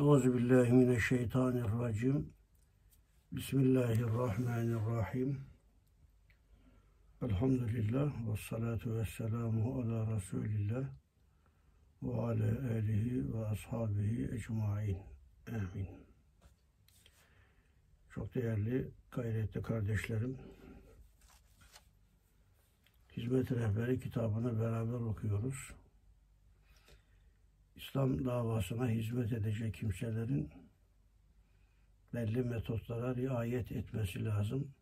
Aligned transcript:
Euzu 0.00 0.34
billahi 0.34 0.72
mineşşeytanirracim. 0.72 2.32
Bismillahirrahmanirrahim. 3.32 5.40
Elhamdülillah 7.22 8.28
ve 8.28 8.36
salatu 8.48 8.96
ve 8.96 9.04
selamu 9.04 9.80
ala 9.80 10.16
Resulillah 10.16 10.84
ve 12.02 12.12
ala 12.12 12.72
alihi 12.72 13.34
ve 13.34 13.46
ashabihi 13.46 14.34
ecmain. 14.34 14.98
Amin. 15.48 15.88
Çok 18.10 18.34
değerli, 18.34 18.90
gayretli 19.10 19.62
kardeşlerim, 19.62 20.38
Hizmet 23.16 23.52
Rehberi 23.52 24.00
kitabını 24.00 24.60
beraber 24.60 24.92
okuyoruz. 24.92 25.79
İslam 27.80 28.24
davasına 28.24 28.88
hizmet 28.88 29.32
edecek 29.32 29.74
kimselerin 29.74 30.50
belli 32.14 32.42
metotlara 32.42 33.16
riayet 33.16 33.72
etmesi 33.72 34.24
lazım. 34.24 34.74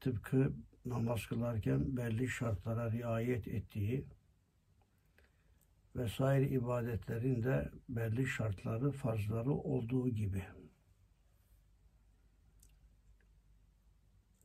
Tıpkı 0.00 0.52
namaz 0.84 1.26
kılarken 1.26 1.96
belli 1.96 2.28
şartlara 2.28 2.92
riayet 2.92 3.48
ettiği 3.48 4.06
vesaire 5.96 6.48
ibadetlerin 6.48 7.42
de 7.42 7.70
belli 7.88 8.26
şartları, 8.26 8.90
farzları 8.90 9.50
olduğu 9.50 10.08
gibi. 10.08 10.44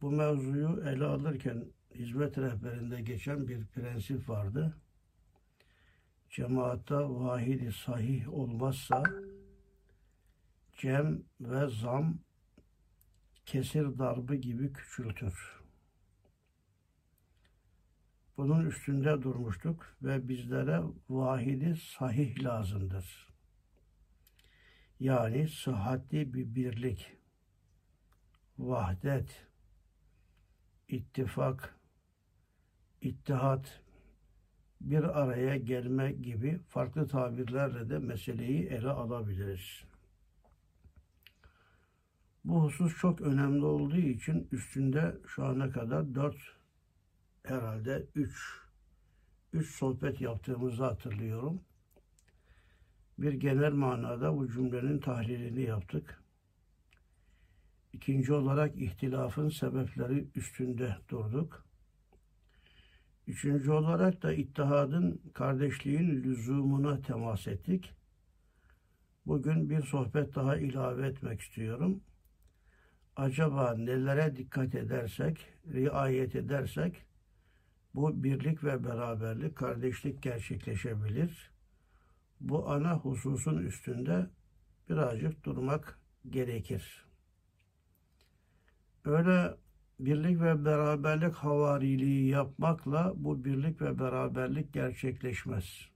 Bu 0.02 0.12
mevzuyu 0.12 0.84
ele 0.85 1.05
alırken 1.05 1.66
hizmet 1.96 2.38
rehberinde 2.38 3.02
geçen 3.02 3.48
bir 3.48 3.66
prensip 3.66 4.30
vardı 4.30 4.82
cemaatta 6.31 7.09
vahidi 7.09 7.71
sahih 7.71 8.34
olmazsa 8.34 9.03
cem 10.77 11.23
ve 11.40 11.67
zam 11.70 12.20
kesir 13.46 13.99
darbı 13.99 14.35
gibi 14.35 14.74
küçültür. 14.74 15.62
Bunun 18.37 18.65
üstünde 18.65 19.21
durmuştuk 19.21 19.98
ve 20.02 20.27
bizlere 20.27 20.82
vahidi 21.09 21.76
sahih 21.76 22.43
lazımdır. 22.43 23.27
Yani 24.99 25.48
sıhhatli 25.48 26.34
bir 26.34 26.55
birlik, 26.55 27.18
vahdet, 28.57 29.48
ittifak, 30.87 31.79
ittihat, 33.02 33.82
bir 34.82 35.21
araya 35.21 35.57
gelme 35.57 36.12
gibi 36.12 36.60
farklı 36.70 37.07
tabirlerle 37.07 37.90
de 37.90 37.99
meseleyi 37.99 38.68
ele 38.68 38.90
alabiliriz. 38.90 39.84
Bu 42.46 42.63
husus 42.63 42.98
çok 42.98 43.21
önemli 43.21 43.65
olduğu 43.65 43.98
için 43.98 44.48
üstünde 44.52 45.18
şu 45.27 45.46
ana 45.46 45.70
kadar 45.70 46.15
dört 46.15 46.37
herhalde 47.43 48.05
üç 48.15 48.62
üç 49.54 49.76
sohbet 49.76 50.21
yaptığımızı 50.21 50.84
hatırlıyorum. 50.84 51.62
Bir 53.18 53.34
genel 53.34 53.74
manada 53.74 54.37
bu 54.37 54.52
cümlenin 54.52 54.99
tahlilini 54.99 55.62
yaptık. 55.62 56.24
İkinci 57.93 58.34
olarak 58.34 58.76
ihtilafın 58.76 59.49
sebepleri 59.49 60.27
üstünde 60.35 60.98
durduk. 61.09 61.71
Üçüncü 63.27 63.72
olarak 63.72 64.24
da 64.24 64.34
ittihadın, 64.34 65.22
kardeşliğin 65.34 66.24
lüzumuna 66.24 67.02
temas 67.02 67.47
ettik. 67.47 67.94
Bugün 69.25 69.69
bir 69.69 69.81
sohbet 69.81 70.36
daha 70.36 70.58
ilave 70.58 71.08
etmek 71.08 71.42
istiyorum. 71.42 72.02
Acaba 73.16 73.75
nelere 73.78 74.36
dikkat 74.36 74.75
edersek, 74.75 75.47
riayet 75.74 76.36
edersek 76.36 77.06
bu 77.96 78.24
birlik 78.24 78.64
ve 78.64 78.84
beraberlik, 78.84 79.56
kardeşlik 79.56 80.24
gerçekleşebilir. 80.24 81.52
Bu 82.40 82.70
ana 82.70 82.98
hususun 82.98 83.58
üstünde 83.58 84.30
birazcık 84.90 85.44
durmak 85.44 86.00
gerekir. 86.30 87.06
Öyle 89.06 89.56
birlik 90.06 90.41
ve 90.41 90.66
beraberlik 90.66 91.35
havariliği 91.35 92.28
yapmakla 92.29 93.13
bu 93.16 93.45
birlik 93.45 93.81
ve 93.81 94.00
beraberlik 94.00 94.73
gerçekleşmez. 94.73 95.89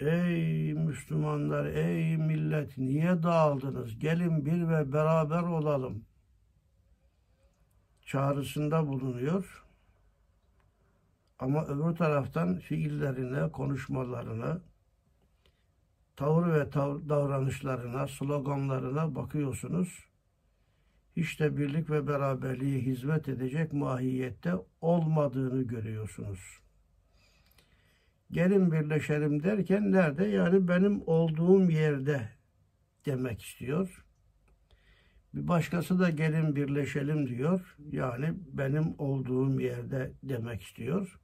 Ey 0.00 0.74
Müslümanlar, 0.74 1.66
ey 1.66 2.16
millet 2.16 2.78
niye 2.78 3.22
dağıldınız? 3.22 3.98
Gelin 3.98 4.46
bir 4.46 4.68
ve 4.68 4.92
beraber 4.92 5.42
olalım. 5.42 6.04
Çağrısında 8.02 8.86
bulunuyor. 8.86 9.64
Ama 11.38 11.66
öbür 11.66 11.96
taraftan 11.96 12.58
fiillerine, 12.58 13.52
konuşmalarına, 13.52 14.60
tavır 16.16 16.52
ve 16.52 16.72
davranışlarına, 17.08 18.08
sloganlarına 18.08 19.14
bakıyorsunuz 19.14 20.13
de 21.16 21.56
birlik 21.56 21.90
ve 21.90 22.06
beraberliğe 22.06 22.80
hizmet 22.80 23.28
edecek 23.28 23.72
mahiyette 23.72 24.52
olmadığını 24.80 25.62
görüyorsunuz. 25.62 26.40
Gelin 28.30 28.72
birleşelim 28.72 29.42
derken 29.42 29.92
nerede? 29.92 30.26
Yani 30.26 30.68
benim 30.68 31.02
olduğum 31.06 31.70
yerde 31.70 32.28
demek 33.06 33.42
istiyor. 33.42 34.04
Bir 35.34 35.48
başkası 35.48 35.98
da 35.98 36.10
gelin 36.10 36.56
birleşelim 36.56 37.28
diyor. 37.28 37.76
Yani 37.90 38.34
benim 38.52 38.94
olduğum 38.98 39.60
yerde 39.60 40.12
demek 40.22 40.62
istiyor. 40.62 41.20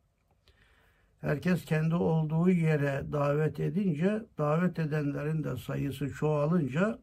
Herkes 1.20 1.64
kendi 1.64 1.94
olduğu 1.94 2.50
yere 2.50 3.04
davet 3.12 3.60
edince, 3.60 4.22
davet 4.38 4.78
edenlerin 4.78 5.44
de 5.44 5.56
sayısı 5.56 6.10
çoğalınca 6.10 6.98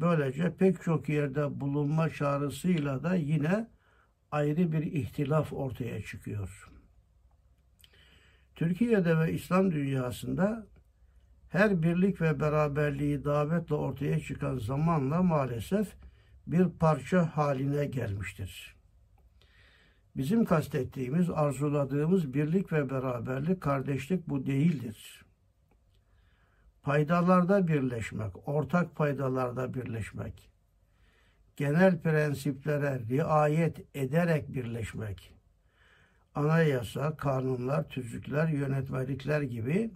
Böylece 0.00 0.56
pek 0.56 0.82
çok 0.82 1.08
yerde 1.08 1.60
bulunma 1.60 2.10
çağrısıyla 2.10 3.02
da 3.02 3.14
yine 3.14 3.68
ayrı 4.30 4.72
bir 4.72 4.82
ihtilaf 4.82 5.52
ortaya 5.52 6.02
çıkıyor. 6.02 6.70
Türkiye'de 8.54 9.18
ve 9.18 9.32
İslam 9.32 9.72
dünyasında 9.72 10.66
her 11.48 11.82
birlik 11.82 12.20
ve 12.20 12.40
beraberliği 12.40 13.24
davetle 13.24 13.74
ortaya 13.74 14.20
çıkan 14.20 14.58
zamanla 14.58 15.22
maalesef 15.22 15.88
bir 16.46 16.68
parça 16.68 17.36
haline 17.36 17.84
gelmiştir. 17.84 18.76
Bizim 20.16 20.44
kastettiğimiz, 20.44 21.30
arzuladığımız 21.30 22.34
birlik 22.34 22.72
ve 22.72 22.90
beraberlik, 22.90 23.60
kardeşlik 23.60 24.28
bu 24.28 24.46
değildir 24.46 25.24
paydalarda 26.82 27.68
birleşmek, 27.68 28.48
ortak 28.48 28.96
paydalarda 28.96 29.74
birleşmek, 29.74 30.50
genel 31.56 32.00
prensiplere 32.00 33.00
riayet 33.08 33.96
ederek 33.96 34.54
birleşmek, 34.54 35.34
anayasa, 36.34 37.16
kanunlar, 37.16 37.88
tüzükler, 37.88 38.48
yönetmelikler 38.48 39.42
gibi 39.42 39.90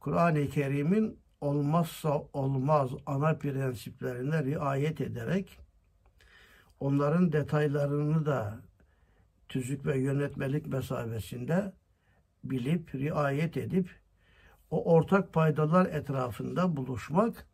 Kur'an-ı 0.00 0.48
Kerim'in 0.48 1.18
olmazsa 1.40 2.22
olmaz 2.32 2.90
ana 3.06 3.34
prensiplerine 3.34 4.44
riayet 4.44 5.00
ederek 5.00 5.58
onların 6.80 7.32
detaylarını 7.32 8.26
da 8.26 8.60
tüzük 9.48 9.86
ve 9.86 9.98
yönetmelik 9.98 10.66
mesabesinde 10.66 11.72
bilip, 12.44 12.94
riayet 12.94 13.56
edip 13.56 14.03
o 14.74 14.94
ortak 14.94 15.32
paydalar 15.32 15.86
etrafında 15.86 16.76
buluşmak 16.76 17.46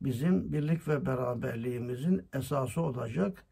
bizim 0.00 0.52
birlik 0.52 0.88
ve 0.88 1.06
beraberliğimizin 1.06 2.28
esası 2.32 2.80
olacak 2.80 3.46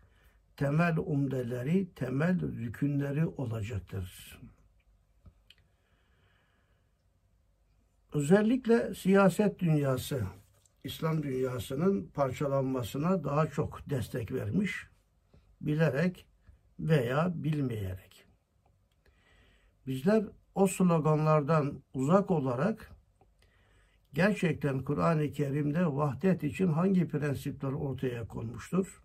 temel 0.57 0.97
umdeleri, 0.97 1.95
temel 1.95 2.41
rükünleri 2.41 3.27
olacaktır. 3.27 4.39
Özellikle 8.13 8.95
siyaset 8.95 9.59
dünyası, 9.59 10.23
İslam 10.85 11.23
dünyasının 11.23 12.11
parçalanmasına 12.15 13.25
daha 13.25 13.47
çok 13.47 13.91
destek 13.91 14.33
vermiş, 14.33 14.87
bilerek 15.61 16.27
veya 16.81 17.33
bilmeyerek. 17.35 18.27
Bizler 19.87 20.25
o 20.55 20.67
sloganlardan 20.67 21.83
uzak 21.95 22.31
olarak 22.31 22.94
gerçekten 24.15 24.85
Kur'an-ı 24.85 25.33
Kerim'de 25.33 25.87
vahdet 25.87 26.45
için 26.45 26.69
hangi 26.69 27.09
prensipler 27.09 27.73
ortaya 27.73 28.27
konmuştur? 28.27 29.03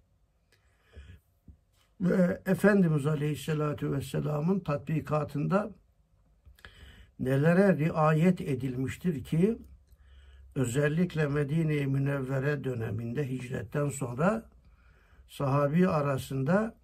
Ve 2.01 2.41
Efendimiz 2.45 3.05
Aleyhisselatü 3.05 3.91
Vesselam'ın 3.91 4.59
tatbikatında 4.59 5.71
nelere 7.19 7.77
riayet 7.77 8.41
edilmiştir 8.41 9.23
ki 9.23 9.57
özellikle 10.55 11.27
Medine-i 11.27 11.87
Münevvere 11.87 12.63
döneminde 12.63 13.29
hicretten 13.29 13.89
sonra 13.89 14.49
sahabi 15.27 15.87
arasında 15.87 16.75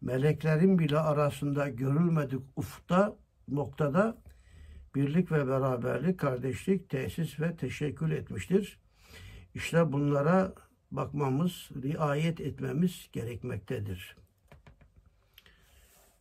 meleklerin 0.00 0.78
bile 0.78 0.98
arasında 0.98 1.68
görülmedik 1.68 2.40
ufta 2.56 3.16
noktada 3.48 4.16
birlik 4.96 5.32
ve 5.32 5.48
beraberlik, 5.48 6.20
kardeşlik 6.20 6.90
tesis 6.90 7.40
ve 7.40 7.56
teşekkül 7.56 8.10
etmiştir. 8.10 8.78
İşte 9.54 9.92
bunlara 9.92 10.54
bakmamız, 10.90 11.70
riayet 11.82 12.40
etmemiz 12.40 13.08
gerekmektedir. 13.12 14.16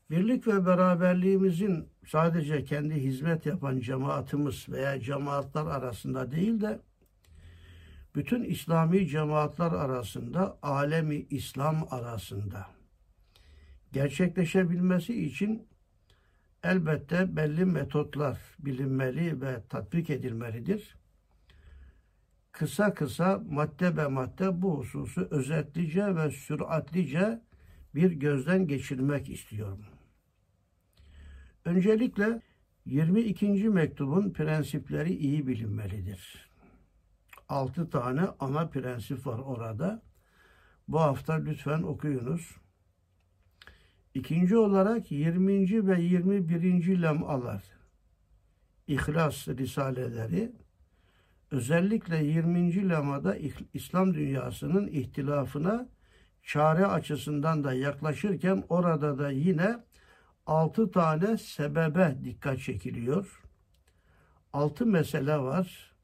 Birlik 0.10 0.48
ve 0.48 0.66
beraberliğimizin 0.66 1.90
sadece 2.08 2.64
kendi 2.64 2.94
hizmet 2.96 3.46
yapan 3.46 3.80
cemaatimiz 3.80 4.70
veya 4.70 5.00
cemaatler 5.00 5.66
arasında 5.66 6.32
değil 6.32 6.62
de 6.62 6.80
bütün 8.16 8.44
İslami 8.44 9.08
cemaatler 9.08 9.72
arasında, 9.72 10.58
alemi 10.62 11.16
İslam 11.30 11.88
arasında 11.92 12.68
gerçekleşebilmesi 13.94 15.26
için 15.26 15.68
elbette 16.66 17.36
belli 17.36 17.66
metotlar 17.66 18.38
bilinmeli 18.60 19.42
ve 19.42 19.64
tatbik 19.70 20.10
edilmelidir. 20.10 20.96
Kısa 22.52 22.94
kısa 22.94 23.42
madde 23.50 23.98
be 23.98 24.08
madde 24.08 24.62
bu 24.62 24.78
hususu 24.78 25.28
özetlice 25.32 26.16
ve 26.16 26.32
süratlice 26.32 27.42
bir 27.96 28.12
gözden 28.12 28.68
geçirmek 28.68 29.30
istiyorum. 29.30 29.86
Öncelikle 31.66 32.42
22. 32.86 33.70
mektubun 33.70 34.34
prensipleri 34.34 35.14
iyi 35.14 35.48
bilinmelidir. 35.48 36.50
6 37.50 37.90
tane 37.90 38.22
ana 38.40 38.68
prensip 38.68 39.28
var 39.28 39.40
orada. 39.40 40.02
Bu 40.88 41.02
hafta 41.02 41.34
lütfen 41.34 41.82
okuyunuz. 41.82 42.65
İkinci 44.16 44.58
olarak 44.58 45.12
20. 45.12 45.88
ve 45.88 46.02
21. 46.02 47.02
lemalar, 47.02 47.64
İhlas 48.88 49.48
Risaleleri, 49.48 50.52
özellikle 51.52 52.26
20. 52.26 52.90
lemada 52.90 53.38
İslam 53.74 54.14
dünyasının 54.14 54.88
ihtilafına 54.88 55.90
çare 56.44 56.86
açısından 56.86 57.64
da 57.64 57.74
yaklaşırken 57.74 58.64
orada 58.70 59.18
da 59.20 59.32
yine 59.32 59.84
altı 60.46 60.92
tane 60.92 61.38
sebebe 61.38 62.16
dikkat 62.24 62.60
çekiliyor. 62.60 63.44
Altı 64.54 64.86
mesele 64.86 65.38
var 65.38 65.96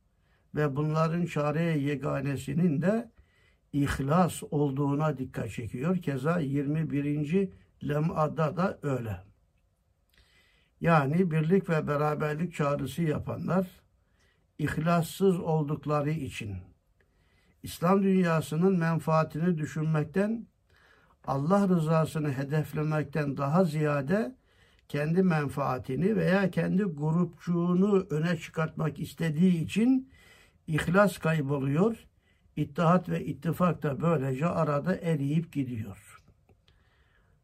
ve 0.55 0.75
bunların 0.75 1.25
çareye 1.25 1.77
yeganesinin 1.77 2.81
de 2.81 3.11
ihlas 3.73 4.43
olduğuna 4.51 5.17
dikkat 5.17 5.51
çekiyor. 5.51 5.97
Keza 5.97 6.39
21. 6.39 7.60
lem'ada 7.83 8.57
da 8.57 8.79
öyle. 8.83 9.23
Yani 10.81 11.31
birlik 11.31 11.69
ve 11.69 11.87
beraberlik 11.87 12.53
çağrısı 12.53 13.01
yapanlar 13.01 13.67
ihlassız 14.59 15.39
oldukları 15.39 16.09
için 16.09 16.57
İslam 17.63 18.03
dünyasının 18.03 18.77
menfaatini 18.77 19.57
düşünmekten 19.57 20.47
Allah 21.25 21.67
rızasını 21.67 22.31
hedeflemekten 22.31 23.37
daha 23.37 23.63
ziyade 23.63 24.35
kendi 24.87 25.23
menfaatini 25.23 26.15
veya 26.15 26.51
kendi 26.51 26.83
grupçuğunu 26.83 28.07
öne 28.09 28.37
çıkartmak 28.37 28.99
istediği 28.99 29.63
için 29.63 30.11
ihlas 30.67 31.17
kayboluyor. 31.17 32.07
İttihat 32.55 33.09
ve 33.09 33.25
ittifak 33.25 33.83
da 33.83 34.01
böylece 34.01 34.45
arada 34.47 34.95
eriyip 34.95 35.53
gidiyor. 35.53 36.10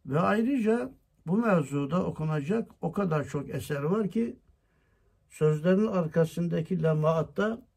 Ve 0.08 0.20
ayrıca 0.20 0.92
bu 1.28 1.38
mevzuda 1.38 2.06
okunacak 2.06 2.72
o 2.82 2.92
kadar 2.92 3.24
çok 3.28 3.50
eser 3.50 3.84
var 3.84 4.10
ki 4.10 4.40
sözlerin 5.30 5.88
arkasındaki 5.88 6.84
lemaatta 6.84 7.68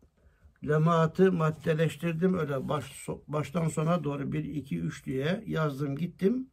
lemaatı 0.68 1.32
maddeleştirdim 1.32 2.38
öyle 2.38 2.68
baş, 2.68 3.08
baştan 3.28 3.68
sona 3.68 4.04
doğru 4.04 4.32
1, 4.32 4.44
2, 4.44 4.78
3 4.78 5.06
diye 5.06 5.44
yazdım 5.46 5.96
gittim. 5.96 6.50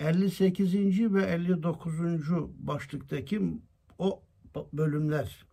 58. 0.00 1.14
ve 1.14 1.22
59. 1.22 1.92
başlıktaki 2.58 3.42
o 3.98 4.22
bölümler 4.72 5.46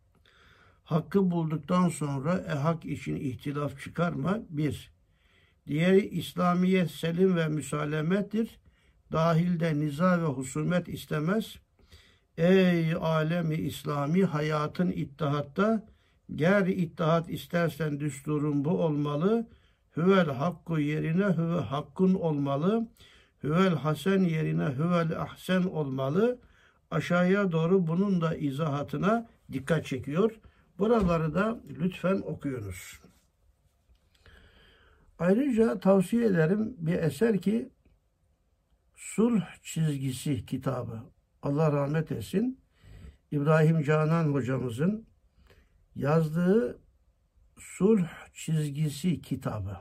hakkı 0.90 1.32
bulduktan 1.32 1.90
sonra 1.90 2.38
e 2.38 2.52
hak 2.52 2.86
için 2.86 3.16
ihtilaf 3.16 3.82
çıkarma 3.82 4.40
bir. 4.50 4.92
Diğeri 5.68 6.10
İslamiyet 6.10 6.92
selim 6.92 7.36
ve 7.36 7.48
müsalemettir. 7.48 8.60
Dahilde 9.12 9.80
niza 9.80 10.22
ve 10.22 10.26
husumet 10.26 10.88
istemez. 10.88 11.56
Ey 12.38 12.94
alemi 12.94 13.56
İslami 13.56 14.24
hayatın 14.24 14.92
ittihatta 14.92 15.88
ger 16.36 16.68
ittihat 16.68 17.30
istersen 17.30 18.00
düsturun 18.00 18.66
bu 18.66 18.70
olmalı. 18.70 19.48
Hüvel 19.98 20.30
hakku 20.30 20.80
yerine 20.80 21.26
hüve 21.26 21.60
hakkun 21.60 22.14
olmalı. 22.14 22.88
Hüvel 23.44 23.76
hasen 23.76 24.20
yerine 24.20 24.66
hüvel 24.66 25.22
ahsen 25.22 25.64
olmalı. 25.64 26.40
Aşağıya 26.92 27.52
doğru 27.52 27.88
bunun 27.88 28.22
da 28.22 28.36
izahatına 28.36 29.28
dikkat 29.52 29.86
çekiyor. 29.86 30.40
Buraları 30.80 31.34
da 31.34 31.60
lütfen 31.80 32.22
okuyunuz. 32.26 33.00
Ayrıca 35.20 35.80
tavsiye 35.80 36.26
ederim 36.26 36.76
bir 36.78 36.94
eser 36.94 37.42
ki 37.42 37.70
Sulh 39.00 39.42
Çizgisi 39.62 40.46
kitabı. 40.46 41.04
Allah 41.42 41.72
rahmet 41.72 42.12
etsin. 42.12 42.60
İbrahim 43.32 43.84
Canan 43.84 44.34
hocamızın 44.34 45.08
yazdığı 45.96 46.80
Sulh 47.58 48.08
Çizgisi 48.34 49.22
kitabı. 49.22 49.78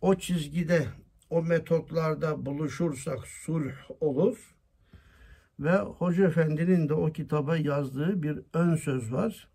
O 0.00 0.14
çizgide, 0.14 0.86
o 1.30 1.42
metotlarda 1.42 2.46
buluşursak 2.46 3.26
sulh 3.26 3.74
olur. 4.00 4.54
Ve 5.60 5.76
Hoca 5.76 6.26
Efendi'nin 6.26 6.88
de 6.88 6.94
o 6.94 7.12
kitaba 7.12 7.56
yazdığı 7.56 8.22
bir 8.22 8.40
ön 8.52 8.76
söz 8.76 9.12
var. 9.12 9.48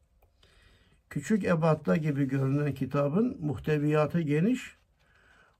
Küçük 1.09 1.43
ebatla 1.43 1.97
gibi 1.97 2.25
görünen 2.25 2.73
kitabın 2.73 3.37
muhteviyatı 3.45 4.21
geniş. 4.21 4.76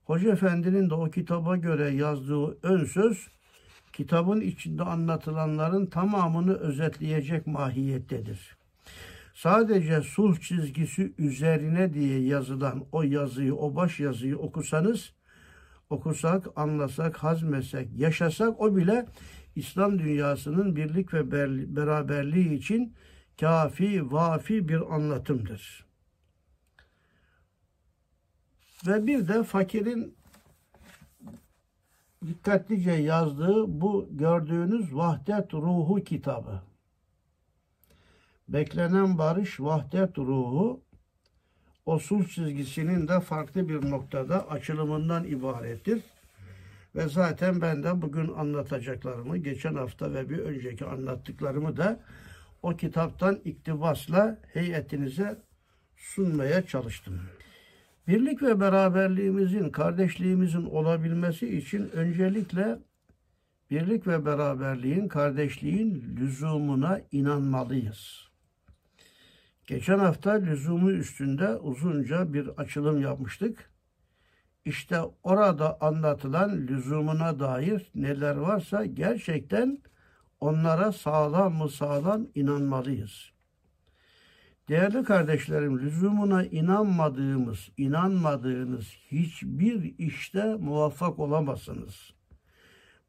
Hoca 0.08 0.32
Efendi'nin 0.32 0.90
de 0.90 0.94
o 0.94 1.10
kitaba 1.10 1.56
göre 1.56 1.90
yazdığı 1.90 2.58
ön 2.62 2.84
söz 2.84 3.28
kitabın 3.92 4.40
içinde 4.40 4.82
anlatılanların 4.82 5.86
tamamını 5.86 6.54
özetleyecek 6.54 7.46
mahiyettedir. 7.46 8.56
Sadece 9.34 10.00
sulh 10.00 10.40
çizgisi 10.40 11.12
üzerine 11.18 11.94
diye 11.94 12.20
yazılan 12.20 12.84
o 12.92 13.02
yazıyı, 13.02 13.54
o 13.54 13.76
baş 13.76 14.00
yazıyı 14.00 14.38
okusanız, 14.38 15.12
okusak, 15.90 16.46
anlasak, 16.56 17.16
hazmetsek, 17.16 17.88
yaşasak 17.98 18.60
o 18.60 18.76
bile 18.76 19.06
İslam 19.56 19.98
dünyasının 19.98 20.76
birlik 20.76 21.14
ve 21.14 21.30
beraberliği 21.76 22.52
için 22.52 22.94
kafi, 23.40 24.12
vafi 24.12 24.68
bir 24.68 24.94
anlatımdır. 24.94 25.87
Ve 28.86 29.06
bir 29.06 29.28
de 29.28 29.42
fakirin 29.42 30.14
dikkatlice 32.26 32.92
yazdığı 32.92 33.80
bu 33.80 34.08
gördüğünüz 34.10 34.94
Vahdet 34.94 35.54
Ruhu 35.54 36.04
kitabı. 36.04 36.62
Beklenen 38.48 39.18
barış, 39.18 39.60
vahdet 39.60 40.18
ruhu 40.18 40.80
o 41.86 41.98
sulh 41.98 42.28
çizgisinin 42.28 43.08
de 43.08 43.20
farklı 43.20 43.68
bir 43.68 43.90
noktada 43.90 44.48
açılımından 44.48 45.24
ibarettir. 45.24 46.02
Ve 46.94 47.08
zaten 47.08 47.60
ben 47.60 47.82
de 47.82 48.02
bugün 48.02 48.32
anlatacaklarımı, 48.32 49.36
geçen 49.36 49.74
hafta 49.74 50.14
ve 50.14 50.30
bir 50.30 50.38
önceki 50.38 50.84
anlattıklarımı 50.84 51.76
da 51.76 52.00
o 52.62 52.76
kitaptan 52.76 53.40
iktibasla 53.44 54.38
heyetinize 54.52 55.38
sunmaya 55.96 56.66
çalıştım. 56.66 57.20
Birlik 58.08 58.42
ve 58.42 58.60
beraberliğimizin, 58.60 59.70
kardeşliğimizin 59.70 60.64
olabilmesi 60.64 61.58
için 61.58 61.90
öncelikle 61.90 62.78
birlik 63.70 64.06
ve 64.06 64.26
beraberliğin, 64.26 65.08
kardeşliğin 65.08 66.16
lüzumuna 66.16 67.00
inanmalıyız. 67.12 68.28
Geçen 69.66 69.98
hafta 69.98 70.32
lüzumu 70.32 70.90
üstünde 70.90 71.56
uzunca 71.56 72.32
bir 72.32 72.48
açılım 72.48 73.00
yapmıştık. 73.00 73.70
İşte 74.64 75.00
orada 75.22 75.78
anlatılan 75.80 76.56
lüzumuna 76.66 77.40
dair 77.40 77.90
neler 77.94 78.36
varsa 78.36 78.84
gerçekten 78.84 79.78
onlara 80.40 80.92
sağlam 80.92 81.54
mı 81.54 81.68
sağlam 81.68 82.26
inanmalıyız. 82.34 83.37
Değerli 84.68 85.04
kardeşlerim, 85.04 85.78
lüzumuna 85.78 86.44
inanmadığımız, 86.44 87.68
inanmadığınız 87.76 88.86
hiçbir 89.10 89.94
işte 89.98 90.54
muvaffak 90.54 91.18
olamazsınız. 91.18 92.14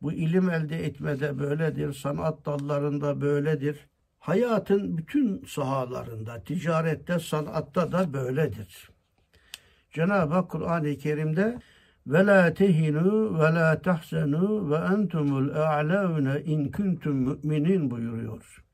Bu 0.01 0.11
ilim 0.11 0.49
elde 0.49 0.85
etmede 0.85 1.39
böyledir, 1.39 1.93
sanat 1.93 2.45
dallarında 2.45 3.21
böyledir. 3.21 3.89
Hayatın 4.19 4.97
bütün 4.97 5.45
sahalarında, 5.45 6.43
ticarette, 6.43 7.19
sanatta 7.19 7.91
da 7.91 8.13
böyledir. 8.13 8.89
Cenab-ı 9.91 10.33
Hak 10.33 10.51
Kur'an-ı 10.51 10.95
Kerim'de 10.95 11.59
ve 12.07 12.25
la 12.25 12.53
tehinu 12.53 13.39
ve 13.39 13.53
la 13.53 13.81
tahsenu 13.81 14.71
ve 14.71 14.75
entumul 14.75 15.49
a'laune 15.49 16.41
in 16.41 16.71
kuntum 16.71 17.43
buyuruyor. 17.91 18.68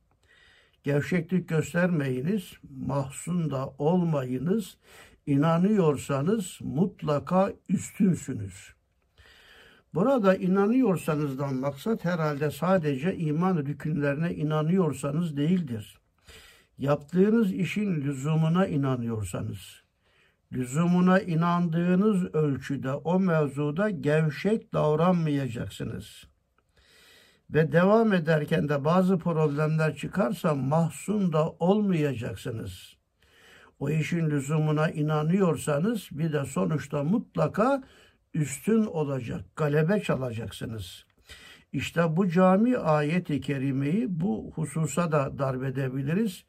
Gevşeklik 0.86 1.50
göstermeyiniz, 1.50 2.54
mahzun 2.88 3.52
da 3.52 3.68
olmayınız. 3.78 4.78
İnanıyorsanız 5.26 6.60
mutlaka 6.62 7.54
üstünsünüz. 7.70 8.74
Burada 9.94 10.36
inanıyorsanızdan 10.36 11.56
maksat 11.56 12.06
herhalde 12.06 12.52
sadece 12.52 13.18
iman 13.18 13.58
rükünlerine 13.58 14.36
inanıyorsanız 14.36 15.38
değildir. 15.38 16.00
Yaptığınız 16.78 17.54
işin 17.54 18.02
lüzumuna 18.02 18.68
inanıyorsanız, 18.68 19.84
lüzumuna 20.54 21.20
inandığınız 21.20 22.36
ölçüde 22.36 22.94
o 22.94 23.20
mevzuda 23.20 23.90
gevşek 23.90 24.74
davranmayacaksınız. 24.74 26.35
Ve 27.50 27.72
devam 27.72 28.14
ederken 28.14 28.70
de 28.70 28.86
bazı 28.86 29.18
problemler 29.18 29.96
çıkarsa 29.96 30.56
mahzun 30.56 31.34
da 31.34 31.50
olmayacaksınız. 31.50 32.96
O 33.80 33.90
işin 33.90 34.30
lüzumuna 34.30 34.90
inanıyorsanız 34.90 36.10
bir 36.12 36.34
de 36.34 36.46
sonuçta 36.46 37.04
mutlaka 37.04 37.84
üstün 38.34 38.86
olacak, 38.86 39.46
galebe 39.56 40.00
çalacaksınız. 40.00 41.06
İşte 41.72 42.18
bu 42.18 42.30
cami 42.30 42.78
ayeti 42.78 43.42
kerimeyi 43.42 44.20
bu 44.20 44.52
hususa 44.56 45.12
da 45.12 45.40
darbedebiliriz. 45.40 46.46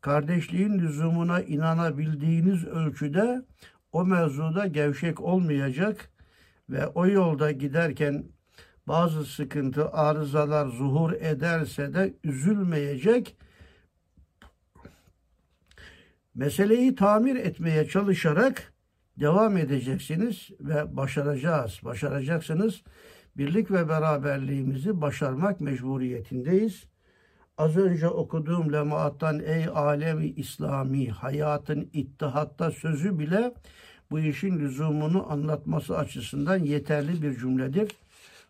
Kardeşliğin 0.00 0.78
lüzumuna 0.78 1.40
inanabildiğiniz 1.40 2.64
ölçüde 2.64 3.42
o 3.92 4.04
mevzuda 4.04 4.66
gevşek 4.66 5.20
olmayacak 5.20 6.10
ve 6.70 6.86
o 6.86 7.06
yolda 7.06 7.50
giderken 7.50 8.24
bazı 8.88 9.24
sıkıntı, 9.24 9.90
arızalar 9.90 10.66
zuhur 10.66 11.12
ederse 11.12 11.94
de 11.94 12.14
üzülmeyecek. 12.24 13.36
Meseleyi 16.34 16.94
tamir 16.94 17.36
etmeye 17.36 17.88
çalışarak 17.88 18.72
devam 19.16 19.56
edeceksiniz 19.56 20.48
ve 20.60 20.96
başaracağız, 20.96 21.80
başaracaksınız. 21.84 22.82
Birlik 23.36 23.70
ve 23.70 23.88
beraberliğimizi 23.88 25.00
başarmak 25.00 25.60
mecburiyetindeyiz. 25.60 26.84
Az 27.58 27.76
önce 27.76 28.08
okuduğum 28.08 28.72
lemaattan 28.72 29.40
ey 29.40 29.66
alemi 29.74 30.26
İslami 30.26 31.10
hayatın 31.10 31.90
ittihatta 31.92 32.70
sözü 32.70 33.18
bile 33.18 33.54
bu 34.10 34.20
işin 34.20 34.58
lüzumunu 34.58 35.32
anlatması 35.32 35.98
açısından 35.98 36.58
yeterli 36.58 37.22
bir 37.22 37.38
cümledir. 37.38 37.88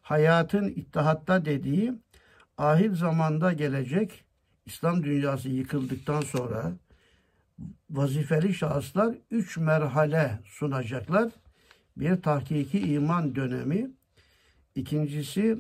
Hayatın 0.09 0.69
ittihatta 0.69 1.45
dediği 1.45 1.95
ahir 2.59 2.93
zamanda 2.93 3.53
gelecek 3.53 4.25
İslam 4.67 5.05
dünyası 5.05 5.49
yıkıldıktan 5.49 6.21
sonra 6.21 6.73
vazifeli 7.91 8.55
şahıslar 8.55 9.15
üç 9.31 9.57
merhale 9.57 10.39
sunacaklar. 10.45 11.33
Bir 11.97 12.23
tahkiki 12.23 12.79
iman 12.93 13.35
dönemi, 13.35 13.91
ikincisi 14.75 15.59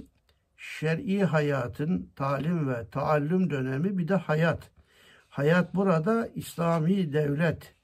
şer'i 0.56 1.24
hayatın 1.24 2.10
talim 2.16 2.68
ve 2.68 2.90
taallüm 2.90 3.50
dönemi, 3.50 3.98
bir 3.98 4.08
de 4.08 4.14
hayat. 4.14 4.70
Hayat 5.28 5.74
burada 5.74 6.28
İslami 6.34 7.12
devlet, 7.12 7.74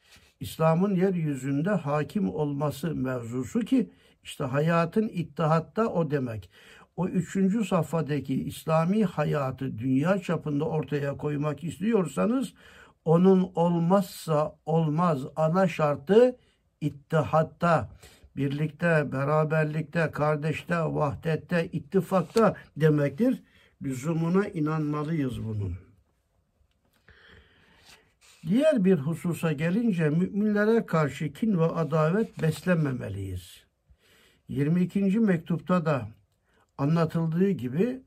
İslam'ın 0.41 0.95
yeryüzünde 0.95 1.71
hakim 1.71 2.29
olması 2.31 2.95
mevzusu 2.95 3.61
ki 3.61 3.91
işte 4.25 4.45
hayatın 4.45 5.09
ittihatta 5.09 5.87
o 5.89 6.11
demek. 6.11 6.51
O 6.97 7.09
üçüncü 7.09 7.65
safhadaki 7.65 8.45
İslami 8.45 9.05
hayatı 9.05 9.79
dünya 9.79 10.19
çapında 10.19 10.65
ortaya 10.65 11.17
koymak 11.17 11.65
istiyorsanız 11.65 12.53
onun 13.05 13.53
olmazsa 13.55 14.57
olmaz 14.67 15.21
ana 15.37 15.69
şartı 15.69 16.37
ittihatta, 16.81 17.89
birlikte, 18.37 19.13
beraberlikte, 19.13 20.11
kardeşte, 20.11 20.77
vahdette, 20.77 21.69
ittifakta 21.73 22.57
demektir. 22.77 23.43
Lüzumuna 23.83 24.49
inanmalıyız 24.49 25.45
bunun. 25.45 25.75
Diğer 28.47 28.85
bir 28.85 28.99
hususa 28.99 29.53
gelince 29.53 30.11
müminlere 30.11 30.87
karşı 30.87 31.33
kin 31.33 31.59
ve 31.59 31.65
adavet 31.65 32.43
beslememeliyiz. 32.43 33.64
22. 34.49 35.21
mektupta 35.21 35.87
da 35.87 36.09
anlatıldığı 36.79 37.51
gibi 37.51 38.03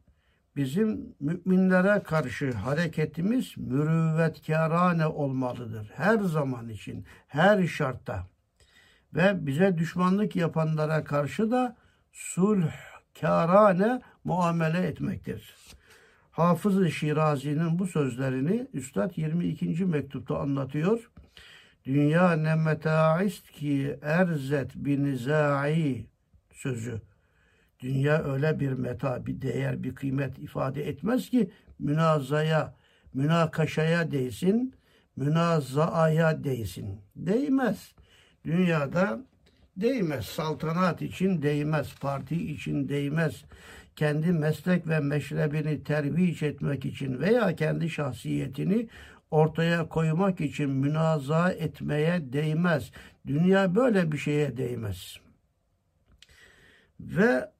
bizim 0.56 1.15
müminlere 1.20 2.03
karşı 2.03 2.51
hareketimiz 2.51 3.58
mürüvvetkârane 3.58 5.08
olmalıdır. 5.08 5.91
Her 5.96 6.20
zaman 6.20 6.70
için, 6.70 7.06
her 7.27 7.67
şartta. 7.67 8.27
Ve 9.13 9.46
bize 9.46 9.77
düşmanlık 9.77 10.36
yapanlara 10.36 11.03
karşı 11.03 11.51
da 11.51 11.75
sulhkârane 12.12 14.01
muamele 14.24 14.79
etmektir. 14.88 15.56
Hafız-ı 16.32 16.91
Şirazi'nin 16.91 17.79
bu 17.79 17.88
sözlerini 17.88 18.67
Üstad 18.74 19.17
22. 19.17 19.86
mektupta 19.86 20.39
anlatıyor. 20.39 21.12
Dünya 21.86 22.32
ne 22.32 22.56
meta'ist 22.56 23.51
ki 23.51 24.00
erzet 24.01 24.75
binizai 24.75 26.06
sözü. 26.57 27.01
Dünya 27.79 28.23
öyle 28.23 28.59
bir 28.59 28.71
meta, 28.71 29.25
bir 29.25 29.41
değer, 29.41 29.83
bir 29.83 29.95
kıymet 29.95 30.39
ifade 30.39 30.89
etmez 30.89 31.29
ki 31.29 31.51
münazaya, 31.79 32.73
münakaşaya 33.13 34.11
değsin, 34.11 34.73
münazaaya 35.15 36.43
değsin. 36.43 37.01
Değmez. 37.15 37.93
Dünyada 38.45 39.19
değmez. 39.77 40.25
Saltanat 40.25 41.01
için 41.01 41.41
değmez. 41.41 41.95
Parti 42.01 42.51
için 42.51 42.89
değmez. 42.89 43.43
Kendi 43.95 44.31
meslek 44.31 44.87
ve 44.87 44.99
meşrebini 44.99 45.83
terviç 45.83 46.43
etmek 46.43 46.85
için 46.85 47.19
veya 47.19 47.55
kendi 47.55 47.89
şahsiyetini 47.89 48.87
ortaya 49.31 49.89
koymak 49.89 50.41
için 50.41 50.69
münaza 50.69 51.51
etmeye 51.51 52.33
değmez. 52.33 52.91
Dünya 53.27 53.75
böyle 53.75 54.11
bir 54.11 54.17
şeye 54.17 54.57
değmez. 54.57 55.26
Ve 56.99 57.51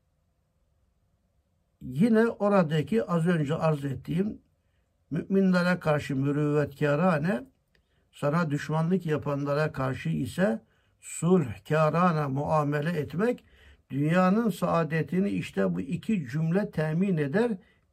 yine 1.82 2.28
oradaki 2.28 3.04
az 3.04 3.28
önce 3.28 3.56
arz 3.56 3.86
ettiğim 3.86 4.42
müminlere 5.12 5.80
karşı 5.80 6.16
mürüvvetkârane 6.16 7.44
sana 8.12 8.52
düşmanlık 8.52 9.06
yapanlara 9.06 9.72
karşı 9.72 10.10
ise 10.10 10.62
sulhkârana 11.00 12.30
muamele 12.30 12.90
etmek 12.90 13.44
dünyanın 13.90 14.50
saadetini 14.50 15.30
işte 15.30 15.76
bu 15.76 15.82
iki 15.82 16.28
cümle 16.28 16.72
temin 16.72 17.18
eder 17.18 17.52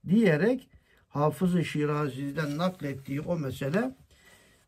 diyerek 0.08 0.68
Hafız-ı 1.08 1.64
Şirazi'den 1.64 2.58
naklettiği 2.58 3.20
o 3.20 3.38
mesele 3.38 3.94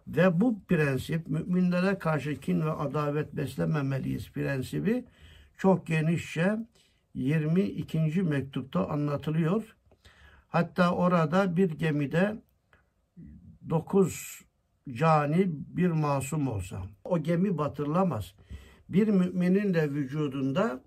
ve 0.07 0.41
bu 0.41 0.65
prensip 0.69 1.29
müminlere 1.29 1.99
karşı 1.99 2.41
kin 2.41 2.61
ve 2.61 2.71
adavet 2.71 3.33
beslememeliyiz 3.33 4.31
prensibi 4.31 5.05
çok 5.57 5.87
genişçe 5.87 6.57
22. 7.15 8.23
mektupta 8.23 8.89
anlatılıyor. 8.89 9.77
Hatta 10.49 10.95
orada 10.95 11.57
bir 11.57 11.71
gemide 11.71 12.43
9 13.71 14.41
cani 14.93 15.47
bir 15.49 15.91
masum 15.91 16.49
olsa 16.49 16.83
o 17.05 17.19
gemi 17.19 17.59
batırılamaz. 17.59 18.35
Bir 18.89 19.09
müminin 19.09 19.75
de 19.75 19.91
vücudunda 19.91 20.81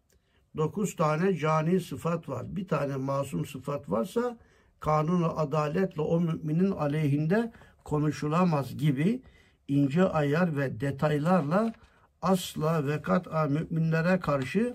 9 0.57 0.95
tane 0.95 1.37
cani 1.37 1.79
sıfat 1.79 2.29
var. 2.29 2.55
Bir 2.55 2.67
tane 2.67 2.95
masum 2.95 3.45
sıfat 3.45 3.89
varsa 3.89 4.37
kanunu 4.79 5.39
adaletle 5.39 6.01
o 6.01 6.19
müminin 6.19 6.71
aleyhinde 6.71 7.51
konuşulamaz 7.83 8.77
gibi 8.77 9.21
ince 9.67 10.03
ayar 10.03 10.57
ve 10.57 10.79
detaylarla 10.79 11.73
asla 12.21 12.87
ve 12.87 13.01
kat'a 13.01 13.45
müminlere 13.45 14.19
karşı 14.19 14.73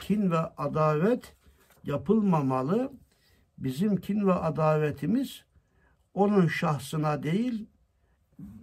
kin 0.00 0.30
ve 0.30 0.38
adavet 0.38 1.34
yapılmamalı. 1.84 2.92
Bizim 3.58 3.96
kin 3.96 4.26
ve 4.26 4.32
adavetimiz 4.32 5.44
onun 6.14 6.46
şahsına 6.46 7.22
değil, 7.22 7.66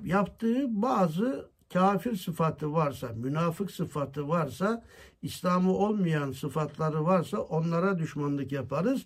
yaptığı 0.04 0.82
bazı 0.82 1.50
kafir 1.74 2.16
sıfatı 2.16 2.74
varsa, 2.74 3.08
münafık 3.08 3.72
sıfatı 3.72 4.30
varsa, 4.30 4.84
İslam'ı 5.22 5.74
olmayan 5.74 6.32
sıfatları 6.32 7.06
varsa 7.06 7.38
onlara 7.38 7.98
düşmanlık 7.98 8.52
yaparız. 8.52 9.06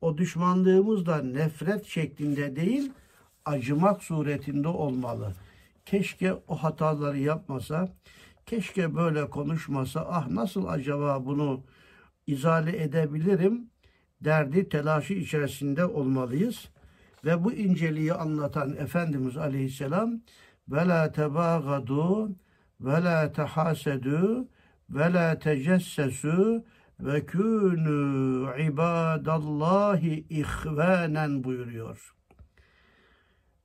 O 0.00 0.18
düşmanlığımız 0.18 1.06
da 1.06 1.22
nefret 1.22 1.86
şeklinde 1.86 2.56
değil, 2.56 2.92
acımak 3.44 4.02
suretinde 4.02 4.68
olmalı. 4.68 5.32
Keşke 5.86 6.34
o 6.48 6.56
hataları 6.56 7.18
yapmasa, 7.18 7.88
keşke 8.46 8.94
böyle 8.94 9.30
konuşmasa, 9.30 10.06
ah 10.10 10.28
nasıl 10.28 10.66
acaba 10.66 11.26
bunu 11.26 11.64
izale 12.26 12.82
edebilirim 12.82 13.70
derdi 14.20 14.68
telaşı 14.68 15.14
içerisinde 15.14 15.84
olmalıyız. 15.84 16.68
Ve 17.24 17.44
bu 17.44 17.52
inceliği 17.52 18.12
anlatan 18.12 18.76
Efendimiz 18.76 19.36
Aleyhisselam 19.36 20.20
ve 20.68 20.88
la 20.88 21.12
tebagadu 21.12 22.36
ve 22.80 23.04
la 23.04 23.32
tehasedu 23.32 24.48
ve 24.90 25.12
la 25.12 25.38
tecessesu 25.38 26.64
ve 27.00 27.18
kûnû 27.18 28.70
ibadallahi 28.72 30.26
ihvanen 30.30 31.44
buyuruyor. 31.44 32.14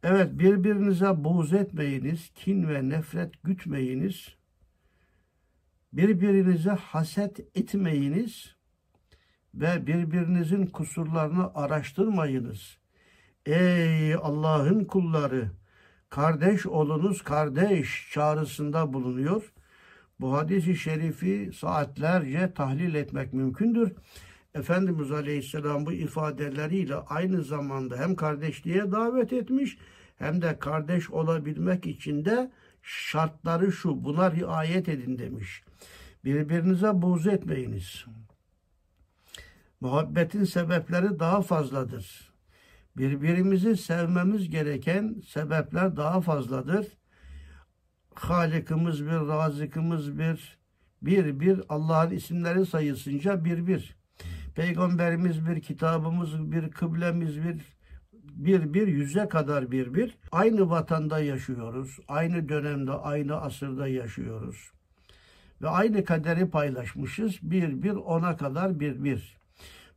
Evet 0.04 0.40
birbirinize 0.40 1.24
buğz 1.24 1.54
etmeyiniz, 1.54 2.30
kin 2.36 2.70
ve 2.70 2.90
nefret 2.90 3.44
gütmeyiniz. 3.44 4.39
Birbirinize 5.94 6.70
haset 6.70 7.40
etmeyiniz 7.58 8.56
ve 9.54 9.88
birbirinizin 9.88 10.66
kusurlarını 10.66 11.52
araştırmayınız. 11.56 12.78
Ey 13.46 14.16
Allah'ın 14.16 14.86
kulları! 14.86 15.52
Kardeş 16.10 16.66
olunuz 16.66 17.22
kardeş 17.22 18.10
çağrısında 18.12 18.94
bulunuyor. 18.94 19.54
Bu 20.20 20.34
hadisi 20.34 20.76
şerifi 20.76 21.52
saatlerce 21.54 22.54
tahlil 22.54 22.96
etmek 22.96 23.34
mümkündür. 23.34 23.92
Efendimiz 24.56 25.12
Aleyhisselam 25.12 25.86
bu 25.86 25.92
ifadeleriyle 25.92 26.96
aynı 26.96 27.44
zamanda 27.44 27.98
hem 27.98 28.16
kardeşliğe 28.16 28.92
davet 28.92 29.34
etmiş 29.34 29.78
hem 30.18 30.42
de 30.42 30.60
kardeş 30.60 31.10
olabilmek 31.10 31.86
için 31.86 32.26
de 32.26 32.52
şartları 32.90 33.72
şu 33.72 34.04
buna 34.04 34.32
riayet 34.32 34.90
edin 34.90 35.20
demiş. 35.20 35.64
Birbirinize 36.26 37.02
buğz 37.02 37.28
etmeyiniz. 37.28 38.06
Muhabbetin 39.82 40.44
sebepleri 40.44 41.20
daha 41.20 41.42
fazladır. 41.42 42.34
Birbirimizi 42.98 43.78
sevmemiz 43.78 44.50
gereken 44.50 45.22
sebepler 45.28 45.98
daha 45.98 46.22
fazladır. 46.22 46.88
Halikimiz 48.16 49.06
bir, 49.06 49.12
razıkımız 49.12 50.18
bir, 50.18 50.58
bir 51.02 51.40
bir 51.40 51.62
Allah'ın 51.70 52.12
isimleri 52.12 52.66
sayısınca 52.66 53.46
bir 53.46 53.68
bir. 53.68 53.96
Peygamberimiz 54.56 55.48
bir, 55.48 55.62
kitabımız 55.62 56.52
bir, 56.52 56.72
kıblemiz 56.72 57.44
bir, 57.44 57.79
bir 58.40 58.74
bir 58.74 58.88
yüze 58.88 59.28
kadar 59.28 59.72
bir 59.72 59.94
bir. 59.94 60.18
Aynı 60.32 60.70
vatanda 60.70 61.20
yaşıyoruz. 61.20 62.00
Aynı 62.08 62.50
dönemde, 62.50 62.92
aynı 62.92 63.42
asırda 63.42 63.88
yaşıyoruz. 63.88 64.72
Ve 65.62 65.70
aynı 65.70 66.06
kaderi 66.06 66.50
paylaşmışız. 66.50 67.40
Bir 67.42 67.84
bir 67.84 67.92
ona 67.92 68.38
kadar 68.38 68.80
bir 68.80 69.04
bir. 69.04 69.38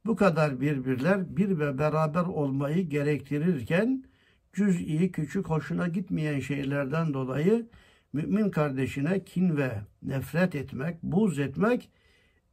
Bu 0.07 0.17
kadar 0.17 0.61
birbirler 0.61 1.37
bir 1.37 1.59
ve 1.59 1.79
beraber 1.79 2.23
olmayı 2.23 2.89
gerektirirken 2.89 4.05
cüz'i 4.53 5.13
küçük 5.13 5.47
hoşuna 5.47 5.89
gitmeyen 5.89 6.41
şeylerden 6.41 7.15
dolayı 7.15 7.67
mümin 8.13 8.51
kardeşine 8.51 9.25
kin 9.25 9.57
ve 9.57 9.71
nefret 10.03 10.55
etmek, 10.55 11.03
buz 11.03 11.39
etmek 11.39 11.91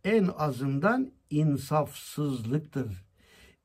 en 0.04 0.30
azından 0.38 1.12
insafsızlıktır. 1.30 3.09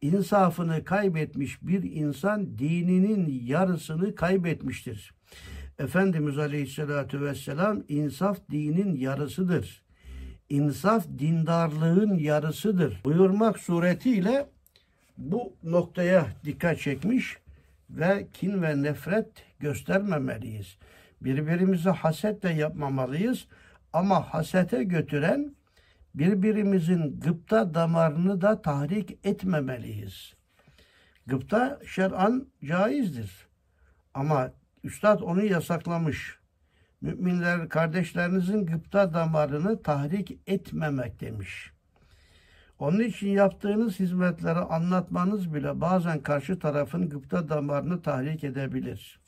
İnsafını 0.04 0.84
kaybetmiş 0.84 1.62
bir 1.62 1.82
insan 1.82 2.58
dininin 2.58 3.42
yarısını 3.44 4.14
kaybetmiştir. 4.14 5.14
Efendimiz 5.78 6.38
Aleyhisselatü 6.38 7.20
Vesselam 7.20 7.82
insaf 7.88 8.38
dinin 8.50 8.96
yarısıdır 8.96 9.84
insaf 10.48 11.06
dindarlığın 11.18 12.14
yarısıdır 12.14 13.00
buyurmak 13.04 13.58
suretiyle 13.58 14.46
bu 15.18 15.56
noktaya 15.62 16.26
dikkat 16.44 16.80
çekmiş 16.80 17.38
ve 17.90 18.26
kin 18.32 18.62
ve 18.62 18.82
nefret 18.82 19.26
göstermemeliyiz. 19.60 20.78
Birbirimize 21.20 21.90
haset 21.90 22.42
de 22.42 22.48
yapmamalıyız 22.48 23.46
ama 23.92 24.34
hasete 24.34 24.84
götüren 24.84 25.54
birbirimizin 26.14 27.20
gıpta 27.20 27.74
damarını 27.74 28.40
da 28.40 28.62
tahrik 28.62 29.18
etmemeliyiz. 29.24 30.34
Gıpta 31.26 31.80
şer'an 31.86 32.46
caizdir. 32.64 33.46
Ama 34.14 34.50
üstad 34.84 35.20
onu 35.20 35.44
yasaklamış. 35.44 36.38
Müminler 37.00 37.68
kardeşlerinizin 37.68 38.66
gıpta 38.66 39.14
damarını 39.14 39.82
tahrik 39.82 40.38
etmemek 40.46 41.20
demiş. 41.20 41.72
Onun 42.78 43.00
için 43.00 43.28
yaptığınız 43.28 44.00
hizmetleri 44.00 44.58
anlatmanız 44.58 45.54
bile 45.54 45.80
bazen 45.80 46.22
karşı 46.22 46.58
tarafın 46.58 47.08
gıpta 47.08 47.48
damarını 47.48 48.02
tahrik 48.02 48.44
edebilir. 48.44 49.20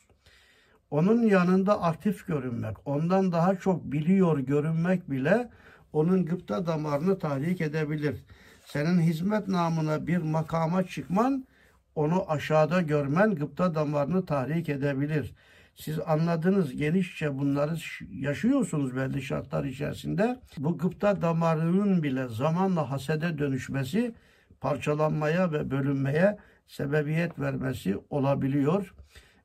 Onun 0.91 1.23
yanında 1.23 1.83
aktif 1.83 2.27
görünmek, 2.27 2.77
ondan 2.85 3.33
daha 3.33 3.57
çok 3.57 3.85
biliyor 3.85 4.39
görünmek 4.39 5.11
bile 5.11 5.51
onun 5.97 6.27
gıpta 6.27 6.67
damarını 6.67 7.19
tahrik 7.19 7.61
edebilir. 7.61 8.17
Senin 8.65 9.01
hizmet 9.01 9.49
namına 9.49 10.07
bir 10.07 10.17
makama 10.17 10.83
çıkman, 10.83 11.47
onu 11.95 12.31
aşağıda 12.31 12.83
görmen 12.83 13.35
gıpta 13.35 13.75
damarını 13.75 14.27
tahrik 14.27 14.69
edebilir. 14.69 15.35
Siz 15.75 15.99
anladınız 16.07 16.77
genişçe 16.77 17.39
bunları 17.39 17.77
yaşıyorsunuz 18.11 18.97
belli 18.97 19.23
şartlar 19.23 19.65
içerisinde. 19.65 20.41
Bu 20.59 20.79
gıpta 20.79 21.23
damarının 21.23 22.03
bile 22.03 22.29
zamanla 22.29 22.91
hasede 22.91 23.39
dönüşmesi, 23.39 24.15
parçalanmaya 24.61 25.53
ve 25.53 25.71
bölünmeye 25.71 26.39
sebebiyet 26.67 27.39
vermesi 27.39 27.99
olabiliyor. 28.11 28.95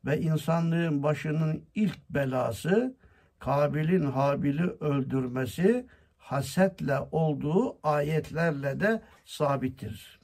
Ve 0.05 0.21
insanlığın 0.21 1.03
başının 1.03 1.63
ilk 1.75 2.09
belası 2.09 2.95
Kabil'in 3.39 4.05
Habil'i 4.05 4.69
öldürmesi 4.79 5.85
hasetle 6.31 6.99
olduğu 7.11 7.87
ayetlerle 7.87 8.79
de 8.79 9.01
sabittir. 9.25 10.19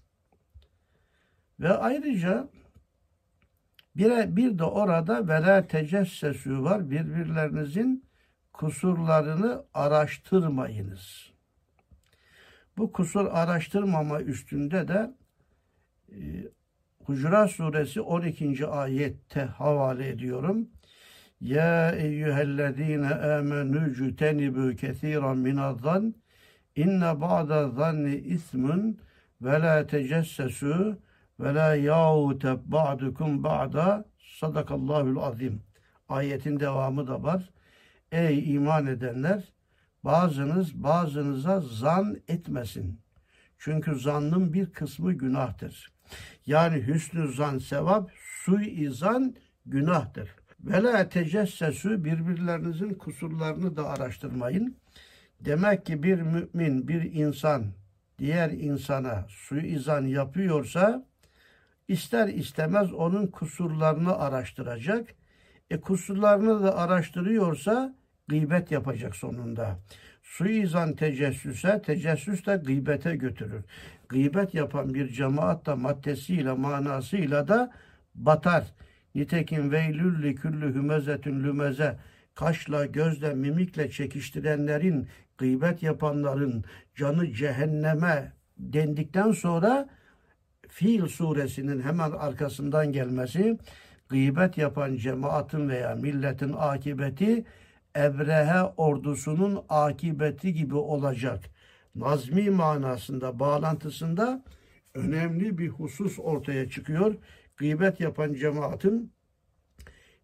Ve 1.59 1.69
ayrıca 1.69 2.49
bir, 3.95 4.35
bir 4.35 4.59
de 4.59 4.63
orada 4.63 5.27
vela 5.27 5.67
tecessesu 5.67 6.63
var. 6.63 6.89
Birbirlerinizin 6.91 8.05
kusurlarını 8.53 9.63
araştırmayınız. 9.73 11.33
Bu 12.77 12.91
kusur 12.91 13.25
araştırmama 13.25 14.21
üstünde 14.21 14.87
de 14.87 15.13
e, 16.11 16.17
Hucurat 17.03 17.51
suresi 17.51 18.01
12. 18.01 18.67
ayette 18.67 19.41
havale 19.41 20.09
ediyorum. 20.09 20.69
Ya 21.41 21.91
eyyühellezine 21.91 23.15
amenü 23.15 23.95
cütenibu 23.95 24.75
kethiran 24.75 25.37
minazan 25.37 26.15
inne 26.75 27.21
ba'da 27.21 27.69
zanni 27.69 28.15
ismun 28.15 28.99
ve 29.41 29.61
la 29.61 29.87
tecessesu 29.87 30.97
ve 31.39 31.53
la 31.53 31.75
yağute 31.75 32.57
ba'dukum 32.65 33.43
ba'da 33.43 34.05
sadakallahul 34.39 35.17
azim. 35.17 35.61
Ayetin 36.09 36.59
devamı 36.59 37.07
da 37.07 37.23
var. 37.23 37.49
Ey 38.11 38.53
iman 38.53 38.87
edenler 38.87 39.43
bazınız 40.03 40.83
bazınıza 40.83 41.61
zan 41.61 42.17
etmesin. 42.27 42.99
Çünkü 43.57 43.95
zannın 43.95 44.53
bir 44.53 44.65
kısmı 44.65 45.13
günahtır. 45.13 45.91
Yani 46.45 46.87
hüsnü 46.87 47.33
zan 47.33 47.57
sevap, 47.57 48.11
suizan 48.43 49.35
günahtır. 49.65 50.29
Ve 50.59 51.09
tecessesu 51.09 52.03
birbirlerinizin 52.03 52.93
kusurlarını 52.93 53.77
da 53.77 53.89
araştırmayın. 53.89 54.77
Demek 55.41 55.85
ki 55.85 56.03
bir 56.03 56.21
mümin, 56.21 56.87
bir 56.87 57.13
insan 57.13 57.65
diğer 58.19 58.49
insana 58.49 59.25
suizan 59.29 60.05
yapıyorsa 60.05 61.05
ister 61.87 62.27
istemez 62.27 62.93
onun 62.93 63.27
kusurlarını 63.27 64.17
araştıracak. 64.17 65.07
E 65.69 65.79
kusurlarını 65.79 66.63
da 66.63 66.77
araştırıyorsa 66.77 67.95
gıybet 68.27 68.71
yapacak 68.71 69.15
sonunda. 69.15 69.79
Suizan 70.23 70.95
tecessüse, 70.95 71.81
tecessüs 71.85 72.45
de 72.45 72.55
gıybete 72.55 73.15
götürür. 73.15 73.65
Gıybet 74.09 74.53
yapan 74.53 74.93
bir 74.93 75.07
cemaat 75.07 75.65
da 75.65 75.75
maddesiyle, 75.75 76.51
manasıyla 76.51 77.47
da 77.47 77.73
batar. 78.15 78.73
Nitekim 79.17 79.71
veylülli 79.71 80.35
küllü 80.35 80.73
hümezetün 80.73 81.43
lümeze 81.43 81.97
kaşla, 82.35 82.85
gözle, 82.85 83.33
mimikle 83.33 83.91
çekiştirenlerin, 83.91 85.07
gıybet 85.37 85.83
yapanların 85.83 86.63
canı 86.95 87.33
cehenneme 87.33 88.31
dendikten 88.57 89.31
sonra 89.31 89.89
Fil 90.67 91.07
suresinin 91.07 91.81
hemen 91.81 92.11
arkasından 92.11 92.91
gelmesi 92.91 93.57
gıybet 94.09 94.57
yapan 94.57 94.95
cemaatin 94.95 95.69
veya 95.69 95.95
milletin 95.95 96.53
akibeti 96.57 97.45
Ebrehe 97.95 98.63
ordusunun 98.77 99.59
akibeti 99.69 100.53
gibi 100.53 100.75
olacak. 100.75 101.43
Nazmi 101.95 102.49
manasında, 102.49 103.39
bağlantısında 103.39 104.43
önemli 104.93 105.57
bir 105.57 105.69
husus 105.69 106.19
ortaya 106.19 106.69
çıkıyor. 106.69 107.15
Gıybet 107.57 107.99
yapan 107.99 108.33
cemaatin 108.33 109.13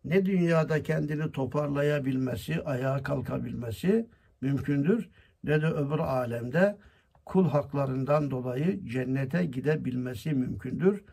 ne 0.06 0.26
dünyada 0.26 0.84
kendini 0.84 1.32
toparlayabilmesi, 1.32 2.64
ayağa 2.64 3.04
kalkabilmesi 3.04 4.10
mümkündür 4.42 5.10
ne 5.44 5.62
de 5.62 5.68
öbür 5.68 6.00
alemde 6.00 6.78
kul 7.26 7.50
haklarından 7.50 8.32
dolayı 8.32 8.86
cennete 8.86 9.46
gidebilmesi 9.46 10.34
mümkündür. 10.34 11.04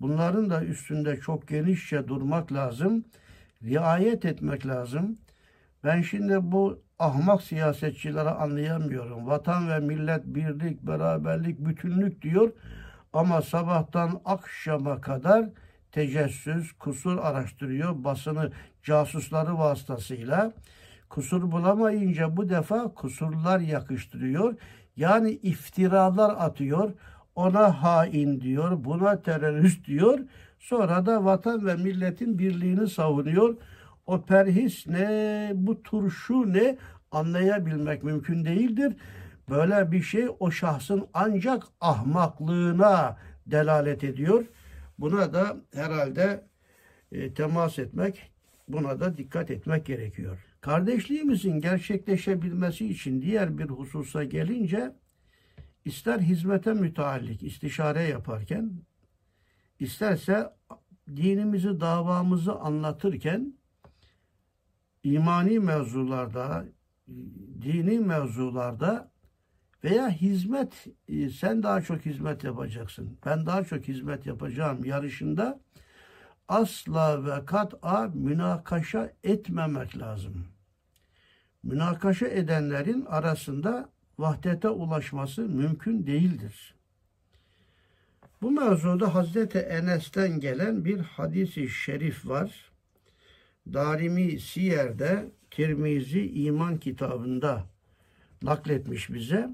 Bunların 0.00 0.50
da 0.50 0.64
üstünde 0.64 1.16
çok 1.16 1.48
genişçe 1.48 2.08
durmak 2.08 2.52
lazım, 2.52 3.04
riayet 3.62 4.24
etmek 4.24 4.66
lazım. 4.66 5.18
Ben 5.84 6.02
şimdi 6.02 6.38
bu 6.42 6.82
ahmak 6.98 7.42
siyasetçileri 7.42 8.28
anlayamıyorum. 8.28 9.26
Vatan 9.26 9.68
ve 9.68 9.78
millet 9.78 10.24
birlik, 10.26 10.82
beraberlik, 10.82 11.58
bütünlük 11.58 12.22
diyor. 12.22 12.52
Ama 13.12 13.42
sabahtan 13.42 14.20
akşama 14.24 15.00
kadar 15.00 15.48
tecessüs, 15.92 16.72
kusur 16.72 17.18
araştırıyor. 17.18 18.04
Basını 18.04 18.52
casusları 18.82 19.58
vasıtasıyla. 19.58 20.52
Kusur 21.08 21.52
bulamayınca 21.52 22.36
bu 22.36 22.48
defa 22.48 22.94
kusurlar 22.94 23.60
yakıştırıyor. 23.60 24.54
Yani 24.96 25.30
iftiralar 25.30 26.30
atıyor. 26.38 26.92
Ona 27.34 27.82
hain 27.82 28.40
diyor, 28.40 28.84
buna 28.84 29.22
terörist 29.22 29.86
diyor. 29.86 30.18
Sonra 30.58 31.06
da 31.06 31.24
vatan 31.24 31.66
ve 31.66 31.76
milletin 31.76 32.38
birliğini 32.38 32.88
savunuyor. 32.88 33.56
O 34.06 34.22
perhis 34.22 34.86
ne, 34.86 35.52
bu 35.54 35.82
turşu 35.82 36.52
ne 36.52 36.76
anlayabilmek 37.10 38.02
mümkün 38.02 38.44
değildir. 38.44 38.96
Böyle 39.50 39.92
bir 39.92 40.02
şey 40.02 40.28
o 40.40 40.50
şahsın 40.50 41.06
ancak 41.14 41.62
ahmaklığına 41.80 43.18
delalet 43.46 44.04
ediyor. 44.04 44.44
Buna 44.98 45.32
da 45.32 45.56
herhalde 45.74 46.46
e, 47.12 47.34
temas 47.34 47.78
etmek, 47.78 48.32
buna 48.68 49.00
da 49.00 49.16
dikkat 49.16 49.50
etmek 49.50 49.86
gerekiyor. 49.86 50.44
Kardeşliğimizin 50.60 51.60
gerçekleşebilmesi 51.60 52.88
için 52.88 53.22
diğer 53.22 53.58
bir 53.58 53.64
hususa 53.64 54.24
gelince 54.24 54.92
ister 55.84 56.18
hizmete 56.18 56.72
müteallik 56.72 57.42
istişare 57.42 58.02
yaparken 58.02 58.72
isterse 59.80 60.52
dinimizi 61.08 61.80
davamızı 61.80 62.54
anlatırken 62.54 63.54
imani 65.02 65.58
mevzularda 65.58 66.64
dini 67.62 67.98
mevzularda 67.98 69.11
veya 69.84 70.10
hizmet 70.10 70.86
e, 71.08 71.28
sen 71.28 71.62
daha 71.62 71.82
çok 71.82 72.06
hizmet 72.06 72.44
yapacaksın 72.44 73.18
ben 73.26 73.46
daha 73.46 73.64
çok 73.64 73.88
hizmet 73.88 74.26
yapacağım 74.26 74.84
yarışında 74.84 75.60
asla 76.48 77.24
ve 77.24 77.44
kat'a 77.46 78.10
münakaşa 78.14 79.12
etmemek 79.24 79.98
lazım. 79.98 80.46
Münakaşa 81.62 82.26
edenlerin 82.26 83.04
arasında 83.04 83.88
vahdete 84.18 84.68
ulaşması 84.68 85.42
mümkün 85.42 86.06
değildir. 86.06 86.74
Bu 88.42 88.50
mevzuda 88.50 89.14
Hazreti 89.14 89.58
Enes'ten 89.58 90.40
gelen 90.40 90.84
bir 90.84 90.98
hadisi 90.98 91.68
şerif 91.68 92.28
var. 92.28 92.72
Darimi 93.72 94.40
Siyer'de 94.40 95.30
Tirmizi 95.50 96.32
iman 96.32 96.78
kitabında 96.78 97.64
nakletmiş 98.42 99.10
bize. 99.10 99.50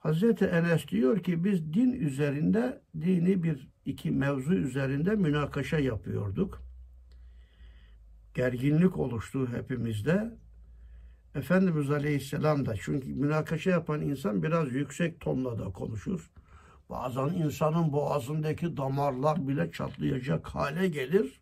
Hazreti 0.00 0.44
Enes 0.44 0.88
diyor 0.88 1.22
ki 1.22 1.44
biz 1.44 1.74
din 1.74 1.92
üzerinde 1.92 2.82
dini 3.00 3.42
bir 3.42 3.68
iki 3.84 4.10
mevzu 4.10 4.54
üzerinde 4.54 5.16
münakaşa 5.16 5.78
yapıyorduk. 5.78 6.62
Gerginlik 8.34 8.98
oluştu 8.98 9.48
hepimizde. 9.52 10.38
Efendimiz 11.34 11.90
Aleyhisselam 11.90 12.66
da 12.66 12.74
çünkü 12.76 13.08
münakaşa 13.08 13.70
yapan 13.70 14.00
insan 14.00 14.42
biraz 14.42 14.72
yüksek 14.72 15.20
tonla 15.20 15.58
da 15.58 15.64
konuşur. 15.64 16.30
Bazen 16.90 17.28
insanın 17.28 17.92
boğazındaki 17.92 18.76
damarlar 18.76 19.48
bile 19.48 19.72
çatlayacak 19.72 20.46
hale 20.46 20.88
gelir. 20.88 21.40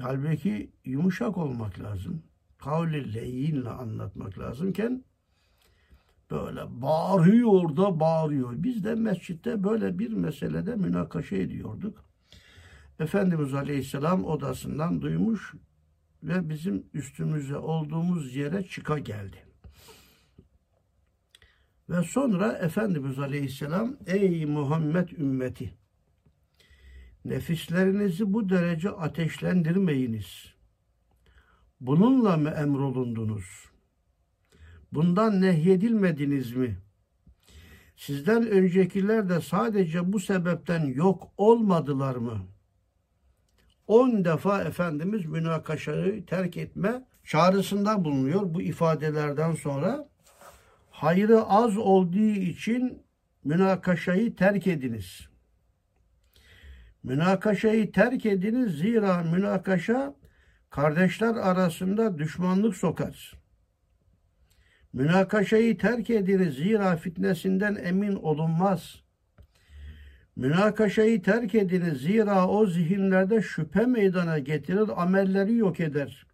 Halbuki 0.00 0.72
yumuşak 0.84 1.38
olmak 1.38 1.80
lazım. 1.80 2.22
Kavli 2.58 3.14
leyinle 3.14 3.70
anlatmak 3.70 4.38
lazımken 4.38 5.04
böyle 6.30 6.82
bağırıyor 6.82 7.76
da 7.76 8.00
bağırıyor. 8.00 8.52
Biz 8.56 8.84
de 8.84 8.94
mescitte 8.94 9.64
böyle 9.64 9.98
bir 9.98 10.12
meselede 10.12 10.76
münakaşa 10.76 11.36
ediyorduk. 11.36 12.04
Efendimiz 13.00 13.54
Aleyhisselam 13.54 14.24
odasından 14.24 15.02
duymuş 15.02 15.54
ve 16.22 16.48
bizim 16.48 16.86
üstümüze 16.94 17.56
olduğumuz 17.56 18.36
yere 18.36 18.62
çıka 18.62 18.98
geldi. 18.98 19.36
Ve 21.88 22.02
sonra 22.02 22.52
Efendimiz 22.52 23.18
Aleyhisselam 23.18 23.96
ey 24.06 24.46
Muhammed 24.46 25.08
ümmeti 25.08 25.74
nefislerinizi 27.24 28.32
bu 28.32 28.48
derece 28.48 28.90
ateşlendirmeyiniz. 28.90 30.54
Bununla 31.80 32.36
mı 32.36 32.50
emrolundunuz? 32.50 33.73
Bundan 34.94 35.40
nehyedilmediniz 35.40 36.52
mi? 36.52 36.78
Sizden 37.96 38.46
öncekiler 38.46 39.28
de 39.28 39.40
sadece 39.40 40.12
bu 40.12 40.20
sebepten 40.20 40.84
yok 40.84 41.32
olmadılar 41.36 42.16
mı?'' 42.16 42.54
10 43.86 44.24
defa 44.24 44.62
Efendimiz 44.62 45.26
münakaşayı 45.26 46.26
terk 46.26 46.56
etme 46.56 47.04
çağrısında 47.24 48.04
bulunuyor 48.04 48.54
bu 48.54 48.62
ifadelerden 48.62 49.54
sonra. 49.54 50.08
Hayrı 50.90 51.42
az 51.42 51.78
olduğu 51.78 52.34
için 52.40 53.02
münakaşayı 53.44 54.36
terk 54.36 54.66
ediniz. 54.66 55.28
Münakaşayı 57.02 57.92
terk 57.92 58.26
ediniz 58.26 58.78
zira 58.78 59.22
münakaşa 59.22 60.14
kardeşler 60.70 61.34
arasında 61.34 62.18
düşmanlık 62.18 62.76
sokar. 62.76 63.43
Münakaşayı 64.94 65.78
terk 65.78 66.10
ediniz 66.10 66.54
zira 66.54 66.96
fitnesinden 66.96 67.74
emin 67.74 68.14
olunmaz.'' 68.14 69.04
Münakaşayı 70.36 71.22
terk 71.22 71.54
ediniz 71.54 72.00
zira 72.00 72.48
o 72.48 72.66
zihinlerde 72.66 73.42
şüphe 73.42 73.86
meydana 73.86 74.38
getirir, 74.38 75.02
amelleri 75.02 75.56
yok 75.56 75.80
eder. 75.80 76.26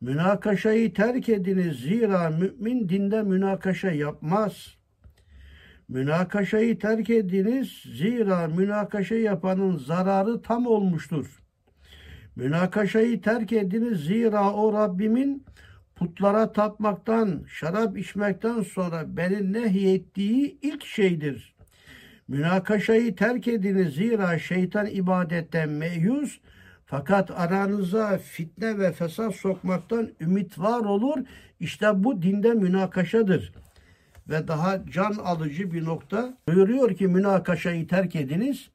Münakaşayı 0.00 0.94
terk 0.94 1.28
ediniz 1.28 1.80
zira 1.80 2.30
mümin 2.30 2.88
dinde 2.88 3.22
münakaşa 3.22 3.90
yapmaz. 3.90 4.76
Münakaşayı 5.88 6.78
terk 6.78 7.10
ediniz 7.10 7.82
zira 7.96 8.48
münakaşa 8.48 9.14
yapanın 9.14 9.76
zararı 9.76 10.42
tam 10.42 10.66
olmuştur. 10.66 11.42
Münakaşayı 12.36 13.20
terk 13.20 13.52
ediniz 13.52 14.04
zira 14.04 14.52
o 14.52 14.72
Rabbimin 14.72 15.44
putlara 15.96 16.52
tapmaktan, 16.52 17.44
şarap 17.48 17.98
içmekten 17.98 18.62
sonra 18.62 19.16
beni 19.16 19.52
nehyettiği 19.52 20.58
ilk 20.62 20.84
şeydir.'' 20.84 21.56
Münakaşayı 22.28 23.16
terk 23.16 23.48
ediniz 23.48 23.94
zira 23.94 24.38
şeytan 24.38 24.86
ibadetten 24.86 25.68
meyus 25.68 26.40
fakat 26.86 27.30
aranıza 27.30 28.18
fitne 28.18 28.78
ve 28.78 28.92
fesat 28.92 29.34
sokmaktan 29.34 30.10
ümit 30.20 30.58
var 30.58 30.80
olur. 30.80 31.18
İşte 31.60 32.04
bu 32.04 32.22
dinde 32.22 32.54
münakaşadır. 32.54 33.52
Ve 34.28 34.48
daha 34.48 34.86
can 34.86 35.12
alıcı 35.12 35.72
bir 35.72 35.84
nokta 35.84 36.38
buyuruyor 36.48 36.96
ki 36.96 37.08
münakaşayı 37.08 37.86
terk 37.86 38.16
ediniz. 38.16 38.70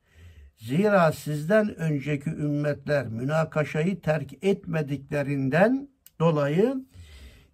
Zira 0.58 1.12
sizden 1.12 1.76
önceki 1.76 2.30
ümmetler 2.30 3.08
münakaşayı 3.08 4.02
terk 4.02 4.44
etmediklerinden 4.44 5.90
dolayı 6.20 6.76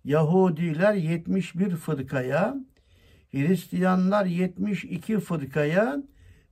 Yahudiler 0.08 0.94
71 0.94 1.76
fırkaya, 1.76 2.56
Hristiyanlar 3.32 4.26
72 4.26 5.20
fırkaya, 5.20 6.04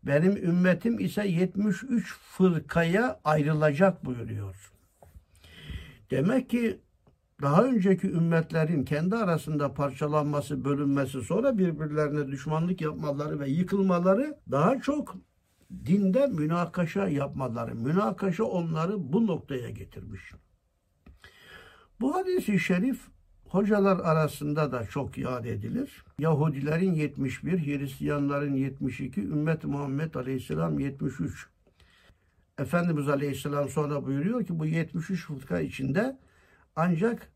benim 0.03 0.37
ümmetim 0.37 0.99
ise 0.99 1.27
73 1.27 2.13
fırkaya 2.13 3.19
ayrılacak 3.23 4.05
buyuruyor. 4.05 4.71
Demek 6.11 6.49
ki 6.49 6.79
daha 7.41 7.63
önceki 7.63 8.07
ümmetlerin 8.07 8.85
kendi 8.85 9.15
arasında 9.15 9.73
parçalanması, 9.73 10.65
bölünmesi, 10.65 11.21
sonra 11.21 11.57
birbirlerine 11.57 12.27
düşmanlık 12.27 12.81
yapmaları 12.81 13.39
ve 13.39 13.49
yıkılmaları 13.49 14.37
daha 14.51 14.81
çok 14.81 15.15
dinde 15.85 16.27
münakaşa 16.27 17.07
yapmaları, 17.07 17.75
münakaşa 17.75 18.43
onları 18.43 19.13
bu 19.13 19.27
noktaya 19.27 19.69
getirmiş. 19.69 20.31
Bu 22.01 22.15
hadisi 22.15 22.59
şerif 22.59 23.14
hocalar 23.49 23.99
arasında 23.99 24.71
da 24.71 24.84
çok 24.84 25.17
yad 25.17 25.45
edilir. 25.45 26.05
Yahudilerin 26.19 26.93
71, 26.93 27.65
Hristiyanların 27.65 28.53
72, 28.53 29.21
ümmet 29.21 29.63
Muhammed 29.63 30.13
Aleyhisselam 30.13 30.79
73. 30.79 31.47
Efendimiz 32.60 33.10
Aleyhisselam 33.10 33.69
sonra 33.69 34.05
buyuruyor 34.05 34.45
ki 34.45 34.60
bu 34.60 34.65
73 34.65 35.27
fırka 35.27 35.60
içinde 35.60 36.17
ancak 36.75 37.31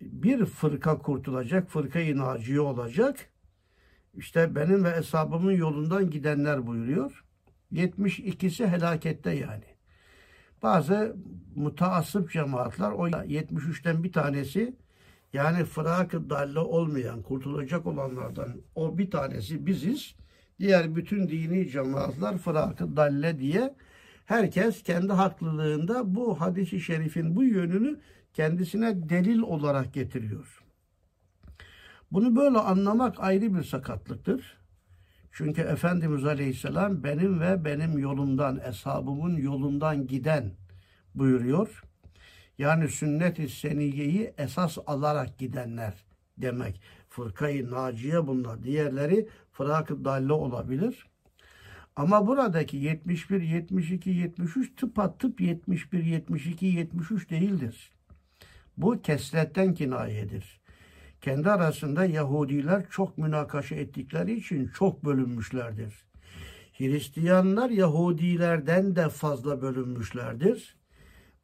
bir 0.00 0.44
fırka 0.44 0.98
kurtulacak, 0.98 1.70
fırka-i 1.70 2.16
naciye 2.18 2.60
olacak. 2.60 3.30
İşte 4.14 4.54
benim 4.54 4.84
ve 4.84 4.90
hesabımın 4.96 5.52
yolundan 5.52 6.10
gidenler 6.10 6.66
buyuruyor. 6.66 7.24
72'si 7.72 8.66
helakette 8.66 9.30
yani. 9.30 9.64
Bazı 10.62 11.16
mutaassıp 11.54 12.30
cemaatler 12.32 12.90
o 12.90 13.08
73'ten 13.08 14.04
bir 14.04 14.12
tanesi 14.12 14.76
yani 15.32 15.64
fırak-ı 15.64 16.30
dalle 16.30 16.58
olmayan, 16.58 17.22
kurtulacak 17.22 17.86
olanlardan 17.86 18.60
o 18.74 18.98
bir 18.98 19.10
tanesi 19.10 19.66
biziz. 19.66 20.14
Diğer 20.58 20.96
bütün 20.96 21.28
dini 21.28 21.68
cemaatler 21.68 22.38
fırak-ı 22.38 22.96
dalle 22.96 23.38
diye 23.38 23.74
herkes 24.26 24.82
kendi 24.82 25.12
haklılığında 25.12 26.14
bu 26.14 26.40
hadisi 26.40 26.80
şerifin 26.80 27.36
bu 27.36 27.44
yönünü 27.44 28.00
kendisine 28.34 29.08
delil 29.08 29.38
olarak 29.38 29.94
getiriyor. 29.94 30.62
Bunu 32.12 32.36
böyle 32.36 32.58
anlamak 32.58 33.20
ayrı 33.20 33.54
bir 33.54 33.62
sakatlıktır. 33.62 34.56
Çünkü 35.32 35.62
Efendimiz 35.62 36.24
Aleyhisselam 36.24 37.04
benim 37.04 37.40
ve 37.40 37.64
benim 37.64 37.98
yolumdan, 37.98 38.60
eshabımın 38.68 39.36
yolundan 39.36 40.06
giden 40.06 40.52
buyuruyor. 41.14 41.82
Yani 42.58 42.88
sünnet-i 42.88 43.48
seniyeyi 43.48 44.32
esas 44.38 44.78
alarak 44.86 45.38
gidenler 45.38 45.94
demek. 46.38 46.80
Fırkayı 47.08 47.70
naciye 47.70 48.26
bunlar. 48.26 48.62
Diğerleri 48.62 49.28
fırak-ı 49.52 50.04
dalle 50.04 50.32
olabilir. 50.32 51.06
Ama 51.96 52.26
buradaki 52.26 52.76
71, 52.76 53.42
72, 53.42 54.10
73 54.10 54.76
tıpa 54.76 55.18
tıp 55.18 55.40
71, 55.40 56.04
72, 56.04 56.66
73 56.66 57.30
değildir. 57.30 57.92
Bu 58.76 59.02
kesretten 59.02 59.74
kinayedir. 59.74 60.60
Kendi 61.20 61.50
arasında 61.50 62.04
Yahudiler 62.04 62.86
çok 62.90 63.18
münakaşa 63.18 63.74
ettikleri 63.74 64.34
için 64.34 64.68
çok 64.68 65.04
bölünmüşlerdir. 65.04 66.06
Hristiyanlar 66.78 67.70
Yahudilerden 67.70 68.96
de 68.96 69.08
fazla 69.08 69.62
bölünmüşlerdir. 69.62 70.75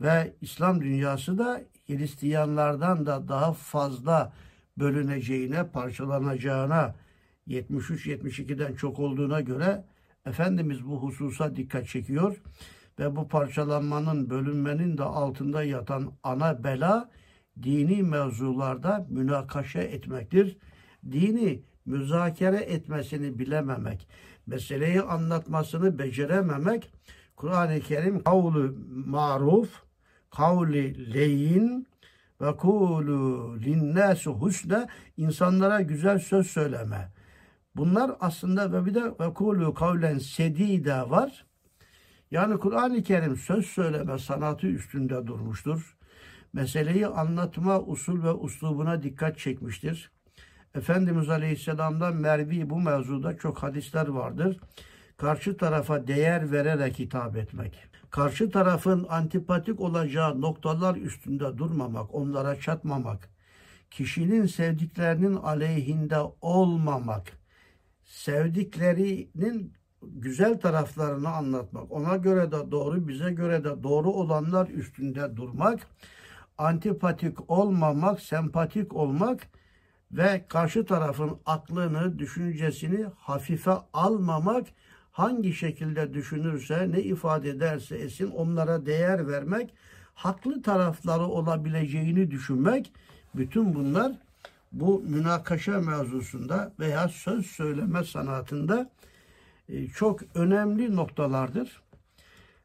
Ve 0.03 0.33
İslam 0.41 0.81
dünyası 0.81 1.39
da 1.39 1.61
Hristiyanlardan 1.87 3.07
da 3.07 3.29
daha 3.29 3.53
fazla 3.53 4.33
bölüneceğine, 4.79 5.69
parçalanacağına 5.69 6.95
73-72'den 7.49 8.75
çok 8.75 8.99
olduğuna 8.99 9.41
göre 9.41 9.85
Efendimiz 10.27 10.87
bu 10.87 11.03
hususa 11.03 11.57
dikkat 11.57 11.89
çekiyor 11.89 12.43
ve 12.99 13.17
bu 13.17 13.29
parçalanmanın, 13.29 14.31
bölünmenin 14.31 14.99
de 14.99 15.03
altında 15.03 15.65
yatan 15.65 16.13
ana 16.23 16.65
bela 16.65 17.11
dini 17.63 18.03
mevzularda 18.03 19.07
münakaşa 19.11 19.81
etmektir. 19.81 20.57
Dini 21.13 21.63
müzakere 21.87 22.57
etmesini 22.57 23.39
bilememek, 23.39 24.09
meseleyi 24.47 25.03
anlatmasını 25.03 25.99
becerememek, 25.99 26.93
Kur'an-ı 27.37 27.81
Kerim 27.81 28.23
kavlu 28.23 28.75
maruf, 29.07 29.83
kavli 30.37 31.15
leyin 31.15 31.87
ve 32.41 32.57
kulu 32.57 33.57
linnâsu 33.61 34.33
husne 34.33 34.87
insanlara 35.17 35.81
güzel 35.81 36.19
söz 36.19 36.47
söyleme. 36.47 37.09
Bunlar 37.77 38.11
aslında 38.21 38.73
ve 38.73 38.87
bir 38.87 38.95
de 38.95 39.05
ve 39.21 39.35
kulu 39.35 39.75
kavlen 39.75 40.19
sedide 40.19 41.11
var. 41.11 41.47
Yani 42.31 42.59
Kur'an-ı 42.59 43.03
Kerim 43.03 43.37
söz 43.37 43.67
söyleme 43.67 44.19
sanatı 44.19 44.67
üstünde 44.67 45.27
durmuştur. 45.27 45.97
Meseleyi 46.53 47.07
anlatma 47.07 47.81
usul 47.81 48.23
ve 48.23 48.33
uslubuna 48.33 49.03
dikkat 49.03 49.39
çekmiştir. 49.39 50.11
Efendimiz 50.75 51.29
Aleyhisselam'dan 51.29 52.17
mervi 52.17 52.71
bu 52.71 52.81
mevzuda 52.81 53.37
çok 53.37 53.63
hadisler 53.63 54.09
vardır. 54.09 54.61
Karşı 55.17 55.57
tarafa 55.57 56.07
değer 56.07 56.53
vererek 56.53 56.99
hitap 56.99 57.37
etmek. 57.37 57.92
Karşı 58.13 58.51
tarafın 58.51 59.07
antipatik 59.09 59.81
olacağı 59.81 60.41
noktalar 60.41 60.97
üstünde 60.97 61.59
durmamak, 61.59 62.15
onlara 62.15 62.61
çatmamak. 62.61 63.29
Kişinin 63.91 64.47
sevdiklerinin 64.47 65.35
aleyhinde 65.35 66.19
olmamak. 66.41 67.33
Sevdiklerinin 68.05 69.73
güzel 70.03 70.61
taraflarını 70.61 71.29
anlatmak. 71.29 71.93
Ona 71.93 72.17
göre 72.17 72.53
de 72.53 72.71
doğru, 72.71 73.09
bize 73.09 73.33
göre 73.33 73.65
de 73.65 73.83
doğru 73.83 74.11
olanlar 74.11 74.69
üstünde 74.69 75.37
durmak. 75.37 75.87
Antipatik 76.59 77.51
olmamak, 77.51 78.21
sempatik 78.21 78.95
olmak 78.97 79.41
ve 80.13 80.45
karşı 80.49 80.87
tarafın 80.87 81.39
aklını, 81.47 82.19
düşüncesini 82.19 83.07
hafife 83.17 83.73
almamak, 83.93 84.67
hangi 85.13 85.53
şekilde 85.53 86.15
düşünürse, 86.15 86.91
ne 86.91 87.03
ifade 87.03 87.51
ederse 87.51 87.97
etsin 87.97 88.31
onlara 88.31 88.87
değer 88.87 89.29
vermek, 89.29 89.75
haklı 90.15 90.63
tarafları 90.63 91.23
olabileceğini 91.23 92.31
düşünmek, 92.31 92.93
bütün 93.35 93.75
bunlar 93.75 94.13
bu 94.73 95.03
münakaşa 95.07 95.81
mevzusunda 95.81 96.73
veya 96.81 97.09
söz 97.09 97.47
söyleme 97.47 98.05
sanatında 98.05 98.91
e, 99.69 99.87
çok 99.87 100.21
önemli 100.35 100.97
noktalardır. 100.97 101.83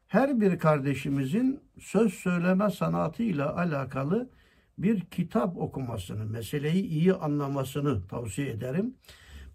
Her 0.08 0.40
bir 0.40 0.58
kardeşimizin 0.58 1.60
söz 1.80 2.14
söyleme 2.14 2.70
sanatıyla 2.70 3.56
alakalı 3.56 4.28
bir 4.78 5.00
kitap 5.00 5.56
okumasını, 5.56 6.24
meseleyi 6.24 6.86
iyi 6.86 7.14
anlamasını 7.14 8.06
tavsiye 8.06 8.50
ederim. 8.50 8.94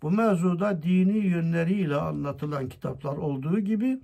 Bu 0.04 0.12
mevzuda 0.12 0.84
dini 0.84 1.18
yönleriyle 1.18 1.96
anlatılan 1.96 2.70
kitaplar 2.70 3.18
olduğu 3.18 3.60
gibi 3.60 4.00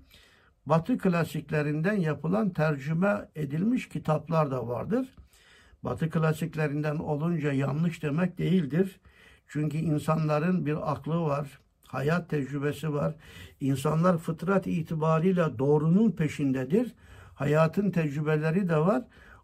Batı 0.66 0.98
klasiklerinden 0.98 1.94
yapılan 1.94 2.50
tercüme 2.50 3.30
edilmiş 3.36 3.90
kitaplar 3.90 4.52
da 4.52 4.68
vardır. 4.68 5.08
Batı 5.84 6.10
klasiklerinden 6.10 6.96
olunca 6.96 7.52
yanlış 7.52 8.04
demek 8.04 8.38
değildir. 8.38 9.00
Çünkü 9.48 9.78
insanların 9.78 10.66
bir 10.66 10.92
aklı 10.92 11.22
var, 11.22 11.60
hayat 11.88 12.30
tecrübesi 12.30 12.94
var. 12.94 13.16
İnsanlar 13.60 14.18
fıtrat 14.18 14.68
itibariyle 14.68 15.60
doğrunun 15.60 16.12
peşindedir. 16.12 16.96
Hayatın 17.36 17.92
tecrübeleri 17.92 18.70
de 18.70 18.78
var. 18.78 19.04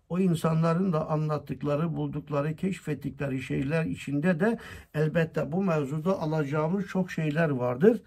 O 0.10 0.20
insanların 0.20 0.94
da 0.94 1.10
anlattıkları, 1.10 1.96
buldukları, 1.96 2.56
keşfettikleri 2.56 3.42
şeyler 3.42 3.86
içinde 3.86 4.40
de 4.40 4.60
elbette 4.94 5.52
bu 5.52 5.64
mevzuda 5.64 6.20
alacağımız 6.20 6.88
çok 6.88 7.12
şeyler 7.12 7.50
vardır. 7.50 8.02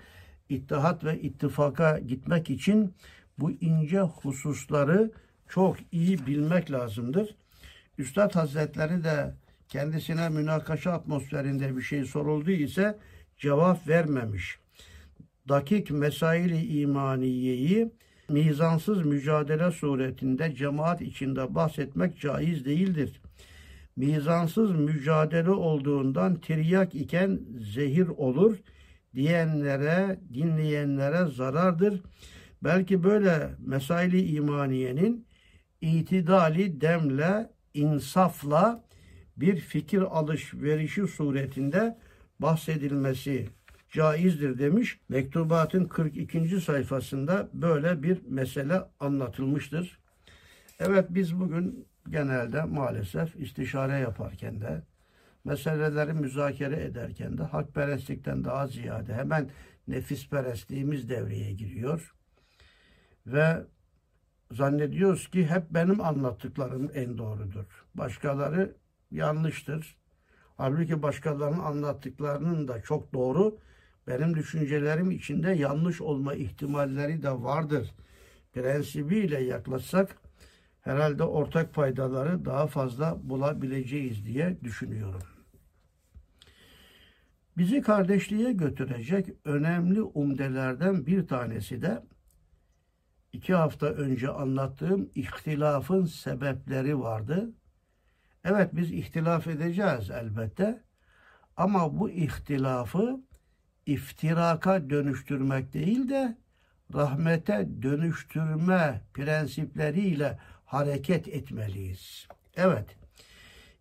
İttihat 0.48 1.04
ve 1.04 1.20
ittifaka 1.20 1.98
gitmek 1.98 2.50
için 2.50 2.94
bu 3.38 3.50
ince 3.50 4.00
hususları 4.00 5.10
çok 5.48 5.76
iyi 5.92 6.26
bilmek 6.26 6.70
lazımdır. 6.70 7.36
Üstad 7.98 8.34
Hazretleri 8.34 9.04
de 9.04 9.34
kendisine 9.68 10.28
münakaşa 10.28 10.92
atmosferinde 10.92 11.76
bir 11.76 11.82
şey 11.82 12.04
soruldu 12.04 12.50
ise 12.50 12.98
cevap 13.36 13.88
vermemiş. 13.88 14.58
Dakik 15.48 15.90
mesaili 15.90 16.80
imaniyeyi 16.80 17.92
mizansız 18.28 19.04
mücadele 19.04 19.70
suretinde 19.70 20.54
cemaat 20.54 21.00
içinde 21.02 21.54
bahsetmek 21.54 22.20
caiz 22.20 22.64
değildir. 22.64 23.20
Mizansız 23.96 24.70
mücadele 24.70 25.50
olduğundan 25.50 26.34
tiryak 26.40 26.94
iken 26.94 27.40
zehir 27.74 28.08
olur 28.08 28.56
diyenlere, 29.14 30.18
dinleyenlere 30.34 31.30
zarardır. 31.30 32.00
Belki 32.62 33.04
böyle 33.04 33.50
mesaili 33.66 34.26
imaniyenin 34.26 35.26
itidali 35.80 36.80
demle 36.80 37.50
insafla 37.74 38.84
bir 39.36 39.56
fikir 39.56 40.00
alışverişi 40.18 41.06
suretinde 41.06 41.98
bahsedilmesi 42.40 43.48
caizdir 43.90 44.58
demiş. 44.58 45.00
Mektubatın 45.08 45.84
42. 45.84 46.60
sayfasında 46.60 47.48
böyle 47.52 48.02
bir 48.02 48.22
mesele 48.28 48.82
anlatılmıştır. 49.00 49.98
Evet 50.78 51.06
biz 51.10 51.40
bugün 51.40 51.86
genelde 52.08 52.62
maalesef 52.62 53.36
istişare 53.36 53.98
yaparken 53.98 54.60
de 54.60 54.82
meseleleri 55.44 56.12
müzakere 56.12 56.84
ederken 56.84 57.38
de 57.38 57.42
hakperestlikten 57.42 58.44
daha 58.44 58.66
ziyade 58.66 59.14
hemen 59.14 59.50
nefisperestliğimiz 59.88 61.08
devreye 61.08 61.52
giriyor. 61.52 62.14
Ve 63.26 63.64
zannediyoruz 64.52 65.30
ki 65.30 65.46
hep 65.46 65.70
benim 65.70 66.00
anlattıklarım 66.00 66.90
en 66.94 67.18
doğrudur. 67.18 67.64
Başkaları 67.94 68.76
yanlıştır. 69.10 69.96
Halbuki 70.56 71.02
başkalarının 71.02 71.58
anlattıklarının 71.58 72.68
da 72.68 72.82
çok 72.82 73.12
doğru. 73.12 73.58
Benim 74.08 74.34
düşüncelerim 74.34 75.10
içinde 75.10 75.50
yanlış 75.50 76.00
olma 76.00 76.34
ihtimalleri 76.34 77.22
de 77.22 77.30
vardır. 77.30 77.94
Prensibiyle 78.52 79.42
yaklaşsak 79.42 80.16
herhalde 80.80 81.22
ortak 81.22 81.74
faydaları 81.74 82.44
daha 82.44 82.66
fazla 82.66 83.18
bulabileceğiz 83.22 84.26
diye 84.26 84.60
düşünüyorum. 84.64 85.22
Bizi 87.56 87.82
kardeşliğe 87.82 88.52
götürecek 88.52 89.28
önemli 89.44 90.02
umdelerden 90.02 91.06
bir 91.06 91.26
tanesi 91.26 91.82
de 91.82 92.02
iki 93.32 93.54
hafta 93.54 93.86
önce 93.86 94.28
anlattığım 94.28 95.10
ihtilafın 95.14 96.04
sebepleri 96.04 97.00
vardı. 97.00 97.50
Evet 98.44 98.70
biz 98.72 98.92
ihtilaf 98.92 99.46
edeceğiz 99.46 100.10
elbette. 100.10 100.82
Ama 101.56 101.98
bu 101.98 102.10
ihtilafı 102.10 103.27
iftiraka 103.88 104.90
dönüştürmek 104.90 105.72
değil 105.72 106.08
de 106.08 106.36
rahmete 106.94 107.68
dönüştürme 107.82 109.00
prensipleriyle 109.14 110.38
hareket 110.64 111.28
etmeliyiz. 111.28 112.28
Evet, 112.56 112.96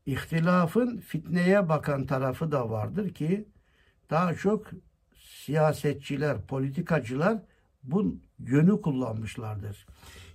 ihtilafın 0.05 0.97
fitneye 0.97 1.69
bakan 1.69 2.05
tarafı 2.05 2.51
da 2.51 2.69
vardır 2.69 3.13
ki 3.13 3.45
daha 4.09 4.33
çok 4.33 4.67
siyasetçiler, 5.15 6.41
politikacılar 6.41 7.37
bu 7.83 8.15
yönü 8.39 8.81
kullanmışlardır. 8.81 9.85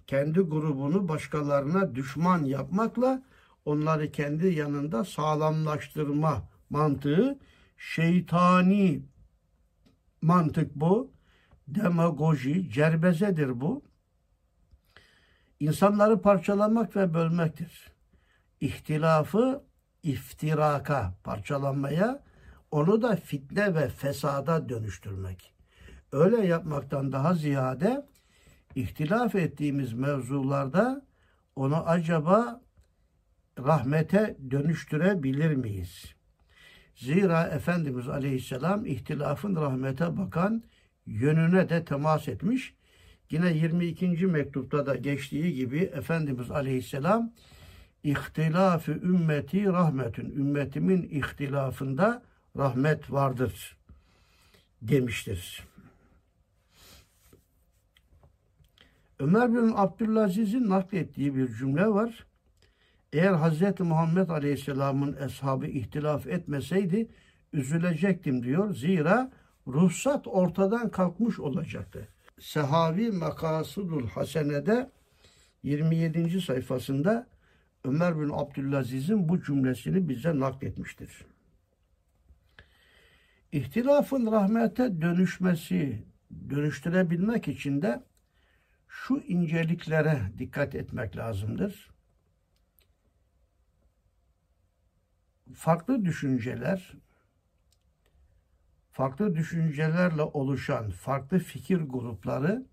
Kendi 0.06 0.40
grubunu 0.40 1.08
başkalarına 1.08 1.94
düşman 1.94 2.44
yapmakla 2.44 3.22
onları 3.64 4.12
kendi 4.12 4.46
yanında 4.46 5.04
sağlamlaştırma 5.04 6.48
mantığı 6.70 7.38
şeytani 7.76 9.02
mantık 10.22 10.74
bu. 10.74 11.12
Demagoji, 11.68 12.70
cerbezedir 12.70 13.60
bu. 13.60 13.82
İnsanları 15.60 16.22
parçalamak 16.22 16.96
ve 16.96 17.14
bölmektir. 17.14 17.92
İhtilafı 18.60 19.64
iftiraka, 20.02 21.14
parçalanmaya, 21.24 22.22
onu 22.70 23.02
da 23.02 23.16
fitne 23.16 23.74
ve 23.74 23.88
fesada 23.88 24.68
dönüştürmek. 24.68 25.54
Öyle 26.12 26.46
yapmaktan 26.46 27.12
daha 27.12 27.34
ziyade 27.34 28.06
ihtilaf 28.74 29.34
ettiğimiz 29.34 29.92
mevzularda 29.92 31.06
onu 31.56 31.88
acaba 31.88 32.60
rahmete 33.58 34.36
dönüştürebilir 34.50 35.54
miyiz? 35.54 36.14
Zira 36.94 37.44
Efendimiz 37.44 38.08
Aleyhisselam 38.08 38.86
ihtilafın 38.86 39.56
rahmete 39.56 40.16
bakan 40.16 40.62
yönüne 41.06 41.68
de 41.68 41.84
temas 41.84 42.28
etmiş. 42.28 42.74
Yine 43.30 43.52
22. 43.52 44.26
mektupta 44.26 44.86
da 44.86 44.94
geçtiği 44.96 45.54
gibi 45.54 45.78
Efendimiz 45.78 46.50
Aleyhisselam 46.50 47.32
ihtilafı 48.02 48.92
ümmeti 48.92 49.66
rahmetün. 49.66 50.30
Ümmetimin 50.30 51.02
ihtilafında 51.02 52.22
rahmet 52.56 53.12
vardır 53.12 53.76
demiştir. 54.82 55.64
Ömer 59.18 59.54
bin 59.54 59.72
Abdülaziz'in 59.76 60.70
naklettiği 60.70 61.36
bir 61.36 61.48
cümle 61.48 61.86
var. 61.86 62.26
Eğer 63.12 63.34
Hz. 63.34 63.80
Muhammed 63.80 64.28
Aleyhisselam'ın 64.28 65.16
eshabı 65.26 65.66
ihtilaf 65.66 66.26
etmeseydi 66.26 67.08
üzülecektim 67.52 68.42
diyor. 68.42 68.74
Zira 68.74 69.32
ruhsat 69.66 70.26
ortadan 70.26 70.90
kalkmış 70.90 71.40
olacaktı. 71.40 72.08
Sehavi 72.40 73.10
Makasudul 73.10 74.08
Hasene'de 74.08 74.90
27. 75.62 76.40
sayfasında 76.40 77.26
Ömer 77.84 78.20
bin 78.20 78.30
Abdülaziz'in 78.32 79.28
bu 79.28 79.42
cümlesini 79.42 80.08
bize 80.08 80.40
nakletmiştir. 80.40 81.26
İhtilafın 83.52 84.32
rahmete 84.32 85.00
dönüşmesi, 85.02 86.04
dönüştürebilmek 86.50 87.48
için 87.48 87.82
de 87.82 88.02
şu 88.88 89.16
inceliklere 89.16 90.20
dikkat 90.38 90.74
etmek 90.74 91.16
lazımdır. 91.16 91.91
Farklı 95.54 96.04
düşünceler, 96.04 96.92
farklı 98.90 99.34
düşüncelerle 99.34 100.22
oluşan 100.22 100.90
farklı 100.90 101.38
fikir 101.38 101.80
grupları 101.80 102.66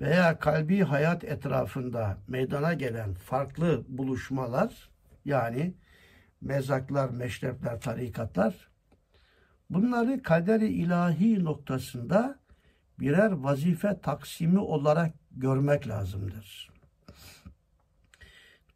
veya 0.00 0.38
kalbi 0.38 0.80
hayat 0.80 1.24
etrafında 1.24 2.18
meydana 2.28 2.74
gelen 2.74 3.14
farklı 3.14 3.84
buluşmalar 3.88 4.90
yani 5.24 5.74
mezaklar, 6.40 7.10
meşrepler, 7.10 7.80
tarikatlar 7.80 8.68
bunları 9.70 10.22
kaderi 10.22 10.68
ilahi 10.68 11.44
noktasında 11.44 12.38
birer 13.00 13.30
vazife 13.30 14.00
taksimi 14.00 14.58
olarak 14.58 15.14
görmek 15.30 15.88
lazımdır. 15.88 16.77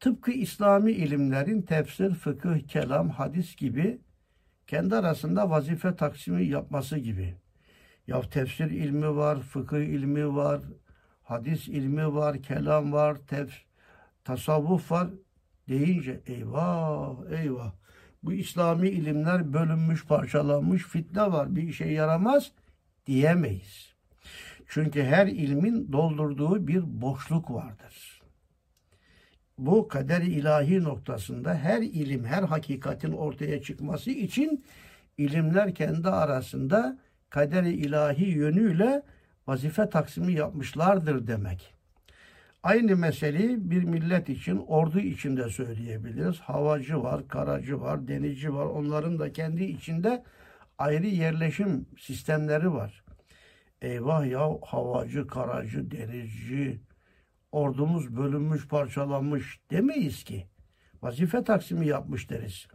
Tıpkı 0.02 0.30
İslami 0.30 0.92
ilimlerin 0.92 1.62
tefsir, 1.62 2.14
fıkıh, 2.14 2.68
kelam, 2.68 3.10
hadis 3.10 3.56
gibi 3.56 4.00
kendi 4.66 4.96
arasında 4.96 5.50
vazife 5.50 5.96
taksimi 5.96 6.44
yapması 6.44 6.98
gibi. 6.98 7.34
Ya 8.06 8.20
tefsir 8.20 8.70
ilmi 8.70 9.16
var, 9.16 9.40
fıkıh 9.40 9.80
ilmi 9.80 10.34
var, 10.34 10.60
hadis 11.22 11.68
ilmi 11.68 12.14
var, 12.14 12.42
kelam 12.42 12.92
var, 12.92 13.16
tef, 13.28 13.52
tasavvuf 14.24 14.92
var 14.92 15.08
deyince 15.68 16.20
eyvah 16.26 17.30
eyvah 17.30 17.72
bu 18.22 18.32
İslami 18.32 18.88
ilimler 18.88 19.52
bölünmüş, 19.52 20.06
parçalanmış, 20.06 20.82
fitne 20.82 21.32
var, 21.32 21.56
bir 21.56 21.62
işe 21.62 21.84
yaramaz 21.84 22.52
diyemeyiz. 23.06 23.94
Çünkü 24.68 25.02
her 25.02 25.26
ilmin 25.26 25.92
doldurduğu 25.92 26.66
bir 26.66 27.02
boşluk 27.02 27.50
vardır. 27.50 28.11
Bu 29.66 29.88
kader 29.88 30.20
ilahi 30.20 30.84
noktasında 30.84 31.54
her 31.54 31.82
ilim, 31.82 32.24
her 32.24 32.42
hakikatin 32.42 33.12
ortaya 33.12 33.62
çıkması 33.62 34.10
için 34.10 34.64
ilimler 35.18 35.74
kendi 35.74 36.08
arasında 36.08 36.98
kader 37.30 37.62
ilahi 37.62 38.24
yönüyle 38.24 39.02
vazife 39.46 39.88
taksimi 39.88 40.32
yapmışlardır 40.32 41.26
demek. 41.26 41.74
Aynı 42.62 42.96
meseleyi 42.96 43.70
bir 43.70 43.84
millet 43.84 44.28
için, 44.28 44.56
ordu 44.56 45.00
içinde 45.00 45.48
söyleyebiliriz. 45.48 46.40
Havacı 46.40 47.02
var, 47.02 47.28
karacı 47.28 47.80
var, 47.80 48.08
denizci 48.08 48.54
var. 48.54 48.66
Onların 48.66 49.18
da 49.18 49.32
kendi 49.32 49.64
içinde 49.64 50.22
ayrı 50.78 51.06
yerleşim 51.06 51.86
sistemleri 51.98 52.72
var. 52.72 53.04
Eyvah 53.82 54.26
ya 54.26 54.48
havacı, 54.66 55.26
karacı, 55.26 55.90
denizci, 55.90 56.80
ordumuz 57.52 58.16
bölünmüş, 58.16 58.68
parçalanmış 58.68 59.60
demeyiz 59.70 60.24
ki. 60.24 60.46
Vazife 61.02 61.44
taksimi 61.44 61.86
yapmış 61.86 62.30
deriz. 62.30 62.66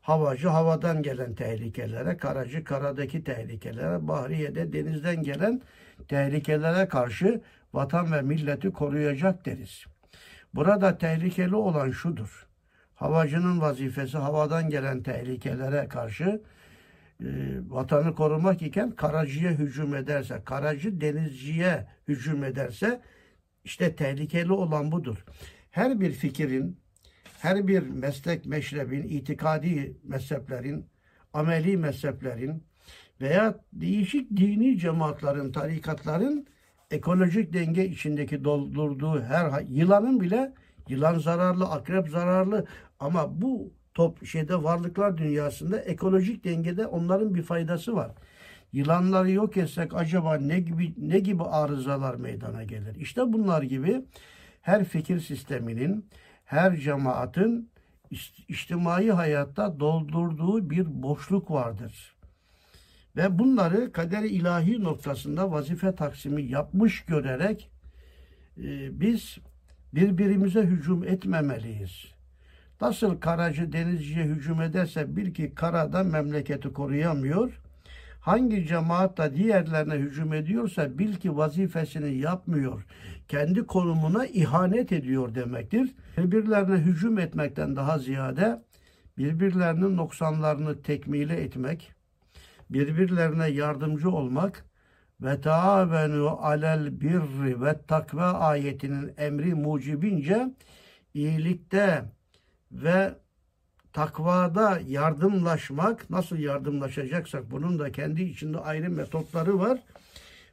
Havacı 0.00 0.48
havadan 0.48 1.02
gelen 1.02 1.34
tehlikelere, 1.34 2.16
karacı 2.16 2.64
karadaki 2.64 3.24
tehlikelere, 3.24 4.08
bahriyede 4.08 4.72
denizden 4.72 5.22
gelen 5.22 5.62
tehlikelere 6.08 6.88
karşı 6.88 7.40
vatan 7.74 8.12
ve 8.12 8.22
milleti 8.22 8.72
koruyacak 8.72 9.46
deriz. 9.46 9.84
Burada 10.54 10.98
tehlikeli 10.98 11.56
olan 11.56 11.90
şudur. 11.90 12.46
Havacının 12.94 13.60
vazifesi 13.60 14.18
havadan 14.18 14.70
gelen 14.70 15.02
tehlikelere 15.02 15.88
karşı 15.88 16.42
e, 17.20 17.26
vatanı 17.68 18.14
korumak 18.14 18.62
iken 18.62 18.90
karacıya 18.90 19.50
hücum 19.50 19.94
ederse, 19.94 20.42
karacı 20.44 21.00
denizciye 21.00 21.86
hücum 22.08 22.44
ederse 22.44 23.00
işte 23.66 23.96
tehlikeli 23.96 24.52
olan 24.52 24.92
budur. 24.92 25.24
Her 25.70 26.00
bir 26.00 26.12
fikirin, 26.12 26.80
her 27.38 27.66
bir 27.68 27.82
meslek 27.82 28.46
meşrebin, 28.46 29.02
itikadi 29.02 29.96
mezheplerin, 30.02 30.86
ameli 31.32 31.76
mezheplerin 31.76 32.62
veya 33.20 33.58
değişik 33.72 34.36
dini 34.36 34.78
cemaatlerin, 34.78 35.52
tarikatların 35.52 36.46
ekolojik 36.90 37.52
denge 37.52 37.86
içindeki 37.86 38.44
doldurduğu 38.44 39.22
her 39.22 39.60
yılanın 39.60 40.20
bile 40.20 40.54
yılan 40.88 41.18
zararlı, 41.18 41.64
akrep 41.64 42.08
zararlı 42.08 42.66
ama 43.00 43.42
bu 43.42 43.72
top 43.94 44.26
şeyde 44.26 44.62
varlıklar 44.62 45.18
dünyasında 45.18 45.78
ekolojik 45.78 46.44
dengede 46.44 46.86
onların 46.86 47.34
bir 47.34 47.42
faydası 47.42 47.94
var. 47.96 48.10
Yılanları 48.76 49.30
yok 49.30 49.56
etsek 49.56 49.94
acaba 49.94 50.36
ne 50.36 50.60
gibi 50.60 50.94
ne 50.98 51.18
gibi 51.18 51.42
arızalar 51.42 52.14
meydana 52.14 52.64
gelir? 52.64 52.94
İşte 52.94 53.32
bunlar 53.32 53.62
gibi 53.62 54.04
her 54.62 54.84
fikir 54.84 55.20
sisteminin, 55.20 56.06
her 56.44 56.76
cemaatin 56.76 57.70
içtimai 58.48 59.10
hayatta 59.10 59.80
doldurduğu 59.80 60.70
bir 60.70 61.02
boşluk 61.02 61.50
vardır. 61.50 62.16
Ve 63.16 63.38
bunları 63.38 63.92
kader 63.92 64.22
ilahi 64.22 64.84
noktasında 64.84 65.52
vazife 65.52 65.94
taksimi 65.94 66.42
yapmış 66.42 67.04
görerek 67.04 67.70
e, 68.58 69.00
biz 69.00 69.38
birbirimize 69.94 70.62
hücum 70.62 71.04
etmemeliyiz. 71.04 72.04
Nasıl 72.80 73.20
karacı 73.20 73.72
denizciye 73.72 74.24
hücum 74.24 74.62
ederse 74.62 75.16
bil 75.16 75.34
ki 75.34 75.54
karada 75.54 76.02
memleketi 76.02 76.72
koruyamıyor. 76.72 77.65
Hangi 78.26 78.66
cemaat 78.66 79.18
da 79.18 79.34
diğerlerine 79.34 79.94
hücum 79.94 80.32
ediyorsa 80.32 80.98
bil 80.98 81.14
ki 81.14 81.36
vazifesini 81.36 82.18
yapmıyor. 82.18 82.86
Kendi 83.28 83.66
konumuna 83.66 84.26
ihanet 84.26 84.92
ediyor 84.92 85.34
demektir. 85.34 85.94
Birbirlerine 86.18 86.76
hücum 86.76 87.18
etmekten 87.18 87.76
daha 87.76 87.98
ziyade 87.98 88.62
birbirlerinin 89.18 89.96
noksanlarını 89.96 90.82
tekmile 90.82 91.40
etmek, 91.40 91.92
birbirlerine 92.70 93.48
yardımcı 93.48 94.10
olmak 94.10 94.64
ve 95.20 95.40
taavenu 95.40 96.28
alel 96.28 97.00
birri 97.00 97.62
ve 97.62 97.82
takva 97.88 98.32
ayetinin 98.32 99.14
emri 99.18 99.54
mucibince 99.54 100.50
iyilikte 101.14 102.04
ve 102.72 103.14
takvada 103.96 104.80
yardımlaşmak, 104.86 106.10
nasıl 106.10 106.36
yardımlaşacaksak 106.36 107.50
bunun 107.50 107.78
da 107.78 107.92
kendi 107.92 108.22
içinde 108.22 108.58
ayrı 108.58 108.90
metotları 108.90 109.58
var. 109.58 109.78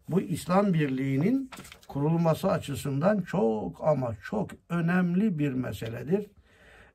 Bu 0.09 0.21
İslam 0.21 0.73
birliğinin 0.73 1.51
kurulması 1.87 2.51
açısından 2.51 3.21
çok 3.21 3.81
ama 3.87 4.15
çok 4.23 4.49
önemli 4.69 5.39
bir 5.39 5.53
meseledir. 5.53 6.25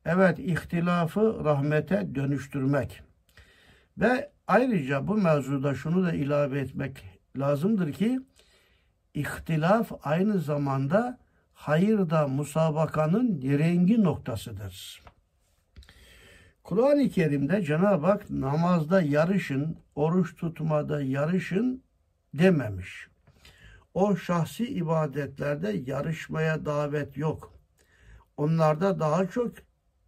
Evet, 0.04 0.38
ihtilafı 0.38 1.44
rahmete 1.44 2.14
dönüştürmek. 2.14 3.00
Ve 3.98 4.30
ayrıca 4.46 5.06
bu 5.08 5.14
mevzuda 5.14 5.74
şunu 5.74 6.04
da 6.04 6.12
ilave 6.12 6.60
etmek 6.60 7.04
lazımdır 7.38 7.92
ki 7.92 8.20
ihtilaf 9.14 9.92
aynı 10.02 10.38
zamanda 10.38 11.18
hayırda 11.54 12.28
musabakanın 12.28 13.42
rengi 13.42 14.04
noktasıdır. 14.04 15.07
Kur'an-ı 16.68 17.08
Kerim'de 17.08 17.62
Cenab-ı 17.62 18.06
Hak 18.06 18.30
namazda 18.30 19.02
yarışın, 19.02 19.76
oruç 19.94 20.36
tutmada 20.36 21.02
yarışın 21.02 21.82
dememiş. 22.34 23.08
O 23.94 24.16
şahsi 24.16 24.68
ibadetlerde 24.68 25.82
yarışmaya 25.86 26.64
davet 26.64 27.16
yok. 27.16 27.52
Onlarda 28.36 29.00
daha 29.00 29.28
çok 29.28 29.52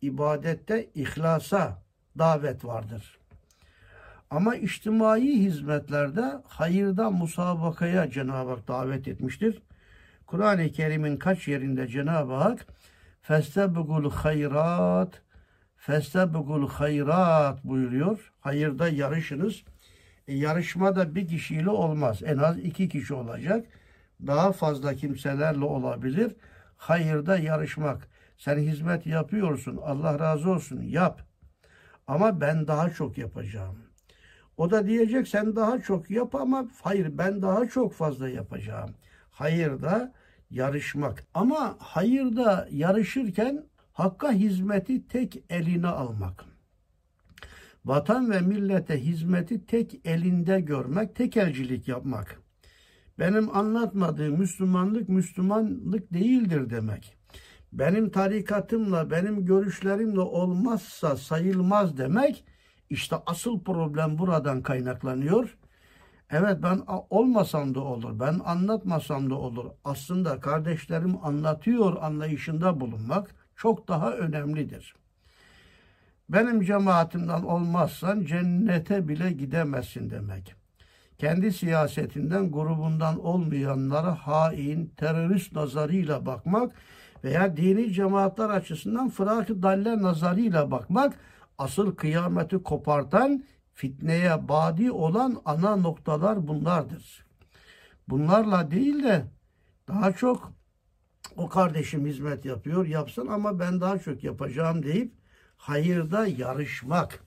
ibadette 0.03 0.91
ihlasa 0.95 1.83
davet 2.19 2.65
vardır. 2.65 3.19
Ama 4.31 4.57
içtimai 4.57 5.39
hizmetlerde 5.39 6.43
hayırda 6.45 7.11
musabakaya 7.11 8.11
Cenab-ı 8.11 8.51
Hak 8.51 8.69
davet 8.69 9.09
etmiştir. 9.09 9.63
Kur'an-ı 10.27 10.69
Kerim'in 10.69 11.17
kaç 11.17 11.49
yerinde 11.49 11.89
Cenab-ı 11.89 12.35
Hak 12.35 12.67
festebgul 13.23 14.11
hayrat 14.11 15.23
festebgul 15.81 16.69
hayrat 16.69 17.65
buyuruyor. 17.65 18.33
Hayırda 18.41 18.89
yarışınız. 18.89 19.63
E, 20.29 20.35
yarışma 20.35 20.97
da 20.97 21.15
bir 21.15 21.29
kişiyle 21.29 21.71
olmaz. 21.71 22.23
En 22.25 22.39
az 22.39 22.59
iki 22.59 22.89
kişi 22.89 23.15
olacak. 23.15 23.67
Daha 24.27 24.53
fazla 24.53 24.95
kimselerle 24.95 25.65
olabilir. 25.65 26.37
Hayırda 26.77 27.39
yarışmak. 27.39 28.09
Sen 28.39 28.59
hizmet 28.59 29.07
yapıyorsun. 29.07 29.77
Allah 29.77 30.19
razı 30.19 30.51
olsun. 30.51 30.83
Yap. 30.83 31.23
Ama 32.07 32.41
ben 32.41 32.67
daha 32.67 32.91
çok 32.91 33.19
yapacağım. 33.19 33.79
O 34.57 34.71
da 34.71 34.87
diyecek 34.87 35.29
sen 35.29 35.57
daha 35.57 35.81
çok 35.81 36.11
yap 36.11 36.35
ama 36.35 36.69
hayır 36.83 37.19
ben 37.19 37.43
daha 37.43 37.69
çok 37.69 37.93
fazla 37.95 38.29
yapacağım. 38.29 38.91
Hayırda 39.31 40.13
yarışmak. 40.51 41.25
Ama 41.35 41.77
hayırda 41.79 42.69
yarışırken 42.71 43.65
Hakka 43.93 44.33
hizmeti 44.33 45.09
tek 45.09 45.45
eline 45.51 45.87
almak. 45.87 46.45
Vatan 47.85 48.31
ve 48.31 48.41
millete 48.41 49.05
hizmeti 49.05 49.67
tek 49.67 50.01
elinde 50.05 50.61
görmek, 50.61 51.17
tekelcilik 51.17 51.89
yapmak. 51.89 52.41
Benim 53.19 53.57
anlatmadığım 53.57 54.39
Müslümanlık 54.39 55.09
Müslümanlık 55.09 56.13
değildir 56.13 56.71
demek. 56.71 57.17
Benim 57.73 58.11
tarikatımla, 58.11 59.11
benim 59.11 59.47
görüşlerimle 59.47 60.21
olmazsa 60.21 61.17
sayılmaz 61.17 61.99
demek. 61.99 62.45
İşte 62.91 63.17
asıl 63.27 63.61
problem 63.61 64.19
buradan 64.19 64.63
kaynaklanıyor. 64.63 65.57
Evet 66.31 66.59
ben 66.63 66.83
olmasam 67.11 67.75
da 67.75 67.81
olur, 67.81 68.21
ben 68.21 68.41
anlatmasam 68.45 69.31
da 69.31 69.35
olur. 69.35 69.67
Aslında 69.85 70.41
kardeşlerim 70.41 71.25
anlatıyor 71.25 72.03
anlayışında 72.03 72.81
bulunmak 72.81 73.40
çok 73.61 73.89
daha 73.89 74.13
önemlidir. 74.13 74.95
Benim 76.29 76.63
cemaatimden 76.63 77.43
olmazsan 77.43 78.25
cennete 78.25 79.09
bile 79.09 79.33
gidemezsin 79.33 80.11
demek. 80.11 80.55
Kendi 81.19 81.53
siyasetinden, 81.53 82.51
grubundan 82.51 83.25
olmayanlara 83.25 84.15
hain, 84.15 84.87
terörist 84.97 85.53
nazarıyla 85.53 86.27
bakmak 86.27 86.73
veya 87.25 87.57
dini 87.57 87.93
cemaatler 87.93 88.51
açısından 88.51 89.09
fırak-ı 89.09 89.63
dalle 89.63 90.03
nazarıyla 90.03 90.71
bakmak 90.71 91.15
asıl 91.59 91.95
kıyameti 91.97 92.63
kopartan, 92.63 93.45
fitneye 93.75 94.49
badi 94.49 94.93
olan 94.93 95.37
ana 95.45 95.77
noktalar 95.77 96.49
bunlardır. 96.49 97.27
Bunlarla 98.09 98.71
değil 98.71 99.05
de 99.05 99.25
daha 99.89 100.13
çok 100.13 100.60
o 101.37 101.49
kardeşim 101.49 102.07
hizmet 102.07 102.45
yapıyor 102.45 102.87
yapsın 102.87 103.27
ama 103.27 103.59
ben 103.59 103.81
daha 103.81 103.99
çok 103.99 104.25
yapacağım 104.25 104.83
deyip 104.83 105.13
hayırda 105.57 106.27
yarışmak. 106.27 107.25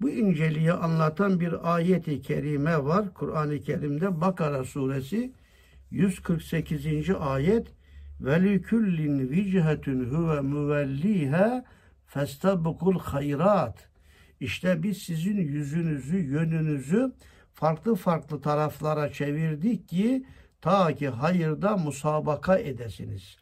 Bu 0.00 0.10
inceliği 0.10 0.72
anlatan 0.72 1.40
bir 1.40 1.74
ayeti 1.74 2.22
kerime 2.22 2.84
var 2.84 3.14
Kur'an-ı 3.14 3.60
Kerim'de 3.60 4.20
Bakara 4.20 4.64
suresi 4.64 5.32
148. 5.90 7.10
ayet 7.20 7.66
veliküllin 8.20 9.30
vichetun 9.30 10.04
huve 10.04 10.40
müvelliha 10.40 11.64
festabukul 12.06 12.98
hayrat 12.98 13.88
İşte 14.40 14.82
biz 14.82 14.98
sizin 14.98 15.36
yüzünüzü, 15.36 16.16
yönünüzü 16.16 17.12
farklı 17.54 17.94
farklı 17.94 18.40
taraflara 18.40 19.12
çevirdik 19.12 19.88
ki 19.88 20.26
Ta 20.62 20.94
ki 20.94 21.08
hayırda 21.08 21.76
musabaka 21.76 22.58
edesiniz. 22.58 23.38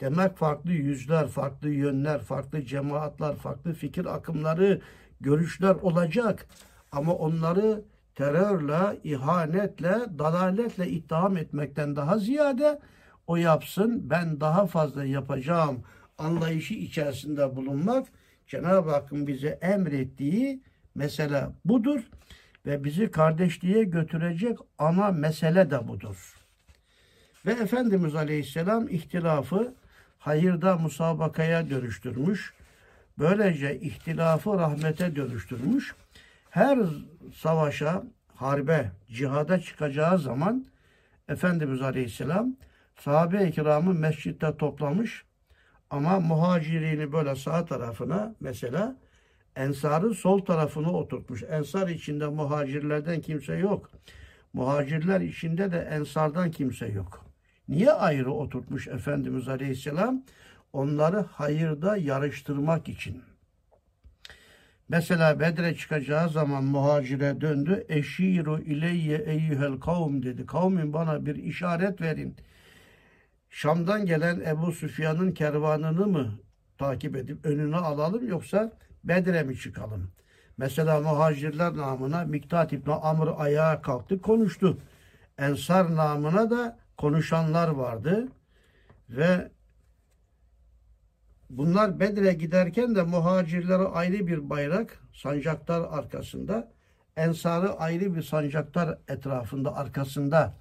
Demek 0.00 0.36
farklı 0.36 0.72
yüzler, 0.72 1.28
farklı 1.28 1.70
yönler, 1.70 2.20
farklı 2.20 2.62
cemaatler, 2.64 3.36
farklı 3.36 3.72
fikir 3.72 4.04
akımları, 4.04 4.80
görüşler 5.20 5.74
olacak. 5.74 6.46
Ama 6.92 7.14
onları 7.14 7.82
terörle, 8.14 9.00
ihanetle, 9.04 9.96
dalaletle 10.18 10.88
itham 10.88 11.36
etmekten 11.36 11.96
daha 11.96 12.18
ziyade 12.18 12.80
o 13.26 13.36
yapsın, 13.36 14.10
ben 14.10 14.40
daha 14.40 14.66
fazla 14.66 15.04
yapacağım 15.04 15.82
anlayışı 16.18 16.74
içerisinde 16.74 17.56
bulunmak 17.56 18.08
Cenab-ı 18.46 18.90
Hakk'ın 18.90 19.26
bize 19.26 19.48
emrettiği 19.48 20.62
mesele 20.94 21.46
budur 21.64 22.00
ve 22.66 22.84
bizi 22.84 23.10
kardeşliğe 23.10 23.84
götürecek 23.84 24.58
ana 24.78 25.10
mesele 25.12 25.70
de 25.70 25.88
budur. 25.88 26.41
Ve 27.46 27.52
Efendimiz 27.52 28.14
Aleyhisselam 28.14 28.88
ihtilafı 28.88 29.74
hayırda 30.18 30.76
musabakaya 30.76 31.70
dönüştürmüş. 31.70 32.54
Böylece 33.18 33.80
ihtilafı 33.80 34.58
rahmete 34.58 35.16
dönüştürmüş. 35.16 35.94
Her 36.50 36.78
savaşa, 37.34 38.02
harbe, 38.34 38.90
cihada 39.08 39.60
çıkacağı 39.60 40.18
zaman 40.18 40.66
Efendimiz 41.28 41.82
Aleyhisselam 41.82 42.56
sahabe-i 42.98 43.52
kiramı 43.52 43.94
mescitte 43.94 44.56
toplamış. 44.56 45.24
Ama 45.90 46.20
muhacirini 46.20 47.12
böyle 47.12 47.36
sağ 47.36 47.64
tarafına 47.64 48.34
mesela 48.40 48.96
Ensar'ı 49.56 50.14
sol 50.14 50.44
tarafına 50.44 50.92
oturtmuş. 50.92 51.42
Ensar 51.42 51.88
içinde 51.88 52.26
muhacirlerden 52.26 53.20
kimse 53.20 53.54
yok. 53.54 53.90
Muhacirler 54.52 55.20
içinde 55.20 55.72
de 55.72 55.78
ensardan 55.78 56.50
kimse 56.50 56.86
yok. 56.86 57.31
Niye 57.68 57.92
ayrı 57.92 58.32
oturtmuş 58.32 58.88
Efendimiz 58.88 59.48
Aleyhisselam? 59.48 60.22
Onları 60.72 61.20
hayırda 61.20 61.96
yarıştırmak 61.96 62.88
için. 62.88 63.22
Mesela 64.88 65.40
Bedre 65.40 65.74
çıkacağı 65.74 66.28
zaman 66.28 66.64
muhacire 66.64 67.40
döndü. 67.40 67.84
Eşiru 67.88 68.60
ileyye 68.60 69.18
eyyühel 69.18 69.80
kavm 69.80 70.22
dedi. 70.22 70.46
Kavmin 70.46 70.92
bana 70.92 71.26
bir 71.26 71.34
işaret 71.36 72.00
verin. 72.00 72.36
Şam'dan 73.50 74.06
gelen 74.06 74.40
Ebu 74.40 74.72
Süfyan'ın 74.72 75.32
kervanını 75.32 76.06
mı 76.06 76.38
takip 76.78 77.16
edip 77.16 77.46
önüne 77.46 77.76
alalım 77.76 78.28
yoksa 78.28 78.72
Bedre 79.04 79.42
mi 79.42 79.58
çıkalım? 79.58 80.10
Mesela 80.56 81.00
muhacirler 81.00 81.76
namına 81.76 82.24
Miktat 82.24 82.72
İbni 82.72 82.92
Amr 82.92 83.28
ayağa 83.36 83.82
kalktı 83.82 84.20
konuştu. 84.20 84.78
Ensar 85.38 85.96
namına 85.96 86.50
da 86.50 86.78
konuşanlar 87.02 87.68
vardı. 87.68 88.28
Ve 89.10 89.50
bunlar 91.50 92.00
Bedre 92.00 92.32
giderken 92.32 92.94
de 92.94 93.02
muhacirlere 93.02 93.82
ayrı 93.82 94.26
bir 94.26 94.50
bayrak 94.50 94.98
sancaktar 95.12 95.80
arkasında 95.80 96.72
Ensar'ı 97.16 97.72
ayrı 97.72 98.14
bir 98.14 98.22
sancaktar 98.22 98.98
etrafında 99.08 99.76
arkasında 99.76 100.54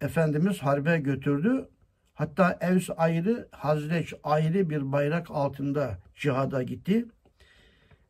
Efendimiz 0.00 0.58
harbe 0.58 0.98
götürdü. 0.98 1.68
Hatta 2.14 2.58
Evs 2.60 2.90
ayrı, 2.96 3.48
Hazreç 3.50 4.14
ayrı 4.22 4.70
bir 4.70 4.92
bayrak 4.92 5.30
altında 5.30 5.98
cihada 6.14 6.62
gitti. 6.62 7.04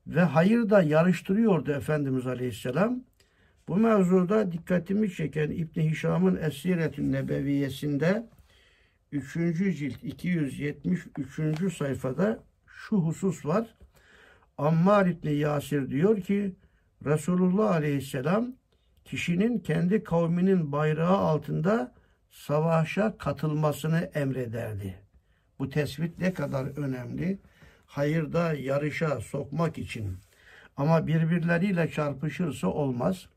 Ve 0.06 0.20
hayır 0.20 0.70
da 0.70 0.82
yarıştırıyordu 0.82 1.72
Efendimiz 1.72 2.26
Aleyhisselam. 2.26 3.04
Bu 3.68 3.76
mevzuda 3.76 4.52
dikkatimi 4.52 5.12
çeken 5.12 5.50
İbn 5.50 5.80
Hişam'ın 5.80 6.36
Esiretün 6.36 7.12
Nebeviyesinde 7.12 8.26
3. 9.12 9.34
cilt 9.78 10.04
273. 10.04 11.76
sayfada 11.76 12.44
şu 12.66 12.96
husus 12.96 13.46
var. 13.46 13.74
Ammar 14.58 15.06
İbni 15.06 15.34
Yasir 15.34 15.90
diyor 15.90 16.20
ki 16.20 16.56
Resulullah 17.04 17.70
Aleyhisselam 17.70 18.52
kişinin 19.04 19.58
kendi 19.58 20.04
kavminin 20.04 20.72
bayrağı 20.72 21.16
altında 21.16 21.94
savaşa 22.30 23.18
katılmasını 23.18 24.10
emrederdi. 24.14 24.94
Bu 25.58 25.68
tespit 25.68 26.18
ne 26.18 26.34
kadar 26.34 26.78
önemli. 26.78 27.38
Hayırda 27.86 28.52
yarışa 28.54 29.20
sokmak 29.20 29.78
için. 29.78 30.16
Ama 30.76 31.06
birbirleriyle 31.06 31.90
çarpışırsa 31.90 32.68
olmaz. 32.68 33.28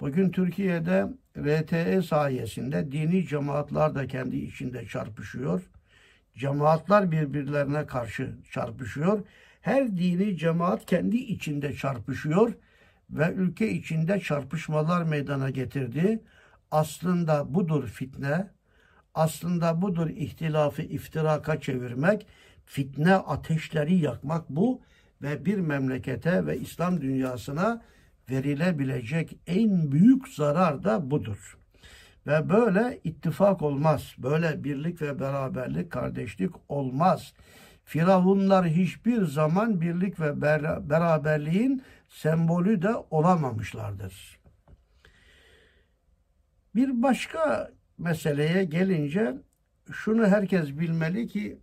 Bugün 0.00 0.30
Türkiye'de 0.30 1.06
RTE 1.38 2.02
sayesinde 2.02 2.92
dini 2.92 3.26
cemaatler 3.26 3.94
de 3.94 4.06
kendi 4.06 4.36
içinde 4.36 4.86
çarpışıyor. 4.86 5.62
Cemaatler 6.36 7.10
birbirlerine 7.10 7.86
karşı 7.86 8.34
çarpışıyor. 8.50 9.26
Her 9.60 9.96
dini 9.96 10.36
cemaat 10.36 10.86
kendi 10.86 11.16
içinde 11.16 11.72
çarpışıyor 11.72 12.52
ve 13.10 13.32
ülke 13.32 13.70
içinde 13.70 14.20
çarpışmalar 14.20 15.02
meydana 15.02 15.50
getirdi. 15.50 16.22
Aslında 16.70 17.54
budur 17.54 17.88
fitne, 17.88 18.50
aslında 19.14 19.82
budur 19.82 20.10
ihtilafı 20.10 20.82
iftiraka 20.82 21.60
çevirmek, 21.60 22.26
fitne 22.66 23.14
ateşleri 23.14 23.94
yakmak 23.94 24.50
bu 24.50 24.82
ve 25.22 25.44
bir 25.44 25.58
memlekete 25.58 26.46
ve 26.46 26.58
İslam 26.58 27.00
dünyasına 27.00 27.82
verilebilecek 28.30 29.38
en 29.46 29.92
büyük 29.92 30.28
zarar 30.28 30.84
da 30.84 31.10
budur. 31.10 31.58
Ve 32.26 32.48
böyle 32.48 33.00
ittifak 33.04 33.62
olmaz. 33.62 34.14
Böyle 34.18 34.64
birlik 34.64 35.02
ve 35.02 35.20
beraberlik, 35.20 35.92
kardeşlik 35.92 36.50
olmaz. 36.68 37.34
Firavunlar 37.84 38.66
hiçbir 38.66 39.24
zaman 39.24 39.80
birlik 39.80 40.20
ve 40.20 40.40
beraberliğin 40.90 41.82
sembolü 42.08 42.82
de 42.82 42.94
olamamışlardır. 43.10 44.38
Bir 46.74 47.02
başka 47.02 47.70
meseleye 47.98 48.64
gelince 48.64 49.34
şunu 49.92 50.26
herkes 50.26 50.78
bilmeli 50.78 51.26
ki 51.26 51.58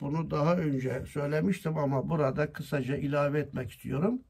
bunu 0.00 0.30
daha 0.30 0.56
önce 0.56 1.04
söylemiştim 1.06 1.78
ama 1.78 2.08
burada 2.08 2.52
kısaca 2.52 2.96
ilave 2.96 3.40
etmek 3.40 3.70
istiyorum. 3.70 4.22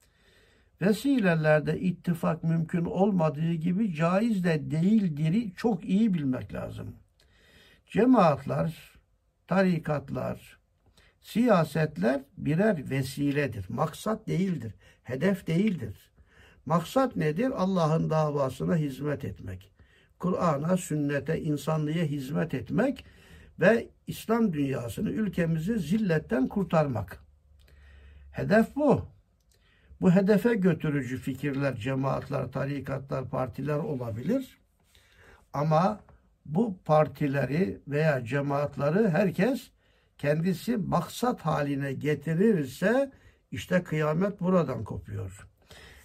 Vesilelerde 0.81 1.81
ittifak 1.81 2.45
mümkün 2.45 2.85
olmadığı 2.85 3.53
gibi 3.53 3.95
caiz 3.95 4.45
de 4.45 4.71
değildir'i 4.71 5.55
çok 5.55 5.85
iyi 5.85 6.15
bilmek 6.15 6.55
lazım. 6.55 6.97
Cemaatler, 7.87 8.95
tarikatlar, 9.47 10.59
siyasetler 11.21 12.23
birer 12.37 12.91
vesiledir. 12.91 13.67
Maksat 13.69 14.29
değildir, 14.29 14.75
hedef 15.03 15.47
değildir. 15.47 16.11
Maksat 16.67 17.17
nedir? 17.17 17.51
Allah'ın 17.57 18.11
davasına 18.11 18.77
hizmet 18.77 19.25
etmek. 19.25 19.73
Kur'an'a, 20.19 20.77
sünnete, 20.77 21.41
insanlığa 21.41 22.05
hizmet 22.05 22.55
etmek 22.55 23.05
ve 23.61 23.89
İslam 24.07 24.53
dünyasını, 24.53 25.11
ülkemizi 25.11 25.79
zilletten 25.79 26.49
kurtarmak. 26.49 27.25
Hedef 28.33 28.77
bu. 28.77 29.20
Bu 30.01 30.11
hedefe 30.13 30.55
götürücü 30.55 31.19
fikirler, 31.19 31.77
cemaatler, 31.77 32.53
tarikatlar, 32.53 33.29
partiler 33.31 33.79
olabilir. 33.79 34.59
Ama 35.53 36.01
bu 36.47 36.79
partileri 36.85 37.81
veya 37.89 38.25
cemaatları 38.25 39.11
herkes 39.11 39.71
kendisi 40.19 40.77
maksat 40.77 41.41
haline 41.41 41.93
getirirse 41.93 43.13
işte 43.51 43.83
kıyamet 43.83 44.41
buradan 44.41 44.85
kopuyor. 44.85 45.47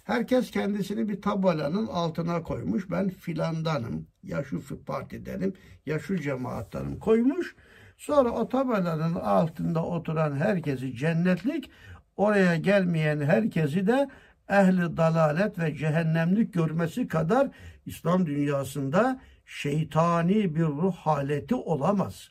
Herkes 0.04 0.50
kendisini 0.50 1.08
bir 1.08 1.22
tabelanın 1.22 1.86
altına 1.86 2.42
koymuş. 2.42 2.90
Ben 2.90 3.08
filandanım, 3.08 4.06
ya 4.22 4.44
şu 4.44 4.84
partidenim, 4.84 5.54
ya 5.86 5.98
şu 5.98 6.20
cemaattanım 6.20 6.98
koymuş. 6.98 7.56
Sonra 7.96 8.30
o 8.30 8.48
tabelanın 8.48 9.14
altında 9.14 9.84
oturan 9.84 10.36
herkesi 10.36 10.96
cennetlik, 10.96 11.70
oraya 12.16 12.56
gelmeyen 12.56 13.20
herkesi 13.20 13.86
de 13.86 14.08
ehli 14.48 14.96
dalalet 14.96 15.58
ve 15.58 15.76
cehennemlik 15.76 16.54
görmesi 16.54 17.08
kadar 17.08 17.48
İslam 17.86 18.26
dünyasında 18.26 19.20
şeytani 19.46 20.54
bir 20.54 20.64
ruh 20.64 20.94
haleti 20.94 21.54
olamaz. 21.54 22.30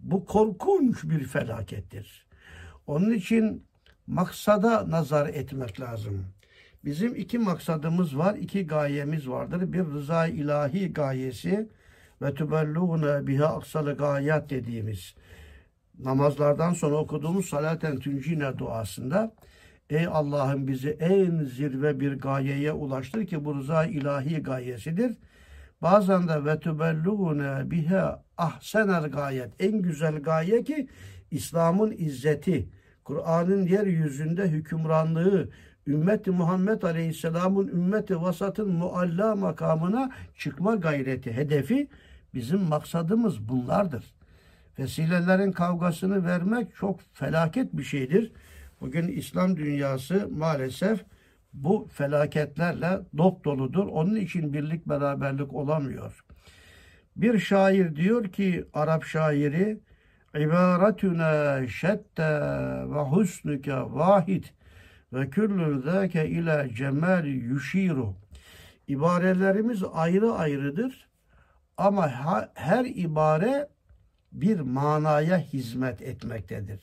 Bu 0.00 0.24
korkunç 0.24 1.04
bir 1.04 1.24
felakettir. 1.24 2.26
Onun 2.86 3.10
için 3.10 3.66
maksada 4.06 4.90
nazar 4.90 5.28
etmek 5.28 5.80
lazım. 5.80 6.26
Bizim 6.84 7.14
iki 7.14 7.38
maksadımız 7.38 8.18
var, 8.18 8.34
iki 8.34 8.66
gayemiz 8.66 9.28
vardır. 9.28 9.72
Bir 9.72 9.84
rıza 9.84 10.26
ilahi 10.26 10.92
gayesi 10.92 11.68
ve 12.22 12.34
tübellûne 12.34 13.26
biha 13.26 13.46
aksalı 13.46 13.96
gayet 13.96 14.50
dediğimiz 14.50 15.14
namazlardan 15.98 16.72
sonra 16.72 16.96
okuduğumuz 16.96 17.46
salaten 17.46 17.98
tüncine 17.98 18.58
duasında 18.58 19.32
Ey 19.90 20.06
Allah'ım 20.06 20.68
bizi 20.68 20.90
en 20.90 21.44
zirve 21.44 22.00
bir 22.00 22.12
gayeye 22.12 22.72
ulaştır 22.72 23.26
ki 23.26 23.44
bu 23.44 23.56
rıza 23.56 23.84
ilahi 23.84 24.42
gayesidir. 24.42 25.16
Bazen 25.82 26.28
de 26.28 26.44
ve 26.44 26.60
tübellûne 26.60 27.70
biha 27.70 28.24
ahsenel 28.38 29.10
gayet 29.10 29.50
en 29.58 29.82
güzel 29.82 30.22
gaye 30.22 30.64
ki 30.64 30.88
İslam'ın 31.30 31.94
izzeti, 31.98 32.68
Kur'an'ın 33.04 33.66
yeryüzünde 33.66 34.48
hükümranlığı, 34.48 35.48
ümmeti 35.86 36.30
Muhammed 36.30 36.82
Aleyhisselam'ın 36.82 37.68
ümmeti 37.68 38.22
vasatın 38.22 38.70
mualla 38.70 39.36
makamına 39.36 40.10
çıkma 40.38 40.74
gayreti, 40.74 41.32
hedefi 41.32 41.88
bizim 42.34 42.60
maksadımız 42.60 43.48
bunlardır. 43.48 44.14
Vesilelerin 44.78 45.52
kavgasını 45.52 46.24
vermek 46.24 46.76
çok 46.76 47.00
felaket 47.12 47.72
bir 47.72 47.82
şeydir. 47.82 48.32
Bugün 48.80 49.08
İslam 49.08 49.56
dünyası 49.56 50.28
maalesef 50.30 51.04
bu 51.52 51.88
felaketlerle 51.92 53.00
dop 53.18 53.44
doludur. 53.44 53.86
Onun 53.86 54.14
için 54.14 54.52
birlik 54.52 54.88
beraberlik 54.88 55.54
olamıyor. 55.54 56.24
Bir 57.16 57.38
şair 57.38 57.96
diyor 57.96 58.24
ki 58.32 58.64
Arap 58.72 59.04
şairi 59.04 59.80
İbaretüne 60.36 61.68
şette 61.68 62.40
ve 62.90 63.00
husnüke 63.00 63.76
vahid 63.76 64.44
ve 65.12 65.30
küllü 65.30 65.82
zâke 65.82 66.28
ile 66.28 66.70
cemali 66.74 67.30
yuşiru. 67.30 68.14
İbarelerimiz 68.88 69.82
ayrı 69.92 70.32
ayrıdır 70.32 71.08
ama 71.76 72.10
her 72.54 72.84
ibare 72.84 73.68
bir 74.34 74.60
manaya 74.60 75.38
hizmet 75.38 76.02
etmektedir. 76.02 76.80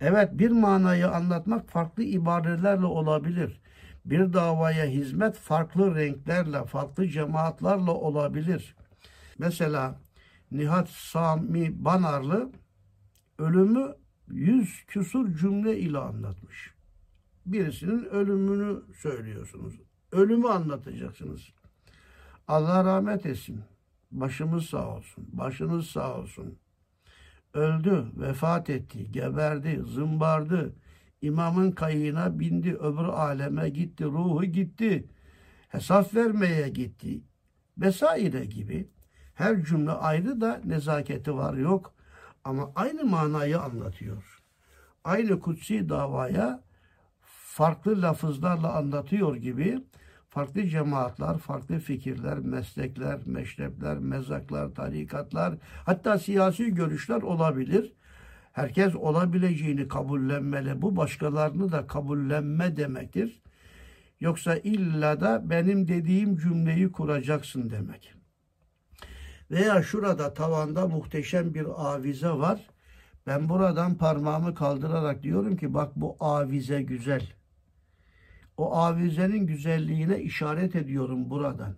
Evet 0.00 0.28
bir 0.32 0.50
manayı 0.50 1.08
anlatmak 1.08 1.68
farklı 1.68 2.02
ibarelerle 2.02 2.86
olabilir. 2.86 3.60
Bir 4.04 4.32
davaya 4.32 4.84
hizmet 4.84 5.36
farklı 5.36 5.94
renklerle, 5.94 6.64
farklı 6.64 7.08
cemaatlarla 7.08 7.92
olabilir. 7.92 8.76
Mesela 9.38 10.00
Nihat 10.52 10.88
Sami 10.88 11.84
Banarlı 11.84 12.50
ölümü 13.38 13.94
yüz 14.28 14.84
küsur 14.86 15.36
cümle 15.36 15.78
ile 15.78 15.98
anlatmış. 15.98 16.74
Birisinin 17.46 18.04
ölümünü 18.04 18.82
söylüyorsunuz. 18.94 19.74
Ölümü 20.12 20.48
anlatacaksınız. 20.48 21.48
Allah 22.48 22.84
rahmet 22.84 23.26
etsin. 23.26 23.60
Başımız 24.10 24.66
sağ 24.66 24.96
olsun. 24.96 25.28
Başınız 25.32 25.86
sağ 25.86 26.18
olsun. 26.18 26.58
Öldü, 27.54 28.06
vefat 28.16 28.70
etti, 28.70 29.12
geberdi, 29.12 29.82
zımbardı. 29.86 30.74
İmamın 31.22 31.70
kayığına 31.70 32.38
bindi, 32.38 32.74
öbür 32.74 33.04
aleme 33.04 33.68
gitti, 33.68 34.04
ruhu 34.04 34.44
gitti. 34.44 35.08
Hesap 35.68 36.14
vermeye 36.14 36.68
gitti. 36.68 37.22
Vesaire 37.78 38.44
gibi. 38.44 38.88
Her 39.34 39.64
cümle 39.64 39.90
ayrı 39.90 40.40
da 40.40 40.60
nezaketi 40.64 41.36
var 41.36 41.54
yok. 41.54 41.94
Ama 42.44 42.72
aynı 42.74 43.04
manayı 43.04 43.60
anlatıyor. 43.60 44.42
Aynı 45.04 45.40
kutsi 45.40 45.88
davaya 45.88 46.64
farklı 47.54 48.02
lafızlarla 48.02 48.72
anlatıyor 48.72 49.36
gibi 49.36 49.84
farklı 50.34 50.66
cemaatler, 50.66 51.38
farklı 51.38 51.78
fikirler, 51.78 52.38
meslekler, 52.38 53.20
meşrepler, 53.26 53.98
mezaklar, 53.98 54.74
tarikatlar, 54.74 55.54
hatta 55.86 56.18
siyasi 56.18 56.74
görüşler 56.74 57.22
olabilir. 57.22 57.92
Herkes 58.52 58.96
olabileceğini 58.96 59.88
kabullenmeli. 59.88 60.82
Bu 60.82 60.96
başkalarını 60.96 61.72
da 61.72 61.86
kabullenme 61.86 62.76
demektir. 62.76 63.42
Yoksa 64.20 64.56
illa 64.56 65.20
da 65.20 65.50
benim 65.50 65.88
dediğim 65.88 66.36
cümleyi 66.36 66.92
kuracaksın 66.92 67.70
demek. 67.70 68.14
Veya 69.50 69.82
şurada 69.82 70.34
tavanda 70.34 70.86
muhteşem 70.86 71.54
bir 71.54 71.66
avize 71.76 72.30
var. 72.30 72.70
Ben 73.26 73.48
buradan 73.48 73.94
parmağımı 73.94 74.54
kaldırarak 74.54 75.22
diyorum 75.22 75.56
ki 75.56 75.74
bak 75.74 75.92
bu 75.96 76.16
avize 76.20 76.82
güzel. 76.82 77.32
O 78.56 78.74
avizenin 78.74 79.46
güzelliğine 79.46 80.22
işaret 80.22 80.76
ediyorum 80.76 81.30
buradan. 81.30 81.74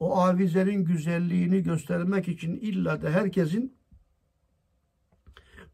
O 0.00 0.16
avizenin 0.20 0.84
güzelliğini 0.84 1.62
göstermek 1.62 2.28
için 2.28 2.56
illa 2.56 3.02
da 3.02 3.10
herkesin 3.10 3.76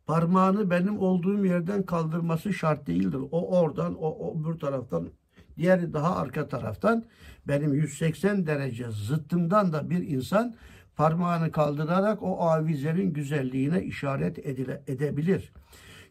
parmağını 0.06 0.70
benim 0.70 0.98
olduğum 0.98 1.44
yerden 1.44 1.82
kaldırması 1.82 2.52
şart 2.54 2.86
değildir. 2.86 3.20
O 3.30 3.60
oradan, 3.60 3.94
o, 3.94 4.08
o 4.08 4.40
öbür 4.40 4.58
taraftan, 4.58 5.08
diğeri 5.56 5.92
daha 5.92 6.16
arka 6.16 6.48
taraftan 6.48 7.04
benim 7.48 7.74
180 7.74 8.46
derece 8.46 8.90
zıttımdan 8.90 9.72
da 9.72 9.90
bir 9.90 10.08
insan 10.08 10.54
parmağını 10.96 11.52
kaldırarak 11.52 12.22
o 12.22 12.40
avizenin 12.40 13.12
güzelliğine 13.12 13.84
işaret 13.84 14.38
edile, 14.38 14.82
edebilir. 14.86 15.52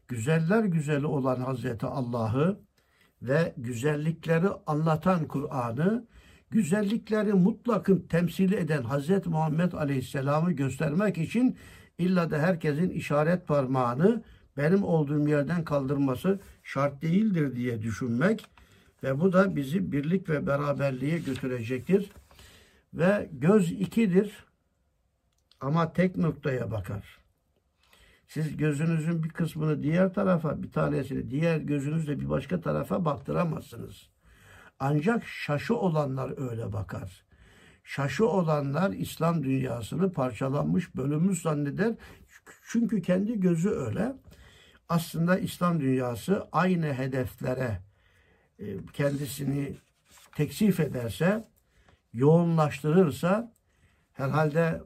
Güzeller 0.07 0.63
güzeli 0.63 1.05
olan 1.05 1.39
Hazreti 1.39 1.85
Allah'ı 1.85 2.59
ve 3.21 3.53
güzellikleri 3.57 4.47
anlatan 4.67 5.27
Kur'an'ı, 5.27 6.05
güzellikleri 6.51 7.33
mutlakın 7.33 7.99
temsili 8.09 8.55
eden 8.55 8.83
Hazreti 8.83 9.29
Muhammed 9.29 9.71
Aleyhisselam'ı 9.71 10.51
göstermek 10.51 11.17
için 11.17 11.57
illa 11.97 12.31
da 12.31 12.37
herkesin 12.37 12.89
işaret 12.89 13.47
parmağını 13.47 14.23
benim 14.57 14.83
olduğum 14.83 15.27
yerden 15.27 15.63
kaldırması 15.63 16.39
şart 16.63 17.01
değildir 17.01 17.55
diye 17.55 17.81
düşünmek 17.81 18.45
ve 19.03 19.19
bu 19.19 19.33
da 19.33 19.55
bizi 19.55 19.91
birlik 19.91 20.29
ve 20.29 20.47
beraberliğe 20.47 21.19
götürecektir. 21.19 22.11
Ve 22.93 23.29
göz 23.31 23.71
ikidir 23.71 24.45
ama 25.61 25.93
tek 25.93 26.17
noktaya 26.17 26.71
bakar. 26.71 27.24
Siz 28.27 28.57
gözünüzün 28.57 29.23
bir 29.23 29.29
kısmını 29.29 29.83
diğer 29.83 30.13
tarafa, 30.13 30.63
bir 30.63 30.71
tanesini 30.71 31.31
diğer 31.31 31.57
gözünüzle 31.57 32.19
bir 32.19 32.29
başka 32.29 32.61
tarafa 32.61 33.05
baktıramazsınız. 33.05 34.09
Ancak 34.79 35.25
şaşı 35.25 35.75
olanlar 35.75 36.49
öyle 36.51 36.73
bakar. 36.73 37.25
Şaşı 37.83 38.27
olanlar 38.27 38.91
İslam 38.91 39.43
dünyasını 39.43 40.11
parçalanmış, 40.11 40.95
bölünmüş 40.95 41.41
zanneder. 41.41 41.93
Çünkü 42.67 43.01
kendi 43.01 43.39
gözü 43.39 43.69
öyle. 43.69 44.15
Aslında 44.89 45.39
İslam 45.39 45.79
dünyası 45.79 46.47
aynı 46.51 46.93
hedeflere 46.93 47.79
e, 48.59 48.85
kendisini 48.93 49.75
teksif 50.35 50.79
ederse, 50.79 51.47
yoğunlaştırırsa 52.13 53.53
herhalde 54.13 54.81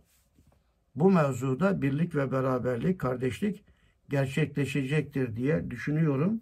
bu 0.95 1.11
mevzuda 1.11 1.81
birlik 1.81 2.15
ve 2.15 2.31
beraberlik, 2.31 2.99
kardeşlik 2.99 3.63
gerçekleşecektir 4.09 5.35
diye 5.35 5.71
düşünüyorum. 5.71 6.41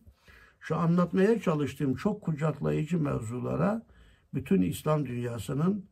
Şu 0.59 0.75
anlatmaya 0.75 1.41
çalıştığım 1.41 1.95
çok 1.95 2.21
kucaklayıcı 2.21 2.99
mevzulara 2.99 3.85
bütün 4.33 4.61
İslam 4.61 5.05
dünyasının 5.05 5.85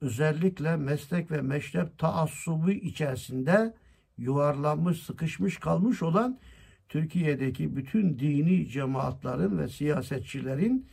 özellikle 0.00 0.76
meslek 0.76 1.30
ve 1.30 1.42
meşrep 1.42 1.98
taassubu 1.98 2.70
içerisinde 2.70 3.74
yuvarlanmış, 4.18 5.02
sıkışmış 5.02 5.56
kalmış 5.56 6.02
olan 6.02 6.38
Türkiye'deki 6.88 7.76
bütün 7.76 8.18
dini 8.18 8.68
cemaatlerin 8.68 9.58
ve 9.58 9.68
siyasetçilerin 9.68 10.86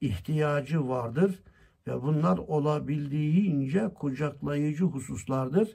ihtiyacı 0.00 0.88
vardır 0.88 1.42
ve 1.86 2.02
bunlar 2.02 2.38
olabildiğince 2.38 3.88
kucaklayıcı 3.94 4.84
hususlardır. 4.84 5.74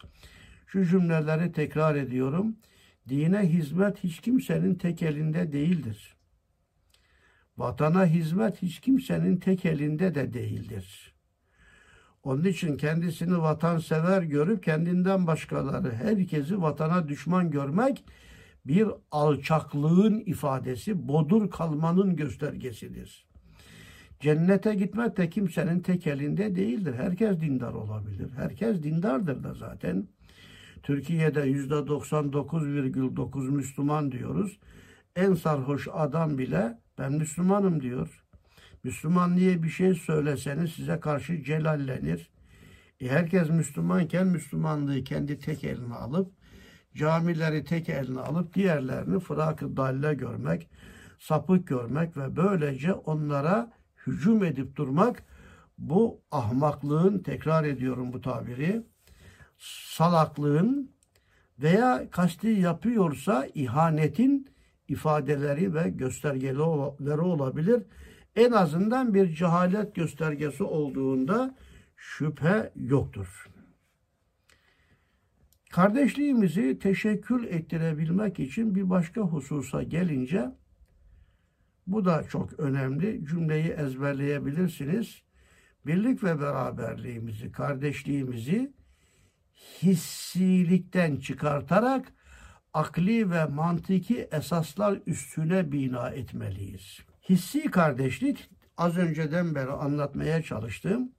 Şu 0.71 0.85
cümleleri 0.85 1.51
tekrar 1.51 1.95
ediyorum. 1.95 2.55
Dine 3.09 3.39
hizmet 3.39 4.03
hiç 4.03 4.19
kimsenin 4.19 4.75
tek 4.75 5.01
elinde 5.01 5.51
değildir. 5.51 6.15
Vatana 7.57 8.05
hizmet 8.05 8.61
hiç 8.61 8.79
kimsenin 8.79 9.37
tek 9.37 9.65
elinde 9.65 10.15
de 10.15 10.33
değildir. 10.33 11.15
Onun 12.23 12.43
için 12.43 12.77
kendisini 12.77 13.41
vatansever 13.41 14.21
görüp 14.21 14.63
kendinden 14.63 15.27
başkaları 15.27 15.91
herkesi 15.91 16.61
vatana 16.61 17.07
düşman 17.07 17.51
görmek 17.51 18.03
bir 18.65 18.87
alçaklığın 19.11 20.19
ifadesi, 20.19 21.07
bodur 21.07 21.49
kalmanın 21.49 22.15
göstergesidir. 22.15 23.25
Cennete 24.19 24.75
gitmek 24.75 25.17
de 25.17 25.29
kimsenin 25.29 25.79
tek 25.79 26.07
elinde 26.07 26.55
değildir. 26.55 26.93
Herkes 26.93 27.41
dindar 27.41 27.73
olabilir. 27.73 28.31
Herkes 28.35 28.83
dindardır 28.83 29.43
da 29.43 29.53
zaten. 29.53 30.07
Türkiye'de 30.83 31.41
yüzde 31.41 31.73
99,9 31.73 33.51
Müslüman 33.51 34.11
diyoruz. 34.11 34.59
En 35.15 35.33
sarhoş 35.33 35.87
adam 35.93 36.37
bile 36.37 36.79
ben 36.97 37.13
Müslümanım 37.13 37.81
diyor. 37.81 38.23
Müslüman 38.83 39.37
diye 39.37 39.63
bir 39.63 39.69
şey 39.69 39.93
söyleseniz 39.93 40.71
size 40.73 40.99
karşı 40.99 41.43
celallenir. 41.43 42.29
E 42.99 43.09
herkes 43.09 43.49
Müslümanken 43.49 44.27
Müslümanlığı 44.27 45.03
kendi 45.03 45.39
tek 45.39 45.63
eline 45.63 45.93
alıp 45.93 46.31
camileri 46.95 47.63
tek 47.63 47.89
eline 47.89 48.19
alıp 48.19 48.53
diğerlerini 48.53 49.19
fırak-ı 49.19 49.77
dalle 49.77 50.13
görmek, 50.13 50.69
sapık 51.19 51.67
görmek 51.67 52.17
ve 52.17 52.35
böylece 52.35 52.93
onlara 52.93 53.71
hücum 54.07 54.43
edip 54.43 54.75
durmak 54.75 55.23
bu 55.77 56.21
ahmaklığın 56.31 57.19
tekrar 57.19 57.63
ediyorum 57.63 58.13
bu 58.13 58.21
tabiri 58.21 58.83
salaklığın 59.61 60.91
veya 61.59 62.09
kasti 62.11 62.47
yapıyorsa 62.47 63.47
ihanetin 63.53 64.47
ifadeleri 64.87 65.73
ve 65.73 65.89
göstergeleri 65.89 67.21
olabilir. 67.21 67.83
En 68.35 68.51
azından 68.51 69.13
bir 69.13 69.35
cehalet 69.35 69.95
göstergesi 69.95 70.63
olduğunda 70.63 71.55
şüphe 71.95 72.71
yoktur. 72.75 73.49
Kardeşliğimizi 75.71 76.79
teşekkül 76.79 77.43
ettirebilmek 77.43 78.39
için 78.39 78.75
bir 78.75 78.89
başka 78.89 79.21
hususa 79.21 79.83
gelince 79.83 80.51
bu 81.87 82.05
da 82.05 82.23
çok 82.23 82.59
önemli. 82.59 83.25
Cümleyi 83.25 83.67
ezberleyebilirsiniz. 83.67 85.21
Birlik 85.85 86.23
ve 86.23 86.39
beraberliğimizi, 86.39 87.51
kardeşliğimizi 87.51 88.73
hissilikten 89.83 91.15
çıkartarak 91.15 92.13
akli 92.73 93.31
ve 93.31 93.45
mantiki 93.45 94.27
esaslar 94.31 94.99
üstüne 95.05 95.71
bina 95.71 96.09
etmeliyiz. 96.09 96.99
Hissi 97.29 97.71
kardeşlik 97.71 98.49
az 98.77 98.97
önceden 98.97 99.55
beri 99.55 99.71
anlatmaya 99.71 100.41
çalıştığım 100.41 101.11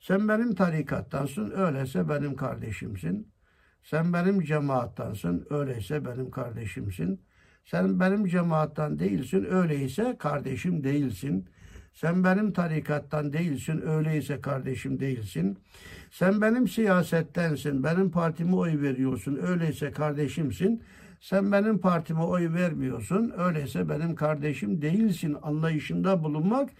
sen 0.00 0.28
benim 0.28 0.54
tarikattansın, 0.54 1.50
öyleyse 1.50 2.08
benim 2.08 2.36
kardeşimsin. 2.36 3.32
Sen 3.82 4.12
benim 4.12 4.40
cemaattansın, 4.40 5.46
öyleyse 5.50 6.04
benim 6.04 6.30
kardeşimsin. 6.30 7.20
Sen 7.64 8.00
benim 8.00 8.26
cemaattan 8.26 8.98
değilsin, 8.98 9.44
öyleyse 9.50 10.16
kardeşim 10.18 10.84
değilsin. 10.84 11.48
Sen 11.92 12.24
benim 12.24 12.52
tarikattan 12.52 13.32
değilsin, 13.32 13.82
öyleyse 13.86 14.40
kardeşim 14.40 15.00
değilsin. 15.00 15.58
Sen 16.10 16.40
benim 16.40 16.68
siyasettensin, 16.68 17.84
benim 17.84 18.10
partime 18.10 18.54
oy 18.54 18.82
veriyorsun, 18.82 19.38
öyleyse 19.42 19.92
kardeşimsin. 19.92 20.82
Sen 21.20 21.52
benim 21.52 21.78
partime 21.78 22.22
oy 22.22 22.52
vermiyorsun, 22.52 23.32
öyleyse 23.36 23.88
benim 23.88 24.14
kardeşim 24.14 24.82
değilsin 24.82 25.36
anlayışında 25.42 26.24
bulunmak 26.24 26.70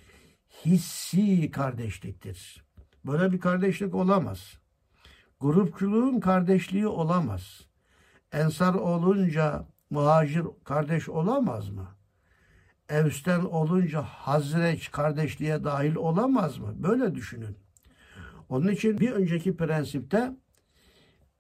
hissi 0.65 1.51
kardeşliktir. 1.51 2.65
Böyle 3.07 3.33
bir 3.33 3.41
kardeşlik 3.41 3.95
olamaz. 3.95 4.59
Grupçuluğun 5.41 6.21
kardeşliği 6.21 6.87
olamaz. 6.87 7.61
Ensar 8.33 8.75
olunca 8.75 9.67
muhacir 9.91 10.45
kardeş 10.65 11.09
olamaz 11.09 11.71
mı? 11.71 12.00
Evsten 12.91 13.41
olunca 13.41 14.03
Hazreç 14.03 14.91
kardeşliğe 14.91 15.65
dahil 15.65 15.95
olamaz 15.95 16.59
mı? 16.59 16.75
Böyle 16.79 17.15
düşünün. 17.15 17.57
Onun 18.49 18.69
için 18.69 19.01
bir 19.01 19.11
önceki 19.11 19.57
prensipte 19.57 20.33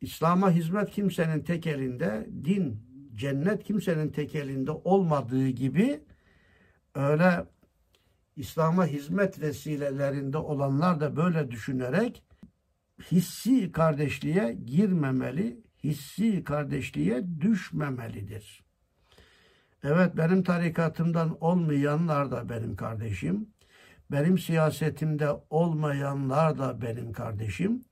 İslam'a 0.00 0.50
hizmet 0.50 0.90
kimsenin 0.90 1.40
tek 1.40 1.66
elinde, 1.66 2.28
din, 2.44 2.82
cennet 3.14 3.64
kimsenin 3.64 4.08
tek 4.08 4.34
elinde 4.34 4.70
olmadığı 4.70 5.48
gibi 5.48 6.00
öyle 6.94 7.44
İslam'a 8.36 8.86
hizmet 8.86 9.40
vesilelerinde 9.40 10.38
olanlar 10.38 11.00
da 11.00 11.16
böyle 11.16 11.50
düşünerek 11.50 12.22
hissi 13.10 13.72
kardeşliğe 13.72 14.58
girmemeli, 14.66 15.60
hissi 15.84 16.44
kardeşliğe 16.44 17.40
düşmemelidir. 17.40 18.69
Evet 19.84 20.16
benim 20.16 20.42
tarikatımdan 20.42 21.36
olmayanlar 21.40 22.30
da 22.30 22.48
benim 22.48 22.76
kardeşim. 22.76 23.48
Benim 24.10 24.38
siyasetimde 24.38 25.28
olmayanlar 25.50 26.58
da 26.58 26.82
benim 26.82 27.12
kardeşim. 27.12 27.84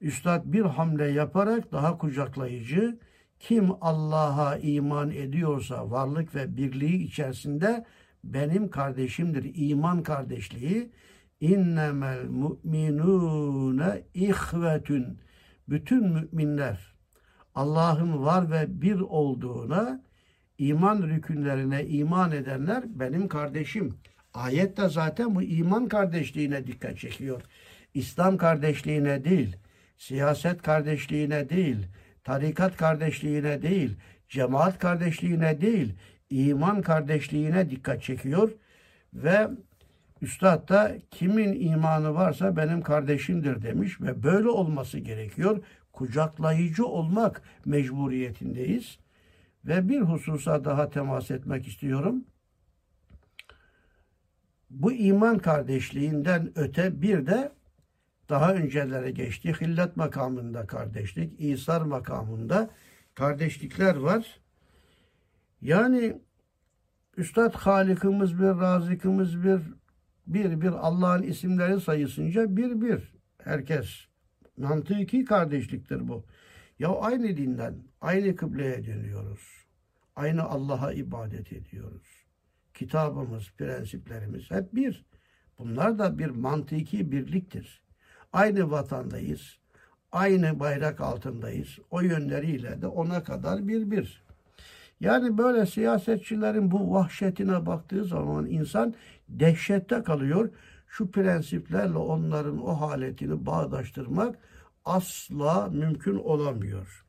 Üstad 0.00 0.42
bir 0.44 0.60
hamle 0.60 1.04
yaparak 1.04 1.72
daha 1.72 1.98
kucaklayıcı, 1.98 2.98
kim 3.38 3.70
Allah'a 3.80 4.56
iman 4.56 5.10
ediyorsa 5.10 5.90
varlık 5.90 6.34
ve 6.34 6.56
birliği 6.56 7.02
içerisinde 7.04 7.84
benim 8.24 8.70
kardeşimdir. 8.70 9.52
İman 9.54 10.02
kardeşliği. 10.02 10.90
İnnemel 11.40 12.24
mu'minune 12.24 14.02
ihvetün. 14.14 15.18
Bütün 15.68 16.08
müminler 16.08 16.94
Allah'ın 17.54 18.22
var 18.24 18.50
ve 18.50 18.80
bir 18.82 19.00
olduğuna 19.00 20.02
iman 20.60 21.02
rükünlerine 21.02 21.86
iman 21.86 22.32
edenler 22.32 22.84
benim 22.86 23.28
kardeşim. 23.28 23.94
Ayet 24.34 24.76
de 24.76 24.88
zaten 24.88 25.34
bu 25.34 25.42
iman 25.42 25.88
kardeşliğine 25.88 26.66
dikkat 26.66 26.98
çekiyor. 26.98 27.42
İslam 27.94 28.36
kardeşliğine 28.36 29.24
değil, 29.24 29.56
siyaset 29.98 30.62
kardeşliğine 30.62 31.48
değil, 31.48 31.86
tarikat 32.24 32.76
kardeşliğine 32.76 33.62
değil, 33.62 33.96
cemaat 34.28 34.78
kardeşliğine 34.78 35.60
değil, 35.60 35.94
iman 36.30 36.82
kardeşliğine 36.82 37.70
dikkat 37.70 38.02
çekiyor 38.02 38.50
ve 39.14 39.48
Üstad 40.22 40.68
da 40.68 40.96
kimin 41.10 41.60
imanı 41.60 42.14
varsa 42.14 42.56
benim 42.56 42.82
kardeşimdir 42.82 43.62
demiş 43.62 44.00
ve 44.00 44.22
böyle 44.22 44.48
olması 44.48 44.98
gerekiyor. 44.98 45.62
Kucaklayıcı 45.92 46.86
olmak 46.86 47.42
mecburiyetindeyiz. 47.64 48.98
Ve 49.64 49.88
bir 49.88 50.00
hususa 50.00 50.64
daha 50.64 50.90
temas 50.90 51.30
etmek 51.30 51.68
istiyorum. 51.68 52.24
Bu 54.70 54.92
iman 54.92 55.38
kardeşliğinden 55.38 56.52
öte 56.54 57.02
bir 57.02 57.26
de 57.26 57.52
daha 58.28 58.54
öncelere 58.54 59.10
geçti. 59.10 59.54
Hillet 59.60 59.96
makamında 59.96 60.66
kardeşlik, 60.66 61.40
İsar 61.40 61.80
makamında 61.80 62.70
kardeşlikler 63.14 63.96
var. 63.96 64.40
Yani 65.60 66.20
Üstad 67.16 67.54
Halikimiz 67.54 68.38
bir, 68.38 68.44
Razikimiz 68.44 69.44
bir, 69.44 69.60
bir 70.26 70.60
bir 70.60 70.72
Allah'ın 70.72 71.22
isimleri 71.22 71.80
sayısınca 71.80 72.56
bir 72.56 72.80
bir. 72.80 73.14
Herkes. 73.38 73.88
Mantıki 74.56 75.24
kardeşliktir 75.24 76.08
bu. 76.08 76.24
Ya 76.80 76.88
aynı 76.88 77.36
dinden, 77.36 77.74
aynı 78.00 78.36
kıbleye 78.36 78.84
dönüyoruz. 78.84 79.40
Aynı 80.16 80.42
Allah'a 80.42 80.92
ibadet 80.92 81.52
ediyoruz. 81.52 82.06
Kitabımız, 82.74 83.50
prensiplerimiz 83.58 84.50
hep 84.50 84.74
bir. 84.74 85.04
Bunlar 85.58 85.98
da 85.98 86.18
bir 86.18 86.30
mantıki 86.30 87.12
birliktir. 87.12 87.82
Aynı 88.32 88.70
vatandayız. 88.70 89.58
Aynı 90.12 90.60
bayrak 90.60 91.00
altındayız. 91.00 91.78
O 91.90 92.00
yönleriyle 92.00 92.82
de 92.82 92.86
ona 92.86 93.22
kadar 93.22 93.68
bir 93.68 93.90
bir. 93.90 94.22
Yani 95.00 95.38
böyle 95.38 95.66
siyasetçilerin 95.66 96.70
bu 96.70 96.94
vahşetine 96.94 97.66
baktığı 97.66 98.04
zaman 98.04 98.46
insan 98.46 98.94
dehşette 99.28 100.02
kalıyor. 100.02 100.50
Şu 100.88 101.10
prensiplerle 101.10 101.98
onların 101.98 102.66
o 102.66 102.80
haletini 102.80 103.46
bağdaştırmak 103.46 104.38
asla 104.84 105.68
mümkün 105.72 106.16
olamıyor. 106.16 107.04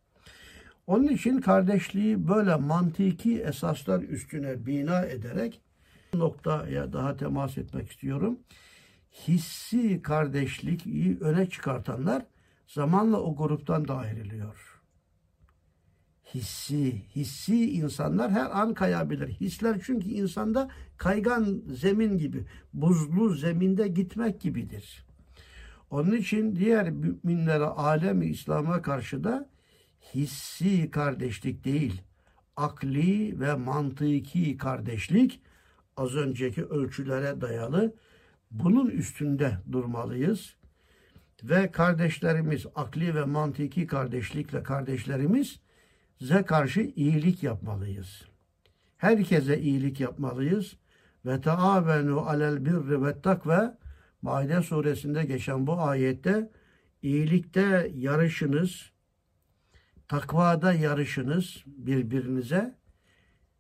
Onun 0.88 1.08
için 1.08 1.42
kardeşliği 1.42 2.28
böyle 2.28 2.56
mantiki 2.56 3.42
esaslar 3.42 4.02
üstüne 4.02 4.66
bina 4.66 5.02
ederek 5.02 5.62
noktaya 6.14 6.94
daha 6.94 7.18
temas 7.18 7.58
etmek 7.58 7.92
istiyorum. 7.92 8.40
Hissi 9.28 10.02
kardeşliği 10.02 11.18
öne 11.22 11.50
çıkartanlar 11.50 12.26
zamanla 12.68 13.22
o 13.22 13.36
gruptan 13.36 13.88
da 13.88 13.96
ayrılıyor 13.98 14.72
hissi, 16.34 17.02
hissi 17.16 17.72
insanlar 17.72 18.32
her 18.32 18.60
an 18.60 18.74
kayabilir. 18.74 19.28
Hisler 19.28 19.82
çünkü 19.84 20.10
insanda 20.10 20.70
kaygan 20.98 21.62
zemin 21.68 22.18
gibi, 22.18 22.46
buzlu 22.74 23.30
zeminde 23.30 23.88
gitmek 23.88 24.42
gibidir. 24.42 25.06
Onun 25.92 26.12
için 26.12 26.56
diğer 26.56 26.90
müminlere, 26.90 27.64
alemi 27.64 28.26
İslam'a 28.26 28.82
karşı 28.82 29.24
da 29.24 29.50
hissi 30.16 30.92
kardeşlik 30.92 31.66
değil, 31.66 32.02
akli 32.56 33.40
ve 33.40 33.54
mantıki 33.54 34.58
kardeşlik 34.58 35.42
az 35.98 36.16
önceki 36.16 36.66
ölçülere 36.66 37.42
dayalı 37.42 37.96
bunun 38.52 38.90
üstünde 38.90 39.58
durmalıyız. 39.72 40.56
Ve 41.44 41.72
kardeşlerimiz, 41.72 42.66
akli 42.76 43.16
ve 43.16 43.24
mantıki 43.24 43.88
kardeşlikle 43.88 44.64
kardeşlerimiz 44.64 45.60
ze 46.20 46.44
karşı 46.44 46.82
iyilik 46.82 47.44
yapmalıyız. 47.44 48.26
Herkese 48.98 49.60
iyilik 49.60 50.00
yapmalıyız. 50.00 50.78
Ve 51.26 51.42
taavenu 51.42 52.20
alel 52.20 52.66
birri 52.66 53.04
ve 53.04 53.22
takve 53.22 53.81
Maide 54.22 54.62
suresinde 54.62 55.26
geçen 55.26 55.68
bu 55.68 55.82
ayette 55.82 56.50
iyilikte 57.02 57.92
yarışınız, 57.96 58.92
takvada 60.08 60.74
yarışınız 60.74 61.64
birbirinize. 61.66 62.76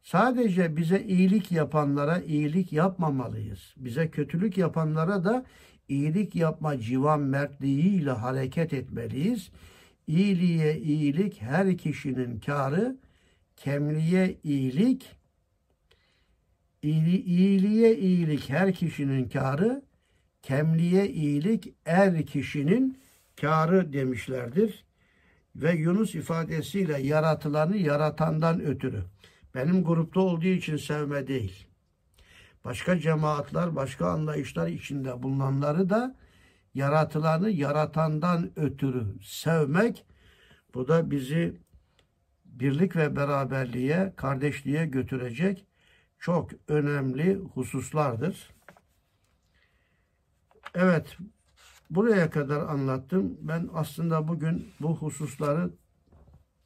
Sadece 0.01 0.78
bize 0.78 1.03
iyilik 1.03 1.51
yapanlara 1.51 2.20
iyilik 2.22 2.74
yapmamalıyız. 2.74 3.74
Bize 3.78 4.12
kötülük 4.12 4.57
yapanlara 4.57 5.24
da 5.24 5.45
iyilik 5.88 6.36
yapma 6.36 6.80
civan 6.80 7.20
mertliğiyle 7.20 8.12
hareket 8.12 8.74
etmeliyiz. 8.74 9.49
İyiliğe 10.07 10.80
iyilik 10.80 11.41
her 11.41 11.78
kişinin 11.78 12.39
karı, 12.39 12.97
kemliye 13.57 14.38
iyilik, 14.43 15.12
iyili, 16.82 17.22
iyiliğe 17.22 17.97
iyilik 17.97 18.49
her 18.49 18.74
kişinin 18.74 19.30
karı, 19.30 19.84
kemliye 20.41 21.09
iyilik 21.09 21.73
er 21.85 22.25
kişinin 22.25 22.97
karı 23.41 23.93
demişlerdir. 23.93 24.85
Ve 25.55 25.71
Yunus 25.71 26.15
ifadesiyle 26.15 27.01
yaratılanı 27.01 27.77
yaratandan 27.77 28.61
ötürü. 28.61 29.03
Benim 29.55 29.83
grupta 29.83 30.19
olduğu 30.19 30.45
için 30.45 30.77
sevme 30.77 31.27
değil. 31.27 31.67
Başka 32.65 32.99
cemaatler, 32.99 33.75
başka 33.75 34.07
anlayışlar 34.07 34.67
içinde 34.67 35.23
bulunanları 35.23 35.89
da 35.89 36.15
yaratılanı 36.73 37.49
yaratandan 37.49 38.51
ötürü 38.55 39.05
sevmek 39.23 40.05
bu 40.73 40.87
da 40.87 41.11
bizi 41.11 41.57
birlik 42.45 42.95
ve 42.95 43.15
beraberliğe, 43.15 44.13
kardeşliğe 44.15 44.85
götürecek 44.85 45.65
çok 46.19 46.51
önemli 46.67 47.35
hususlardır. 47.35 48.49
Evet, 50.76 51.17
buraya 51.89 52.30
kadar 52.30 52.61
anlattım. 52.61 53.38
Ben 53.41 53.69
aslında 53.74 54.28
bugün 54.28 54.74
bu 54.80 54.97
hususları 54.97 55.72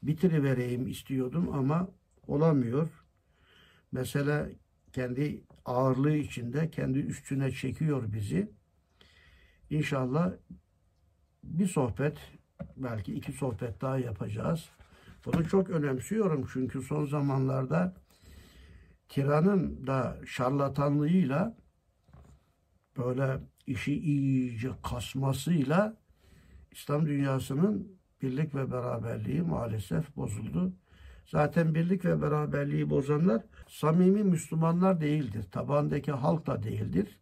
bitirivereyim 0.04 0.88
istiyordum 0.88 1.50
ama 1.54 1.90
olamıyor. 2.28 2.90
mesele 3.92 4.56
kendi 4.94 5.44
ağırlığı 5.66 6.16
içinde 6.16 6.72
kendi 6.72 7.00
üstüne 7.00 7.52
çekiyor 7.52 8.14
bizi. 8.14 8.52
İnşallah 9.70 10.34
bir 11.44 11.68
sohbet 11.68 12.18
belki 12.78 13.14
iki 13.14 13.32
sohbet 13.32 13.82
daha 13.82 13.98
yapacağız. 13.98 14.70
Bunu 15.26 15.48
çok 15.48 15.70
önemsiyorum 15.70 16.48
çünkü 16.54 16.82
son 16.82 17.06
zamanlarda 17.06 17.94
tiranın 19.10 19.88
da 19.88 20.18
şarlatanlığıyla 20.26 21.58
böyle 22.98 23.40
işi 23.68 24.00
iyice 24.00 24.70
kasmasıyla 24.84 25.98
İslam 26.72 27.06
dünyasının 27.06 27.88
birlik 28.22 28.56
ve 28.56 28.72
beraberliği 28.72 29.42
maalesef 29.42 30.16
bozuldu. 30.16 30.74
Zaten 31.26 31.76
birlik 31.76 32.06
ve 32.06 32.22
beraberliği 32.22 32.90
bozanlar 32.90 33.42
samimi 33.68 34.24
Müslümanlar 34.24 35.02
değildir. 35.02 35.46
Tabandaki 35.52 36.12
halk 36.12 36.48
da 36.48 36.64
değildir. 36.64 37.20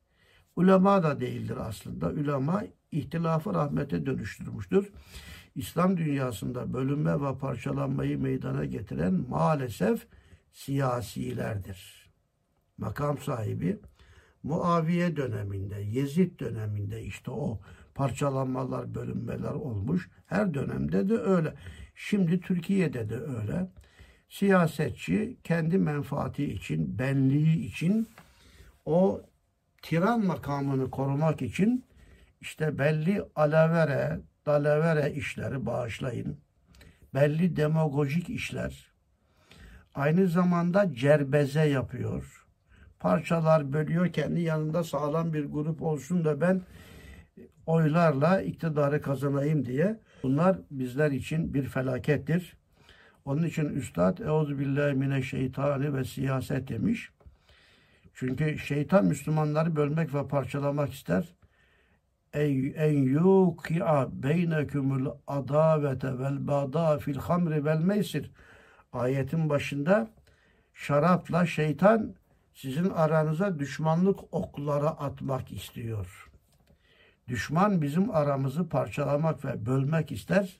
Ulema 0.55 1.03
da 1.03 1.19
değildir 1.19 1.57
aslında. 1.59 2.09
Ulema 2.09 2.63
ihtilafı 2.91 3.53
rahmete 3.53 4.05
dönüştürmüştür. 4.05 4.91
İslam 5.55 5.97
dünyasında 5.97 6.73
bölünme 6.73 7.21
ve 7.21 7.37
parçalanmayı 7.37 8.19
meydana 8.19 8.65
getiren 8.65 9.13
maalesef 9.29 10.07
siyasilerdir. 10.51 12.09
Makam 12.77 13.17
sahibi 13.17 13.79
Muaviye 14.43 15.15
döneminde, 15.15 15.81
Yezid 15.81 16.39
döneminde 16.39 17.03
işte 17.03 17.31
o 17.31 17.59
parçalanmalar, 17.95 18.95
bölünmeler 18.95 19.51
olmuş. 19.51 20.09
Her 20.25 20.53
dönemde 20.53 21.09
de 21.09 21.17
öyle. 21.17 21.53
Şimdi 21.95 22.39
Türkiye'de 22.39 23.09
de 23.09 23.15
öyle. 23.15 23.69
Siyasetçi 24.29 25.37
kendi 25.43 25.77
menfaati 25.77 26.45
için, 26.45 26.99
benliği 26.99 27.65
için 27.65 28.07
o 28.85 29.21
tiran 29.81 30.25
makamını 30.25 30.91
korumak 30.91 31.41
için 31.41 31.85
işte 32.41 32.79
belli 32.79 33.23
alavere, 33.35 34.19
dalavere 34.45 35.13
işleri 35.13 35.65
bağışlayın. 35.65 36.37
Belli 37.13 37.55
demagojik 37.55 38.29
işler. 38.29 38.91
Aynı 39.95 40.27
zamanda 40.27 40.93
cerbeze 40.93 41.63
yapıyor. 41.63 42.42
Parçalar 43.03 43.73
bölüyor. 43.73 44.13
Kendi 44.13 44.41
yanında 44.41 44.83
sağlam 44.83 45.33
bir 45.33 45.45
grup 45.45 45.81
olsun 45.81 46.25
da 46.25 46.41
ben 46.41 46.61
oylarla 47.65 48.41
iktidarı 48.41 49.01
kazanayım 49.01 49.65
diye. 49.65 49.99
Bunlar 50.23 50.57
bizler 50.71 51.11
için 51.11 51.53
bir 51.53 51.63
felakettir. 51.63 52.57
Onun 53.25 53.43
için 53.43 53.69
Üstad 53.69 54.17
Euzubillahimineşşeytani 54.17 55.93
ve 55.93 56.03
siyaset 56.03 56.67
demiş. 56.67 57.09
Çünkü 58.13 58.57
şeytan 58.57 59.05
Müslümanları 59.05 59.75
bölmek 59.75 60.13
ve 60.13 60.27
parçalamak 60.27 60.93
ister. 60.93 61.35
En 62.33 63.03
yuki'a 63.03 64.23
beynekumul 64.23 65.11
adavete 65.27 66.19
vel 66.19 66.47
bada 66.47 66.97
fil 66.97 67.17
hamri 67.17 67.65
vel 67.65 67.79
meysir. 67.79 68.31
Ayetin 68.93 69.49
başında 69.49 70.07
şarapla 70.73 71.45
şeytan 71.45 72.15
sizin 72.53 72.89
aranıza 72.89 73.59
düşmanlık 73.59 74.33
okları 74.33 74.89
atmak 74.89 75.51
istiyor. 75.51 76.31
Düşman 77.27 77.81
bizim 77.81 78.11
aramızı 78.11 78.69
parçalamak 78.69 79.45
ve 79.45 79.65
bölmek 79.65 80.11
ister. 80.11 80.59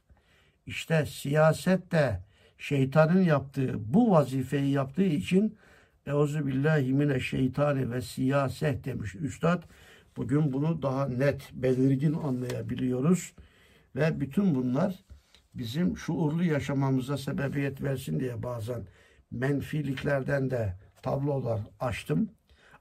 İşte 0.65 1.05
siyasette 1.05 2.23
şeytanın 2.57 3.21
yaptığı 3.21 3.93
bu 3.93 4.11
vazifeyi 4.11 4.71
yaptığı 4.71 5.03
için 5.03 5.57
Euzu 6.05 6.47
billahi 6.47 6.93
mine 6.93 7.19
şeytani 7.19 7.91
ve 7.91 8.01
siyaset 8.01 8.85
demiş 8.85 9.15
üstad. 9.15 9.63
Bugün 10.17 10.53
bunu 10.53 10.81
daha 10.81 11.07
net, 11.07 11.49
belirgin 11.53 12.13
anlayabiliyoruz. 12.13 13.33
Ve 13.95 14.19
bütün 14.19 14.55
bunlar 14.55 14.99
bizim 15.53 15.97
şuurlu 15.97 16.43
yaşamamıza 16.43 17.17
sebebiyet 17.17 17.81
versin 17.81 18.19
diye 18.19 18.43
bazen 18.43 18.87
menfiliklerden 19.31 20.49
de 20.49 20.73
tablolar 21.04 21.60
açtım. 21.80 22.30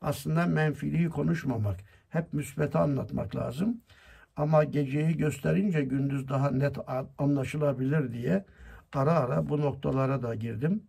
Aslında 0.01 0.47
menfiliği 0.47 1.09
konuşmamak, 1.09 1.81
hep 2.09 2.33
müsbeti 2.33 2.79
anlatmak 2.79 3.37
lazım. 3.37 3.81
Ama 4.37 4.64
geceyi 4.64 5.16
gösterince 5.16 5.83
gündüz 5.83 6.29
daha 6.29 6.51
net 6.51 6.77
anlaşılabilir 7.18 8.12
diye 8.12 8.45
ara 8.93 9.12
ara 9.12 9.49
bu 9.49 9.61
noktalara 9.61 10.23
da 10.23 10.35
girdim. 10.35 10.83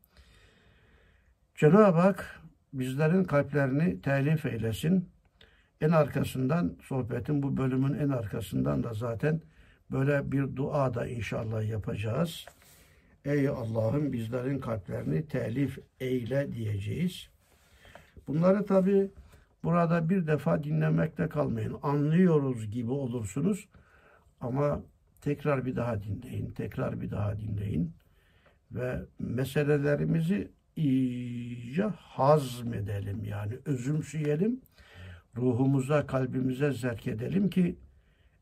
Cenab-ı 1.56 2.00
Hak 2.00 2.42
bizlerin 2.74 3.24
kalplerini 3.24 4.02
telif 4.02 4.46
eylesin. 4.46 5.10
En 5.82 5.90
arkasından 5.90 6.78
sohbetin 6.82 7.44
bu 7.44 7.58
bölümün 7.58 7.94
en 7.94 8.10
arkasından 8.10 8.84
da 8.84 8.94
zaten 8.94 9.42
böyle 9.92 10.32
bir 10.32 10.56
dua 10.56 10.94
da 10.94 11.08
inşallah 11.08 11.70
yapacağız. 11.70 12.46
Ey 13.26 13.48
Allah'ım 13.48 14.14
bizlerin 14.14 14.60
kalplerini 14.60 15.28
telif 15.28 15.80
eyle 16.00 16.54
diyeceğiz. 16.54 17.30
Bunları 18.28 18.66
tabi 18.66 19.12
burada 19.64 20.10
bir 20.10 20.28
defa 20.28 20.64
dinlemekte 20.64 21.30
kalmayın. 21.30 21.78
Anlıyoruz 21.84 22.72
gibi 22.72 22.92
olursunuz. 22.92 23.68
Ama 24.42 24.82
tekrar 25.22 25.66
bir 25.66 25.76
daha 25.76 26.04
dinleyin, 26.04 26.50
tekrar 26.50 27.02
bir 27.02 27.12
daha 27.12 27.40
dinleyin. 27.40 27.94
Ve 28.72 29.02
meselelerimizi 29.20 30.52
iyice 30.76 31.84
hazmedelim 31.84 33.24
yani 33.24 33.54
özümseyelim. 33.66 34.62
Ruhumuza, 35.38 36.08
kalbimize 36.08 36.72
zerk 36.72 37.08
edelim 37.08 37.50
ki 37.50 37.76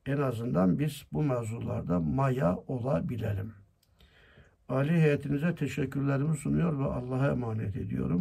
en 0.05 0.17
azından 0.17 0.79
biz 0.79 1.03
bu 1.11 1.23
mevzularda 1.23 1.99
maya 1.99 2.57
olabilelim. 2.57 3.60
Ali 4.71 4.91
heyetinize 4.91 5.55
teşekkürlerimi 5.55 6.37
sunuyor 6.37 6.79
ve 6.79 6.83
Allah'a 6.83 7.27
emanet 7.27 7.75
ediyorum. 7.75 8.19